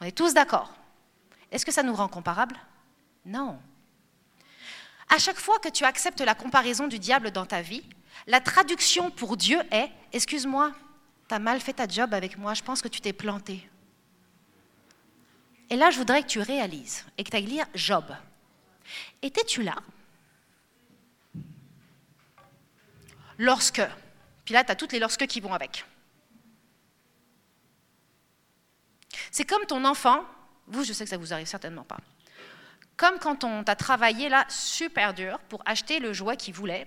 [0.00, 0.72] On est tous d'accord.
[1.52, 2.56] Est-ce que ça nous rend comparables?
[3.26, 3.58] Non.
[5.10, 7.82] À chaque fois que tu acceptes la comparaison du diable dans ta vie,
[8.28, 10.72] la traduction pour Dieu est Excuse-moi,
[11.28, 13.68] tu as mal fait ta job avec moi, je pense que tu t'es planté.
[15.68, 18.04] Et là, je voudrais que tu réalises et que tu ailles lire Job.
[19.20, 19.74] Étais-tu là?
[23.36, 23.82] Lorsque,
[24.46, 25.84] puis là, tu as toutes les lorsque qui vont avec.
[29.30, 30.24] C'est comme ton enfant,
[30.66, 31.98] vous, je sais que ça vous arrive certainement pas,
[32.96, 36.86] comme quand on t'a travaillé là super dur pour acheter le jouet qu'il voulait,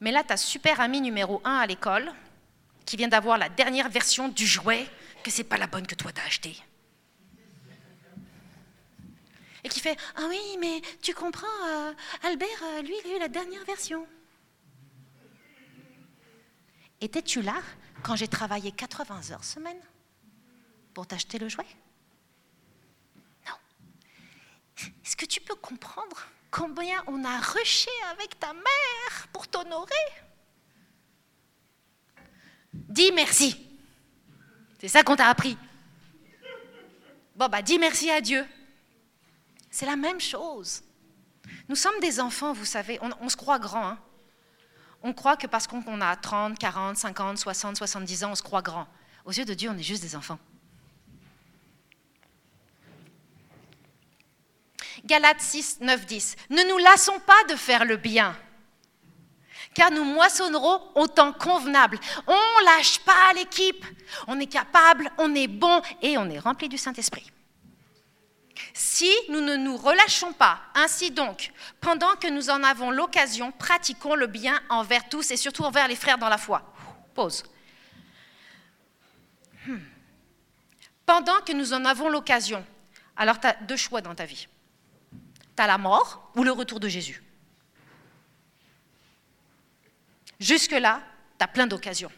[0.00, 2.12] mais là, ta super ami numéro un à l'école,
[2.84, 4.86] qui vient d'avoir la dernière version du jouet,
[5.22, 6.56] que c'est pas la bonne que toi t'as acheté.
[9.64, 11.92] Et qui fait Ah oui, mais tu comprends, euh,
[12.22, 14.06] Albert, euh, lui, il a eu la dernière version.
[17.00, 17.60] Étais-tu là
[18.02, 19.80] quand j'ai travaillé 80 heures semaine
[20.94, 21.66] pour t'acheter le jouet?
[23.46, 23.54] Non.
[25.04, 29.94] Est-ce que tu peux comprendre combien on a rushé avec ta mère pour t'honorer
[32.72, 33.56] Dis merci.
[34.80, 35.56] C'est ça qu'on t'a appris.
[37.34, 38.46] Bon, bah dis merci à Dieu.
[39.70, 40.82] C'est la même chose.
[41.68, 43.86] Nous sommes des enfants, vous savez, on, se croit grand.
[43.86, 43.98] Hein
[45.02, 48.62] on croit que parce qu'on a 30, 40, 50, 60, 70 ans, on se croit
[48.62, 48.86] grand.
[49.24, 50.38] Aux yeux de Dieu, on est juste des enfants.
[55.04, 56.36] Galates 6, 9, 10.
[56.50, 58.36] Ne nous lassons pas de faire le bien,
[59.74, 61.98] car nous moissonnerons au temps convenable.
[62.26, 63.84] On lâche pas l'équipe.
[64.26, 67.30] On est capable, on est bon et on est rempli du Saint-Esprit.
[68.74, 74.14] Si nous ne nous relâchons pas, ainsi donc, pendant que nous en avons l'occasion, pratiquons
[74.14, 76.62] le bien envers tous et surtout envers les frères dans la foi.
[77.14, 77.44] Pause.
[79.66, 79.78] Hmm.
[81.06, 82.64] Pendant que nous en avons l'occasion,
[83.16, 84.48] alors tu as deux choix dans ta vie.
[85.58, 87.20] Tu la mort ou le retour de Jésus.
[90.38, 91.02] Jusque-là,
[91.36, 92.12] tu as plein d'occasions.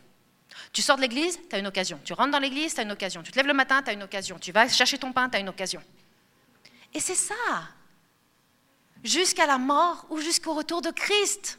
[0.75, 1.99] Tu sors de l'église, tu as une occasion.
[2.05, 3.23] Tu rentres dans l'église, tu as une occasion.
[3.23, 4.39] Tu te lèves le matin, tu as une occasion.
[4.39, 5.83] Tu vas chercher ton pain, tu as une occasion.
[6.93, 7.35] Et c'est ça,
[9.03, 11.59] jusqu'à la mort ou jusqu'au retour de Christ.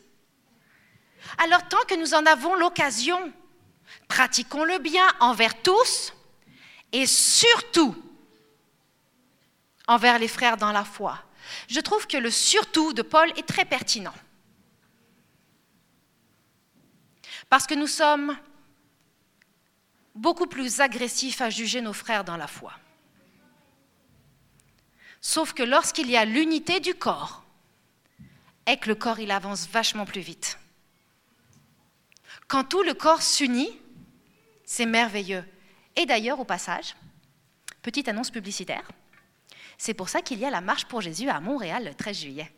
[1.43, 3.33] Alors tant que nous en avons l'occasion,
[4.07, 6.13] pratiquons le bien envers tous
[6.91, 7.95] et surtout
[9.87, 11.17] envers les frères dans la foi.
[11.67, 14.13] Je trouve que le surtout de Paul est très pertinent.
[17.49, 18.37] Parce que nous sommes
[20.15, 22.73] beaucoup plus agressifs à juger nos frères dans la foi.
[25.19, 27.43] Sauf que lorsqu'il y a l'unité du corps,
[28.67, 30.59] et que le corps il avance vachement plus vite.
[32.47, 33.79] Quand tout le corps s'unit,
[34.65, 35.43] c'est merveilleux.
[35.95, 36.95] Et d'ailleurs, au passage,
[37.81, 38.89] petite annonce publicitaire,
[39.83, 42.53] c'est pour ça qu'il y a la marche pour Jésus à Montréal le 13 juillet.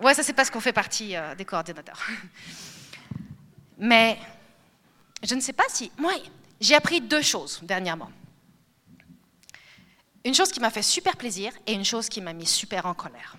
[0.00, 2.00] Ouais, ça c'est parce qu'on fait partie euh, des coordinateurs.
[3.78, 4.16] Mais
[5.20, 5.90] je ne sais pas si...
[5.98, 6.12] Moi,
[6.60, 8.08] j'ai appris deux choses dernièrement.
[10.24, 12.94] Une chose qui m'a fait super plaisir et une chose qui m'a mis super en
[12.94, 13.36] colère.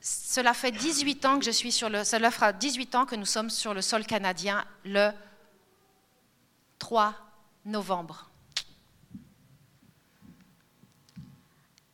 [0.00, 3.26] Cela fait 18 ans que je suis sur le, cela fera 18 ans que nous
[3.26, 5.10] sommes sur le sol canadien le
[6.78, 7.14] 3
[7.66, 8.27] novembre.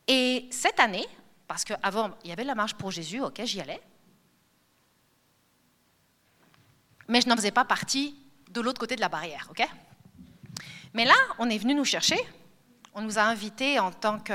[0.06, 1.06] Et cette année,
[1.46, 3.80] parce qu'avant, il y avait la marche pour Jésus, ok, j'y allais,
[7.08, 8.16] mais je n'en faisais pas partie
[8.50, 9.66] de l'autre côté de la barrière, ok?
[10.94, 12.18] Mais là, on est venu nous chercher
[12.94, 14.32] on nous a invités en tant que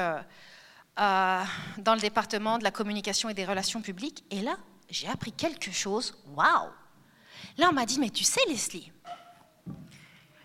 [0.99, 1.43] euh,
[1.77, 4.23] dans le département de la communication et des relations publiques.
[4.29, 4.57] Et là,
[4.89, 6.17] j'ai appris quelque chose.
[6.35, 6.69] Waouh
[7.57, 8.91] Là, on m'a dit, mais tu sais, Leslie,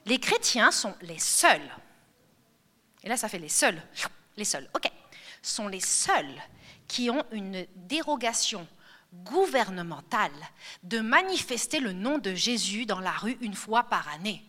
[0.07, 1.71] les chrétiens sont les seuls.
[3.03, 3.83] Et là, ça fait les seuls.
[4.37, 4.91] Les seuls, ok.
[5.45, 6.41] Sont les seuls
[6.89, 8.67] qui ont une dérogation
[9.13, 10.33] gouvernementale
[10.83, 14.43] de manifester le nom de Jésus dans la rue une fois par année.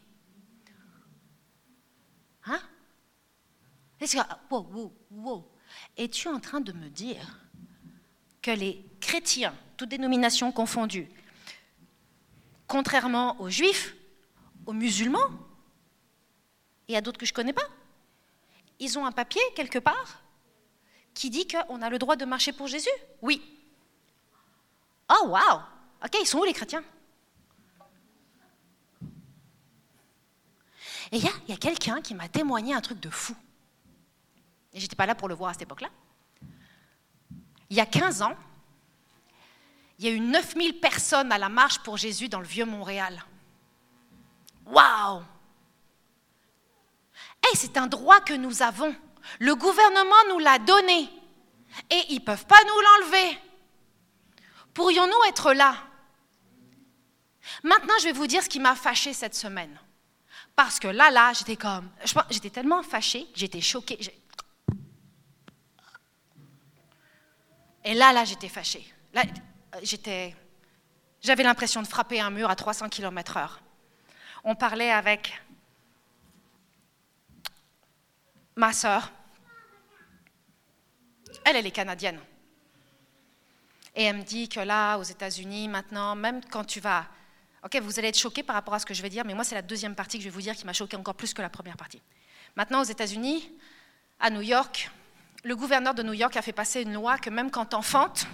[2.45, 2.61] Hein?
[4.49, 5.51] Wow, wow, wow.
[5.97, 7.41] Es-tu en train de me dire
[8.41, 11.09] que les chrétiens, toutes dénominations confondues,
[12.67, 13.95] contrairement aux juifs,
[14.65, 15.29] aux musulmans,
[16.87, 17.67] et à d'autres que je ne connais pas,
[18.79, 20.21] ils ont un papier quelque part
[21.15, 22.89] qui dit qu'on a le droit de marcher pour Jésus?
[23.21, 23.41] Oui.
[25.09, 25.61] Oh, wow
[26.03, 26.83] Ok, ils sont où les chrétiens?
[31.11, 33.35] Et il y a, a quelqu'un qui m'a témoigné un truc de fou.
[34.73, 35.89] Et j'étais pas là pour le voir à cette époque-là.
[37.69, 38.35] Il y a 15 ans,
[39.97, 43.23] il y a eu 9000 personnes à la marche pour Jésus dans le vieux Montréal.
[44.65, 45.23] Waouh
[47.43, 48.93] hey, C'est un droit que nous avons.
[49.39, 51.09] Le gouvernement nous l'a donné.
[51.89, 53.39] Et ils ne peuvent pas nous l'enlever.
[54.73, 55.75] Pourrions-nous être là?
[57.63, 59.79] Maintenant, je vais vous dire ce qui m'a fâché cette semaine.
[60.55, 61.89] Parce que là, là, j'étais comme.
[62.29, 63.99] J'étais tellement fâchée, j'étais choquée.
[67.83, 68.85] Et là, là, j'étais fâchée.
[69.13, 69.23] Là.
[71.21, 73.49] J'avais l'impression de frapper un mur à 300 km/h.
[74.43, 75.41] On parlait avec
[78.55, 79.11] ma sœur.
[81.45, 82.19] Elle, elle est canadienne.
[83.95, 87.07] Et elle me dit que là, aux États-Unis, maintenant, même quand tu vas
[87.65, 89.43] Ok, vous allez être choqués par rapport à ce que je vais dire, mais moi,
[89.43, 91.41] c'est la deuxième partie que je vais vous dire qui m'a choqué encore plus que
[91.41, 91.99] la première partie.
[92.55, 93.51] Maintenant, aux États-Unis,
[94.19, 94.91] à New York,
[95.43, 98.27] le gouverneur de New York a fait passer une loi que même quand t'enfantes,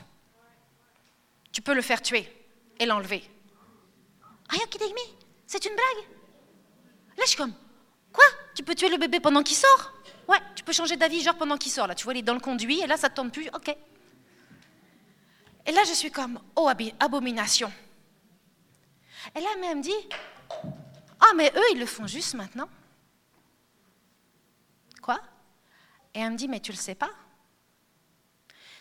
[1.54, 2.30] tu peux le faire tuer
[2.78, 3.24] et l'enlever.
[4.50, 5.00] Rien qui me?
[5.48, 6.10] C'est une blague
[7.18, 7.54] Là, je suis comme,
[8.12, 8.26] quoi?
[8.54, 9.94] Tu peux tuer le bébé pendant qu'il sort?
[10.32, 11.88] Ouais, tu peux changer d'avis, genre pendant qu'il sort.
[11.88, 13.76] Là, tu vois, il est dans le conduit, et là, ça ne tombe plus, ok.
[15.66, 16.70] Et là, je suis comme, oh,
[17.02, 17.70] abomination.
[19.36, 19.92] Et là, elle me dit,
[21.20, 22.70] ah, mais eux, ils le font juste maintenant.
[25.02, 25.20] Quoi?
[26.14, 27.12] Et elle me dit, mais tu le sais pas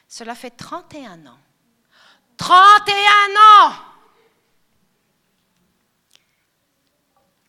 [0.06, 1.38] Cela fait 31 ans.
[2.36, 3.74] 31 ans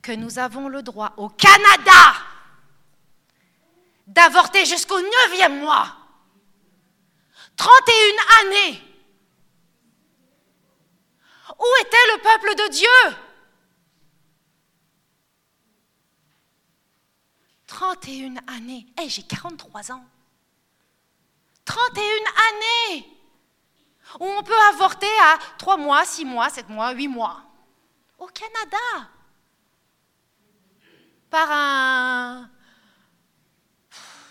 [0.01, 2.30] que nous avons le droit au Canada
[4.11, 5.97] d'avorter jusqu'au neuvième mois.
[7.57, 8.91] 31 années
[11.61, 13.17] où était le peuple de Dieu?
[17.67, 18.87] 31 années.
[18.99, 20.03] Hé, j'ai 43 ans.
[21.65, 22.03] 31
[22.49, 23.07] années
[24.19, 27.43] où on peut avorter à 3 mois, 6 mois, 7 mois, 8 mois.
[28.17, 29.09] Au Canada.
[31.29, 32.49] Par un...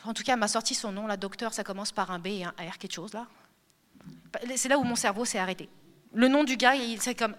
[0.05, 2.29] En tout cas, elle m'a sorti son nom, la docteur, ça commence par un B
[2.29, 3.27] et un R, quelque chose là.
[4.57, 5.69] C'est là où mon cerveau s'est arrêté.
[6.15, 7.37] Le nom du gars, c'est comme.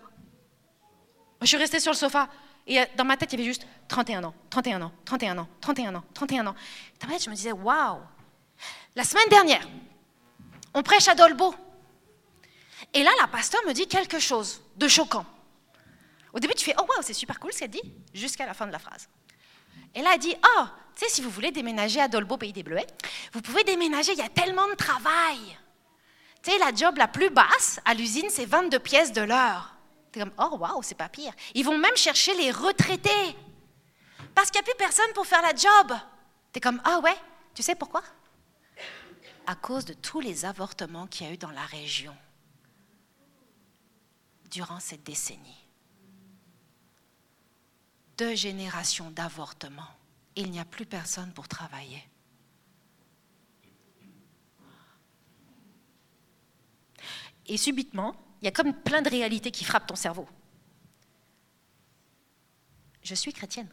[1.42, 2.30] Je suis restée sur le sofa.
[2.68, 5.48] Et euh, dans ma tête, il y avait juste 31 ans, 31 ans, 31 ans,
[5.62, 6.56] 31 ans, 31 ans.
[7.00, 8.00] Dans ma tête, je me disais, waouh!
[8.96, 9.68] La semaine dernière,
[10.74, 11.56] on prêche à Dolbo.
[12.94, 15.26] Et là, la pasteur me dit quelque chose de choquant.
[16.34, 17.82] Au début, tu fais, oh waouh, c'est super cool ce qu'elle dit,
[18.14, 19.10] jusqu'à la fin de la phrase.
[19.94, 20.64] Et là, elle dit, oh,
[20.96, 22.88] tu sais, si vous voulez déménager à Dolbo, pays des Bleuets,
[23.34, 25.40] vous pouvez déménager, il y a tellement de travail.
[26.44, 29.76] Tu sais, la job la plus basse à l'usine, c'est 22 pièces de l'heure.
[30.12, 31.34] Tu es comme, oh, waouh, c'est pas pire.
[31.54, 33.36] Ils vont même chercher les retraités.
[34.34, 35.98] Parce qu'il n'y a plus personne pour faire la job.
[36.52, 37.16] Tu es comme, ah ouais,
[37.54, 38.02] tu sais pourquoi?
[39.46, 42.16] À cause de tous les avortements qu'il y a eu dans la région
[44.50, 45.61] durant cette décennie.
[48.22, 49.98] Deux générations d'avortements.
[50.36, 52.08] Il n'y a plus personne pour travailler.
[57.48, 60.30] Et subitement, il y a comme plein de réalités qui frappent ton cerveau.
[63.02, 63.70] Je suis chrétienne.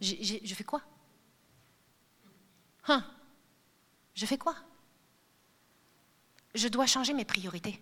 [0.00, 0.80] je fais quoi?
[2.88, 3.04] Hein?
[4.14, 4.56] Je fais quoi?
[6.54, 7.78] Je dois changer mes priorités.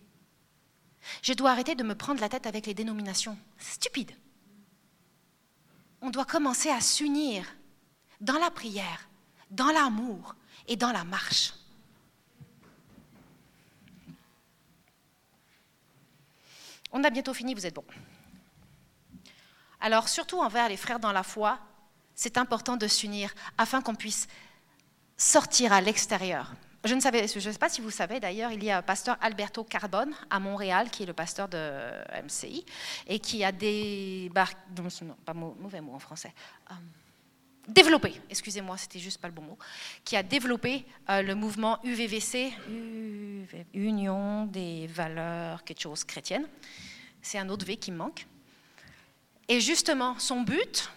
[1.23, 3.39] Je dois arrêter de me prendre la tête avec les dénominations.
[3.59, 4.11] C'est stupide.
[6.01, 7.45] On doit commencer à s'unir
[8.21, 9.09] dans la prière,
[9.51, 10.35] dans l'amour
[10.67, 11.55] et dans la marche.
[16.93, 17.85] On a bientôt fini, vous êtes bon.
[19.81, 21.59] Alors, surtout envers les frères dans la foi,
[22.15, 24.27] c'est important de s'unir afin qu'on puisse
[25.17, 26.53] sortir à l'extérieur.
[26.85, 30.15] Je ne sais pas si vous savez d'ailleurs, il y a un pasteur Alberto Carbone
[30.31, 31.91] à Montréal, qui est le pasteur de
[32.25, 32.65] MCI,
[33.09, 34.29] et qui a euh,
[37.67, 39.59] développé, excusez-moi, c'était juste pas le bon mot,
[40.05, 42.53] qui a développé euh, le mouvement UVVC,
[43.75, 46.47] Union des valeurs, quelque chose chrétienne.
[47.21, 48.25] C'est un autre V qui me manque.
[49.49, 50.89] Et justement, son but,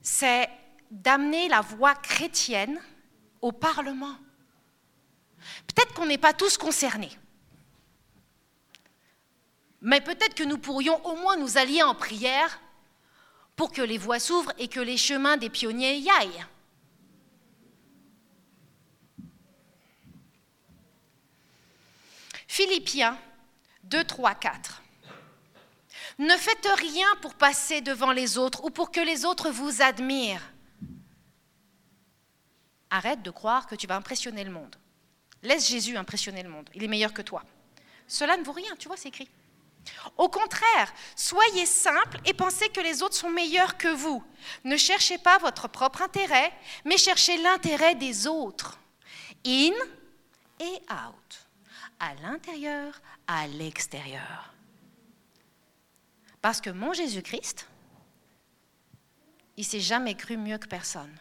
[0.00, 0.48] c'est
[0.90, 2.78] d'amener la voix chrétienne
[3.40, 4.14] au Parlement.
[5.66, 7.16] Peut-être qu'on n'est pas tous concernés.
[9.80, 12.60] Mais peut-être que nous pourrions au moins nous allier en prière
[13.54, 16.46] pour que les voies s'ouvrent et que les chemins des pionniers y aillent.
[22.46, 23.16] Philippiens
[23.84, 24.82] 2, 3, 4.
[26.18, 30.42] Ne faites rien pour passer devant les autres ou pour que les autres vous admirent.
[32.90, 34.74] Arrête de croire que tu vas impressionner le monde.
[35.42, 36.68] Laisse Jésus impressionner le monde.
[36.74, 37.44] Il est meilleur que toi.
[38.06, 39.28] Cela ne vaut rien, tu vois, c'est écrit.
[40.16, 44.22] Au contraire, soyez simple et pensez que les autres sont meilleurs que vous.
[44.64, 46.52] Ne cherchez pas votre propre intérêt,
[46.84, 48.78] mais cherchez l'intérêt des autres.
[49.46, 49.72] In
[50.60, 51.46] et out.
[52.00, 54.52] À l'intérieur, à l'extérieur.
[56.40, 57.66] Parce que mon Jésus-Christ,
[59.56, 61.16] il s'est jamais cru mieux que personne.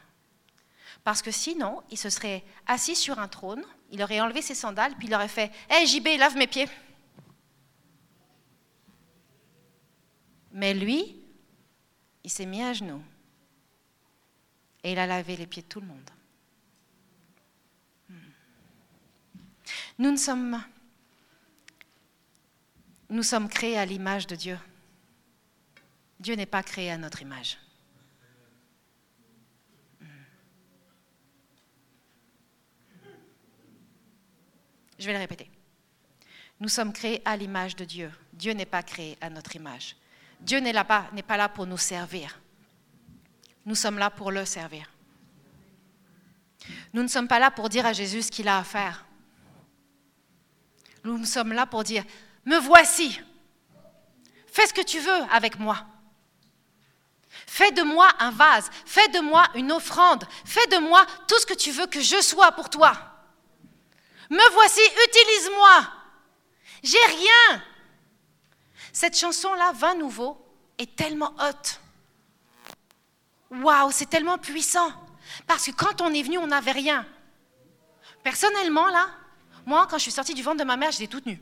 [1.03, 4.95] Parce que sinon, il se serait assis sur un trône, il aurait enlevé ses sandales,
[4.95, 6.67] puis il aurait fait Hé hey, JB, lave mes pieds.
[10.51, 11.15] Mais lui,
[12.23, 13.03] il s'est mis à genoux
[14.83, 16.09] et il a lavé les pieds de tout le monde.
[18.09, 18.15] Hmm.
[19.99, 20.63] Nous ne sommes,
[23.09, 24.57] nous sommes créés à l'image de Dieu.
[26.19, 27.57] Dieu n'est pas créé à notre image.
[34.99, 35.49] Je vais le répéter.
[36.59, 38.11] Nous sommes créés à l'image de Dieu.
[38.33, 39.95] Dieu n'est pas créé à notre image.
[40.39, 42.39] Dieu n'est pas, pas là pour nous servir.
[43.65, 44.89] Nous sommes là pour le servir.
[46.93, 49.05] Nous ne sommes pas là pour dire à Jésus ce qu'il a à faire.
[51.03, 52.03] Nous sommes là pour dire,
[52.45, 53.19] me voici.
[54.47, 55.85] Fais ce que tu veux avec moi.
[57.45, 61.45] Fais de moi un vase, fais de moi une offrande, fais de moi tout ce
[61.45, 63.16] que tu veux que je sois pour toi.
[64.29, 65.87] Me voici, utilise-moi.
[66.83, 67.63] J'ai rien.
[68.93, 70.43] Cette chanson-là, 20 nouveau,
[70.77, 71.79] est tellement haute.
[73.51, 74.91] Waouh, c'est tellement puissant.
[75.45, 77.05] Parce que quand on est venu, on n'avait rien.
[78.23, 79.09] Personnellement, là,
[79.65, 81.41] moi, quand je suis sortie du ventre de ma mère, j'étais toute nue.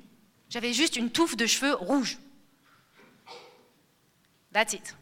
[0.49, 2.17] J'avais juste une touffe de cheveux rouges.
[4.53, 4.95] That's it.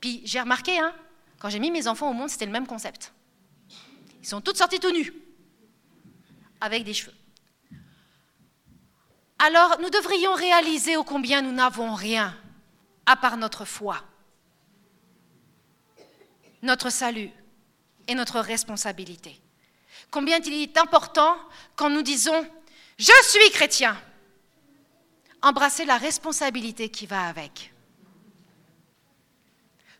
[0.00, 0.94] Puis j'ai remarqué, hein,
[1.38, 3.12] quand j'ai mis mes enfants au monde, c'était le même concept.
[4.22, 5.12] Ils sont tous sortis tout nus,
[6.60, 7.14] avec des cheveux
[9.40, 12.36] alors nous devrions réaliser ô combien nous n'avons rien
[13.06, 14.04] à part notre foi,
[16.62, 17.30] notre salut
[18.06, 19.40] et notre responsabilité.
[20.10, 21.36] Combien il est important
[21.74, 22.42] quand nous disons⁇
[22.98, 23.92] Je suis chrétien!⁇
[25.40, 27.72] embrasser la responsabilité qui va avec.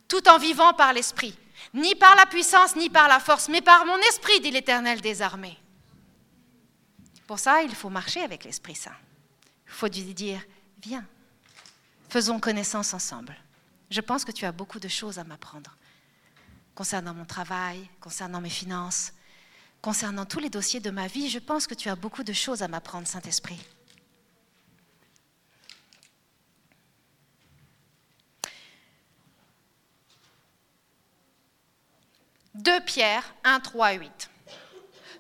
[0.07, 1.35] Tout en vivant par l'Esprit,
[1.73, 5.23] ni par la puissance, ni par la force, mais par mon esprit, dit l'Éternel des
[5.23, 5.59] armées.
[7.31, 8.97] Pour ça, il faut marcher avec l'Esprit Saint.
[9.65, 10.43] Il faut lui dire,
[10.83, 11.07] viens,
[12.09, 13.37] faisons connaissance ensemble.
[13.89, 15.77] Je pense que tu as beaucoup de choses à m'apprendre
[16.75, 19.13] concernant mon travail, concernant mes finances,
[19.81, 21.31] concernant tous les dossiers de ma vie.
[21.31, 23.65] Je pense que tu as beaucoup de choses à m'apprendre, Saint-Esprit.
[32.55, 34.31] Deux Pierre 1, 3, 8.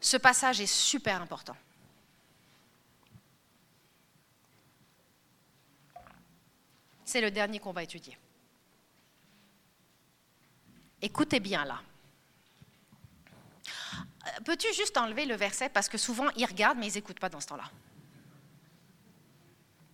[0.00, 1.56] Ce passage est super important.
[7.10, 8.16] C'est le dernier qu'on va étudier.
[11.02, 11.82] Écoutez bien là.
[13.66, 15.70] Euh, peux-tu juste enlever le verset?
[15.70, 17.68] Parce que souvent ils regardent mais ils n'écoutent pas dans ce temps-là.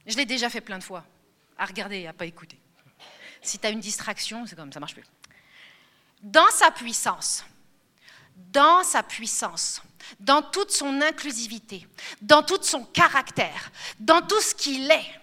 [0.06, 1.06] Je l'ai déjà fait plein de fois,
[1.56, 2.60] à regarder et à pas écouter.
[3.40, 5.06] Si tu as une distraction, c'est comme ça marche plus.
[6.20, 7.46] Dans sa puissance,
[8.36, 9.80] dans sa puissance,
[10.20, 11.88] dans toute son inclusivité,
[12.20, 15.20] dans tout son caractère, dans tout ce qu'il est,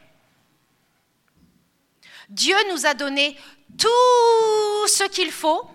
[2.29, 3.37] Dieu nous a donné
[3.77, 5.69] tout ce qu'il faut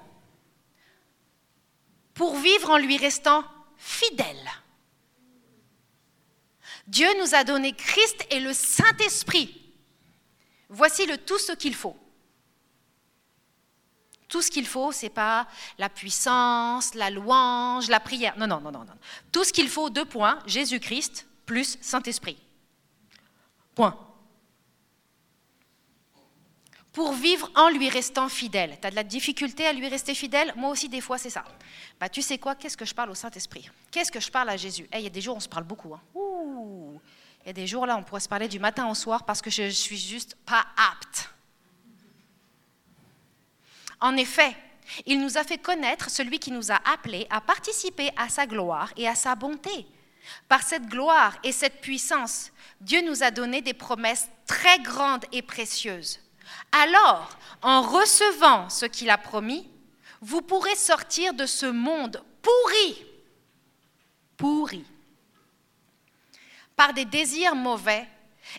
[2.14, 3.44] pour vivre en lui restant
[3.76, 4.50] fidèle.
[6.86, 9.72] Dieu nous a donné Christ et le Saint-Esprit.
[10.68, 11.96] Voici le tout ce qu'il faut.
[14.26, 15.46] Tout ce qu'il faut, ce n'est pas
[15.78, 18.36] la puissance, la louange, la prière.
[18.38, 18.84] Non, non, non, non.
[18.84, 18.94] non.
[19.32, 22.36] Tout ce qu'il faut, deux points, Jésus-Christ plus Saint-Esprit.
[23.74, 24.07] Point
[26.93, 28.78] pour vivre en lui restant fidèle.
[28.81, 30.52] Tu as de la difficulté à lui rester fidèle?
[30.56, 31.44] Moi aussi, des fois, c'est ça.
[32.01, 32.55] Bah, tu sais quoi?
[32.55, 33.70] Qu'est-ce que je parle au Saint-Esprit?
[33.90, 34.89] Qu'est-ce que je parle à Jésus?
[34.94, 35.94] Il y a des jours, on se parle beaucoup.
[35.94, 36.01] Hein.
[37.44, 39.40] Il y a des jours, là, on pourrait se parler du matin au soir parce
[39.40, 41.31] que je ne suis juste pas apte.
[44.01, 44.56] En effet,
[45.06, 48.93] Il nous a fait connaître celui qui nous a appelés à participer à sa gloire
[48.97, 49.86] et à sa bonté.
[50.48, 52.51] Par cette gloire et cette puissance,
[52.81, 56.20] Dieu nous a donné des promesses très grandes et précieuses.
[56.72, 57.30] Alors,
[57.62, 59.68] en recevant ce qu'il a promis,
[60.20, 63.06] vous pourrez sortir de ce monde pourri,
[64.36, 64.84] pourri,
[66.76, 68.06] par des désirs mauvais,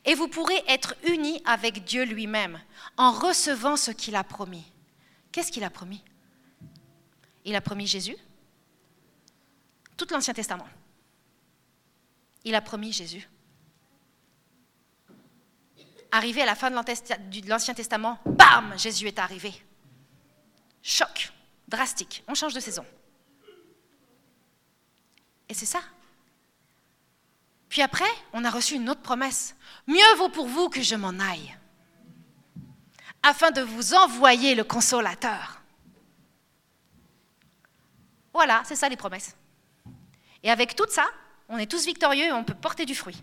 [0.05, 2.61] et vous pourrez être unis avec Dieu lui-même
[2.97, 4.65] en recevant ce qu'il a promis.
[5.31, 6.03] Qu'est-ce qu'il a promis?
[7.45, 8.17] Il a promis Jésus,
[9.97, 10.67] tout l'Ancien Testament.
[12.43, 13.27] Il a promis Jésus.
[16.11, 19.53] Arrivé à la fin de l'Ancien Testament, bam, Jésus est arrivé.
[20.81, 21.31] Choc,
[21.67, 22.85] drastique, on change de saison.
[25.47, 25.81] Et c'est ça.
[27.67, 29.55] Puis après, on a reçu une autre promesse.
[29.85, 31.55] Mieux vaut pour vous que je m'en aille,
[33.21, 35.61] afin de vous envoyer le consolateur.
[38.33, 39.35] Voilà, c'est ça les promesses.
[40.41, 41.05] Et avec tout ça,
[41.49, 43.21] on est tous victorieux et on peut porter du fruit.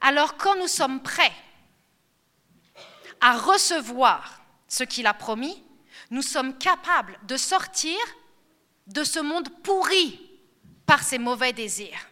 [0.00, 1.32] Alors quand nous sommes prêts
[3.20, 5.62] à recevoir ce qu'il a promis,
[6.10, 7.96] nous sommes capables de sortir
[8.86, 10.20] de ce monde pourri
[10.86, 12.08] par ses mauvais désirs.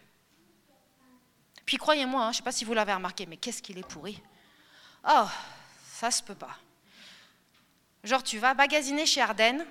[1.65, 3.87] Puis croyez-moi, hein, je ne sais pas si vous l'avez remarqué, mais qu'est-ce qu'il est
[3.87, 4.21] pourri?
[5.07, 5.27] Oh,
[5.91, 6.57] ça se peut pas.
[8.03, 9.65] Genre, tu vas magasiner chez Ardennes,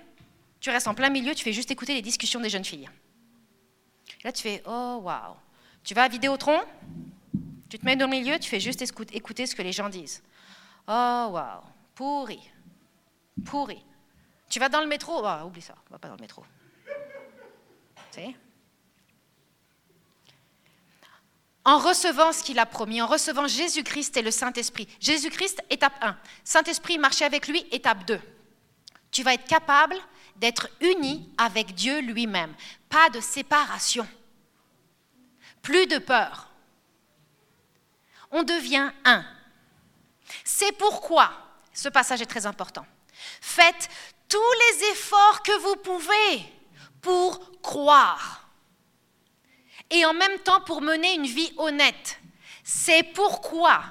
[0.61, 2.89] tu restes en plein milieu, tu fais juste écouter les discussions des jeunes filles.
[4.25, 5.37] là, tu fais Oh, waouh.
[5.85, 6.61] Tu vas à Vidéotron,
[7.73, 10.23] tu te mets le milieu, tu fais juste écouter ce que les gens disent.
[10.87, 11.63] Oh, waouh.
[11.95, 12.39] Pourri.
[13.47, 13.83] Pourri.
[14.51, 16.45] Tu vas dans le métro, oh, oublie ça, va pas dans le métro.
[21.65, 24.87] En recevant ce qu'il a promis, en recevant Jésus-Christ et le Saint-Esprit.
[25.01, 26.19] Jésus-Christ, étape 1.
[26.45, 28.21] Saint-Esprit, marcher avec lui, étape 2.
[29.11, 29.97] Tu vas être capable
[30.37, 32.55] d'être uni avec Dieu lui-même.
[32.91, 34.07] Pas de séparation.
[35.63, 36.52] Plus de peur.
[38.33, 39.25] On devient un.
[40.45, 41.31] C'est pourquoi,
[41.73, 42.87] ce passage est très important,
[43.41, 43.89] faites
[44.29, 46.43] tous les efforts que vous pouvez
[47.01, 48.49] pour croire
[49.91, 52.19] et en même temps pour mener une vie honnête.
[52.65, 53.83] C'est pourquoi.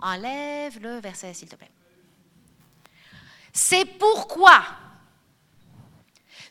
[0.00, 1.70] Enlève le verset, s'il te plaît.
[3.52, 4.62] C'est pourquoi.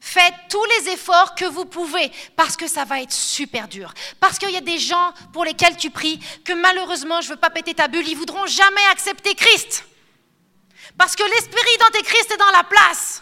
[0.04, 3.94] Faites tous les efforts que vous pouvez parce que ça va être super dur.
[4.20, 7.40] Parce qu'il y a des gens pour lesquels tu pries que malheureusement, je ne veux
[7.40, 9.86] pas péter ta bulle, ils voudront jamais accepter Christ.
[10.98, 13.22] Parce que l'esprit d'Antéchrist est dans la place.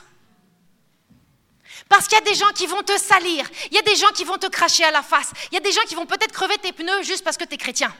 [1.90, 4.12] Parce qu'il y a des gens qui vont te salir, il y a des gens
[4.14, 6.32] qui vont te cracher à la face, il y a des gens qui vont peut-être
[6.32, 7.94] crever tes pneus juste parce que tu es chrétien.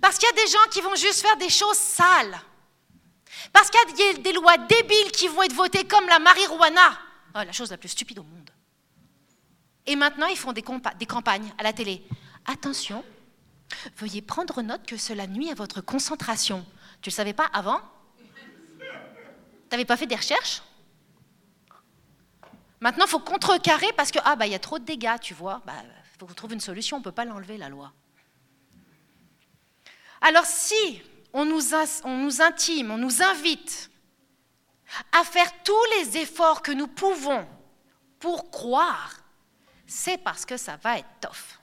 [0.00, 2.40] Parce qu'il y a des gens qui vont juste faire des choses sales.
[3.52, 6.98] Parce qu'il y a des lois débiles qui vont être votées comme la marijuana.
[7.34, 8.50] Oh, la chose la plus stupide au monde.
[9.86, 12.04] Et maintenant, ils font des, campagnes à la télé.
[12.46, 13.04] Attention,
[13.96, 16.64] veuillez prendre note que cela nuit à votre concentration.
[17.00, 17.80] Tu ne le savais pas avant?
[18.18, 18.24] Tu
[19.72, 20.62] n'avais pas fait des recherches?
[22.80, 25.62] Maintenant, il faut contrecarrer parce que, ah, bah, y a trop de dégâts, tu vois.
[25.66, 25.72] Bah,
[26.18, 27.92] faut qu'on trouve une solution, on ne peut pas l'enlever, la loi.
[30.20, 31.02] Alors, si
[31.32, 33.90] on nous, intime, on nous invite
[35.12, 37.46] à faire tous les efforts que nous pouvons
[38.18, 39.16] pour croire,
[39.86, 41.60] c'est parce que ça va être tough.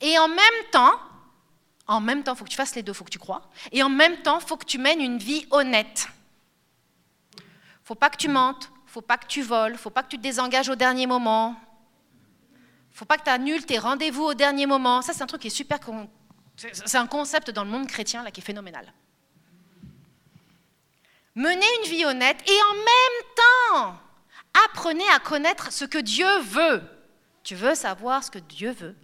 [0.00, 0.38] Et en même
[0.70, 0.98] temps,
[1.86, 3.50] en même temps, il faut que tu fasses les deux, il faut que tu crois.
[3.72, 6.08] Et en même temps, il faut que tu mènes une vie honnête.
[7.84, 10.22] Faut pas que tu mentes, faut pas que tu voles, faut pas que tu te
[10.22, 11.56] désengages au dernier moment.
[12.90, 15.00] Faut pas que tu annules tes rendez-vous au dernier moment.
[15.02, 15.78] Ça, c'est un truc qui est super.
[16.58, 18.92] C'est un concept dans le monde chrétien là, qui est phénoménal.
[21.34, 24.00] Menez une vie honnête et en même temps,
[24.66, 26.82] apprenez à connaître ce que Dieu veut.
[27.44, 28.96] Tu veux savoir ce que Dieu veut?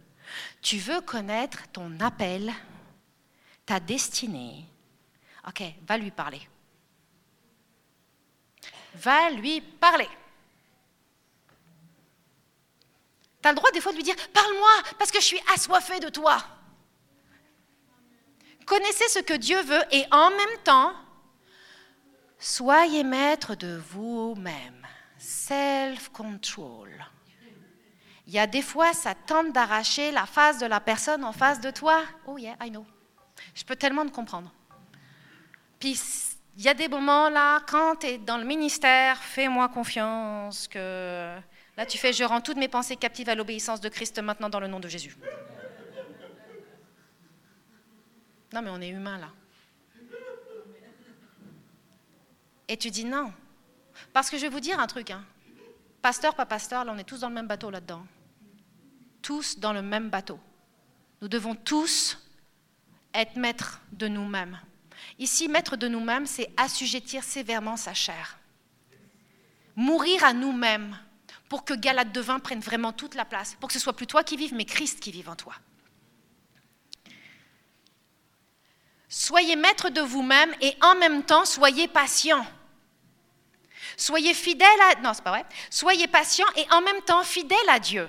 [0.61, 2.53] Tu veux connaître ton appel,
[3.65, 4.67] ta destinée?
[5.47, 6.49] Ok, va lui parler
[8.95, 10.09] va lui parler.
[13.43, 16.01] Tu as le droit des fois de lui dire, parle-moi, parce que je suis assoiffé
[16.01, 16.43] de toi.
[18.67, 20.93] Connaissez ce que Dieu veut et en même temps,
[22.39, 24.87] soyez maître de vous-même.
[25.19, 27.05] Self-control.
[28.27, 31.61] Il y a des fois, ça tente d'arracher la face de la personne en face
[31.61, 32.03] de toi.
[32.27, 32.87] Oh yeah, I know.
[33.55, 34.53] Je peux tellement te comprendre.
[35.79, 36.01] Puis
[36.57, 41.37] il y a des moments là, quand tu es dans le ministère, fais-moi confiance, que
[41.77, 44.61] là tu fais, je rends toutes mes pensées captives à l'obéissance de Christ maintenant dans
[44.61, 45.17] le nom de Jésus.
[48.55, 49.31] Non, mais on est humain là.
[52.69, 53.33] Et tu dis non.
[54.13, 55.11] Parce que je vais vous dire un truc.
[55.11, 55.25] Hein.
[56.01, 58.07] Pasteur, pas pasteur, là on est tous dans le même bateau là-dedans.
[59.23, 60.39] Tous dans le même bateau.
[61.21, 62.17] Nous devons tous
[63.13, 64.61] être maîtres de nous-mêmes.
[65.19, 68.39] Ici, maître de nous-mêmes, c'est assujettir sévèrement sa chair.
[69.75, 70.97] Mourir à nous-mêmes
[71.49, 74.07] pour que Galate de vin prenne vraiment toute la place, pour que ce soit plus
[74.07, 75.55] toi qui vives, mais Christ qui vive en toi.
[79.17, 82.45] Soyez maître de vous-même et en même temps soyez patient.
[83.97, 85.47] Soyez fidèle à non, c'est pas vrai.
[85.71, 88.09] Soyez patient et en même temps fidèle à Dieu.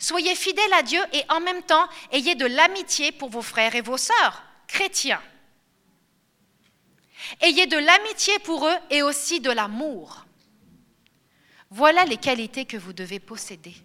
[0.00, 3.80] Soyez fidèle à Dieu et en même temps ayez de l'amitié pour vos frères et
[3.80, 5.22] vos sœurs chrétiens.
[7.40, 10.26] Ayez de l'amitié pour eux et aussi de l'amour.
[11.70, 13.76] Voilà les qualités que vous devez posséder.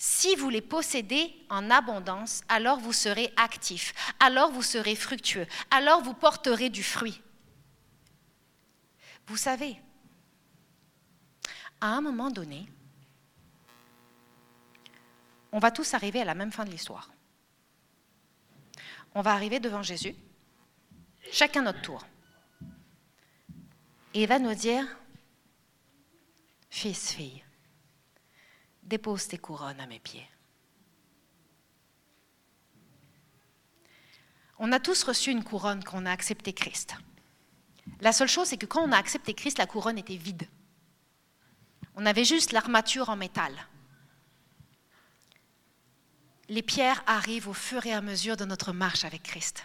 [0.00, 6.02] Si vous les possédez en abondance, alors vous serez actif, alors vous serez fructueux, alors
[6.02, 7.20] vous porterez du fruit.
[9.26, 9.76] Vous savez,
[11.80, 12.68] à un moment donné,
[15.50, 17.10] on va tous arriver à la même fin de l'histoire.
[19.16, 20.14] On va arriver devant Jésus,
[21.32, 22.06] chacun notre tour.
[24.14, 24.86] Et il va nous dire,
[26.70, 27.44] fils, fille,
[28.88, 30.28] dépose tes couronnes à mes pieds.
[34.58, 36.96] On a tous reçu une couronne quand on a accepté Christ.
[38.00, 40.48] La seule chose, c'est que quand on a accepté Christ, la couronne était vide.
[41.94, 43.54] On avait juste l'armature en métal.
[46.48, 49.64] Les pierres arrivent au fur et à mesure de notre marche avec Christ.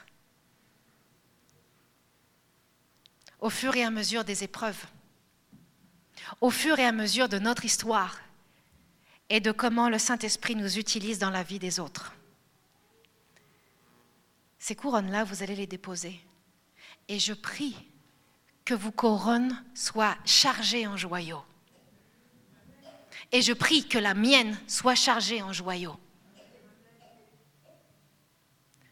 [3.40, 4.86] Au fur et à mesure des épreuves.
[6.40, 8.20] Au fur et à mesure de notre histoire
[9.30, 12.14] et de comment le Saint-Esprit nous utilise dans la vie des autres.
[14.60, 16.20] Ces couronnes-là, vous allez les déposer.
[17.08, 17.76] Et je prie
[18.64, 21.44] que vos couronnes soient chargées en joyaux.
[23.32, 26.00] Et je prie que la mienne soit chargée en joyaux.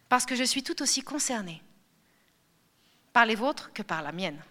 [0.09, 1.61] Parce que je suis tout aussi concernée
[3.13, 4.41] par les vôtres que par la mienne.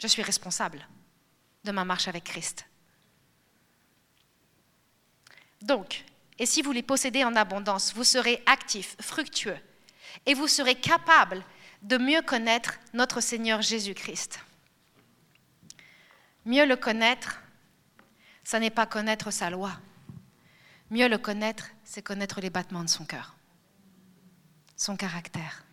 [0.00, 0.88] Je suis responsable
[1.62, 2.66] de ma marche avec Christ.
[5.62, 6.04] Donc,
[6.38, 9.58] et si vous les possédez en abondance, vous serez actifs, fructueux,
[10.26, 11.44] et vous serez capables
[11.82, 14.40] de mieux connaître notre Seigneur Jésus-Christ.
[16.44, 17.40] Mieux le connaître,
[18.44, 19.72] ça n'est pas connaître sa loi.
[20.90, 23.36] Mieux le connaître, c'est connaître les battements de son cœur,
[24.76, 25.64] son caractère,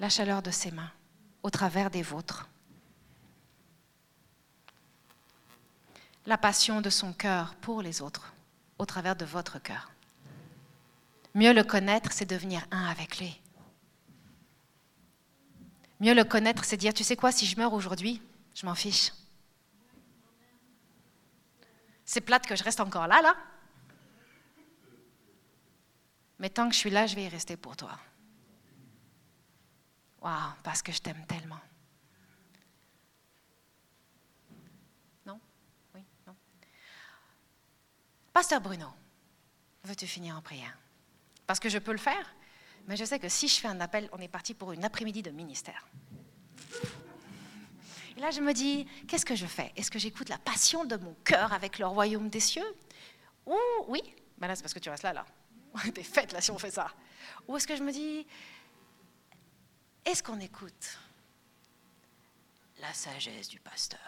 [0.00, 0.92] la chaleur de ses mains
[1.42, 2.48] au travers des vôtres,
[6.26, 8.31] la passion de son cœur pour les autres
[8.82, 9.92] au travers de votre cœur.
[11.34, 13.40] Mieux le connaître, c'est devenir un avec lui.
[16.00, 18.20] Mieux le connaître, c'est dire, tu sais quoi, si je meurs aujourd'hui,
[18.54, 19.12] je m'en fiche.
[22.04, 23.36] C'est plate que je reste encore là, là.
[26.40, 27.96] Mais tant que je suis là, je vais y rester pour toi.
[30.20, 31.60] Waouh, parce que je t'aime tellement.
[35.24, 35.40] Non
[35.94, 36.34] Oui Non
[38.32, 38.86] Pasteur Bruno,
[39.84, 40.78] veux-tu finir en prière?
[41.46, 42.34] Parce que je peux le faire,
[42.86, 45.22] mais je sais que si je fais un appel, on est parti pour une après-midi
[45.22, 45.86] de ministère.
[48.16, 49.72] Et là, je me dis, qu'est-ce que je fais?
[49.76, 52.74] Est-ce que j'écoute la passion de mon cœur avec le royaume des cieux?
[53.44, 54.02] Ou, oui,
[54.38, 55.26] ben là, c'est parce que tu restes là, là.
[55.94, 56.90] T'es faite, là, si on fait ça.
[57.48, 58.26] Ou est-ce que je me dis,
[60.04, 60.98] est-ce qu'on écoute
[62.80, 64.00] la sagesse du pasteur?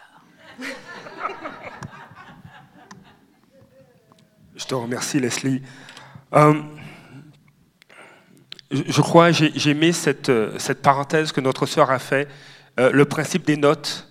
[4.55, 5.61] Je te remercie, Leslie.
[6.33, 6.53] Euh,
[8.71, 12.29] je crois, j'ai aimé cette, euh, cette, parenthèse que notre sœur a fait.
[12.79, 14.07] Euh, le principe des notes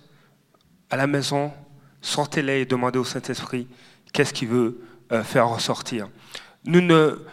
[0.91, 1.51] à la maison,
[2.01, 3.67] sortez-les et demandez au Saint-Esprit
[4.13, 4.81] qu'est-ce qu'il veut
[5.11, 6.09] euh, faire ressortir.
[6.63, 7.25] Nous ne,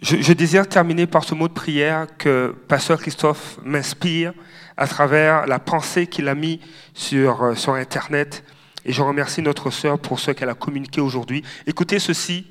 [0.00, 4.34] je, je, désire terminer par ce mot de prière que Pasteur Christophe m'inspire
[4.76, 6.60] à travers la pensée qu'il a mis
[6.94, 8.44] sur, sur Internet.
[8.84, 11.42] Et je remercie notre sœur pour ce qu'elle a communiqué aujourd'hui.
[11.66, 12.46] Écoutez ceci.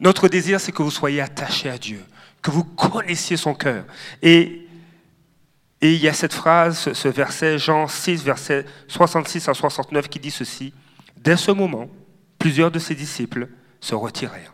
[0.00, 2.04] Notre désir, c'est que vous soyez attachés à Dieu
[2.42, 3.84] que vous connaissiez son cœur.
[4.20, 4.66] Et,
[5.80, 10.18] et il y a cette phrase, ce verset, Jean 6, verset 66 à 69, qui
[10.18, 10.74] dit ceci.
[11.16, 11.88] Dès ce moment,
[12.38, 13.48] plusieurs de ses disciples
[13.80, 14.52] se retirèrent.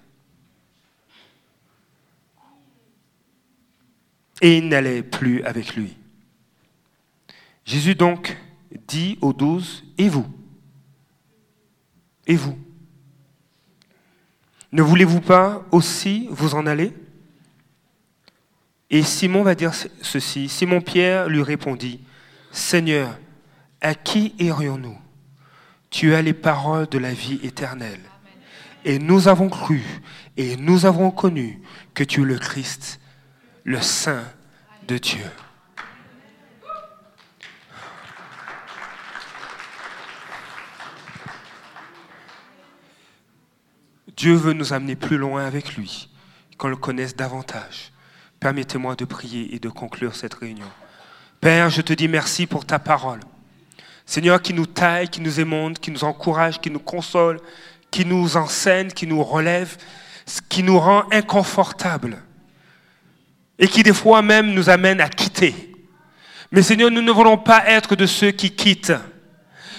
[4.40, 5.96] Et ils n'allaient plus avec lui.
[7.64, 8.36] Jésus donc
[8.86, 10.26] dit aux douze, et vous?
[12.28, 12.56] Et vous?
[14.70, 16.92] Ne voulez-vous pas aussi vous en aller?
[18.90, 19.72] Et Simon va dire
[20.02, 20.48] ceci.
[20.48, 22.00] Simon-Pierre lui répondit,
[22.52, 23.18] Seigneur,
[23.80, 24.96] À qui irions-nous
[25.90, 28.00] Tu as les paroles de la vie éternelle.
[28.84, 29.82] Et nous avons cru
[30.36, 31.60] et nous avons connu
[31.94, 33.00] que tu es le Christ,
[33.64, 34.24] le Saint
[34.86, 35.24] de Dieu.
[44.18, 46.08] Dieu veut nous amener plus loin avec lui,
[46.56, 47.92] qu'on le connaisse davantage.
[48.40, 50.66] Permettez-moi de prier et de conclure cette réunion.
[51.40, 53.20] Père, je te dis merci pour ta parole.
[54.06, 57.38] Seigneur, qui nous taille, qui nous émonde, qui nous encourage, qui nous console,
[57.92, 59.76] qui nous enseigne, qui nous relève,
[60.48, 62.20] qui nous rend inconfortables
[63.56, 65.54] et qui des fois même nous amène à quitter.
[66.50, 68.94] Mais Seigneur, nous ne voulons pas être de ceux qui quittent.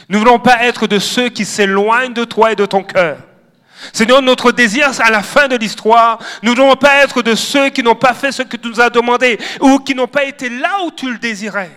[0.08, 3.18] Nous ne voulons pas être de ceux qui s'éloignent de toi et de ton cœur.
[3.94, 7.70] Seigneur, notre désir à la fin de l'histoire, nous ne voulons pas être de ceux
[7.70, 10.50] qui n'ont pas fait ce que tu nous as demandé ou qui n'ont pas été
[10.50, 11.72] là où tu le désirais.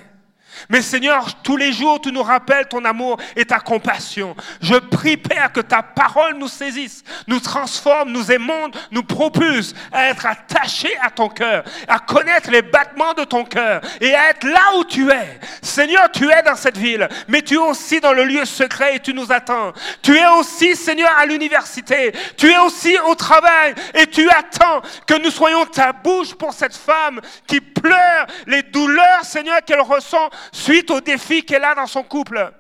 [0.69, 4.35] Mais Seigneur, tous les jours, tu nous rappelles ton amour et ta compassion.
[4.61, 10.09] Je prie, Père, que ta parole nous saisisse, nous transforme, nous émonde, nous propulse à
[10.09, 14.45] être attachés à ton cœur, à connaître les battements de ton cœur et à être
[14.45, 15.41] là où tu es.
[15.61, 19.01] Seigneur, tu es dans cette ville, mais tu es aussi dans le lieu secret et
[19.01, 19.73] tu nous attends.
[20.03, 22.13] Tu es aussi, Seigneur, à l'université.
[22.37, 26.77] Tu es aussi au travail et tu attends que nous soyons ta bouche pour cette
[26.77, 32.03] femme qui pleure les douleurs, Seigneur, qu'elle ressent suite au défi qu'elle a dans son
[32.03, 32.53] couple.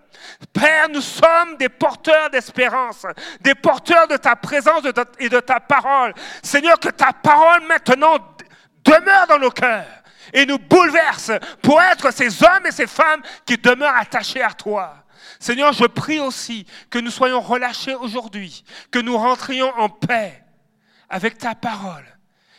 [0.52, 3.06] Père, nous sommes des porteurs d'espérance,
[3.40, 4.82] des porteurs de ta présence
[5.18, 6.14] et de ta parole.
[6.42, 8.16] Seigneur, que ta parole maintenant
[8.84, 9.86] demeure dans nos cœurs
[10.32, 11.32] et nous bouleverse
[11.62, 14.94] pour être ces hommes et ces femmes qui demeurent attachés à toi.
[15.38, 20.42] Seigneur, je prie aussi que nous soyons relâchés aujourd'hui, que nous rentrions en paix
[21.08, 22.04] avec ta parole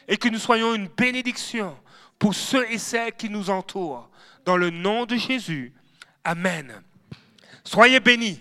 [0.08, 1.78] et que nous soyons une bénédiction
[2.20, 4.10] pour ceux et celles qui nous entourent.
[4.46, 5.74] Dans le nom de Jésus.
[6.24, 6.82] Amen.
[7.64, 8.40] Soyez bénis.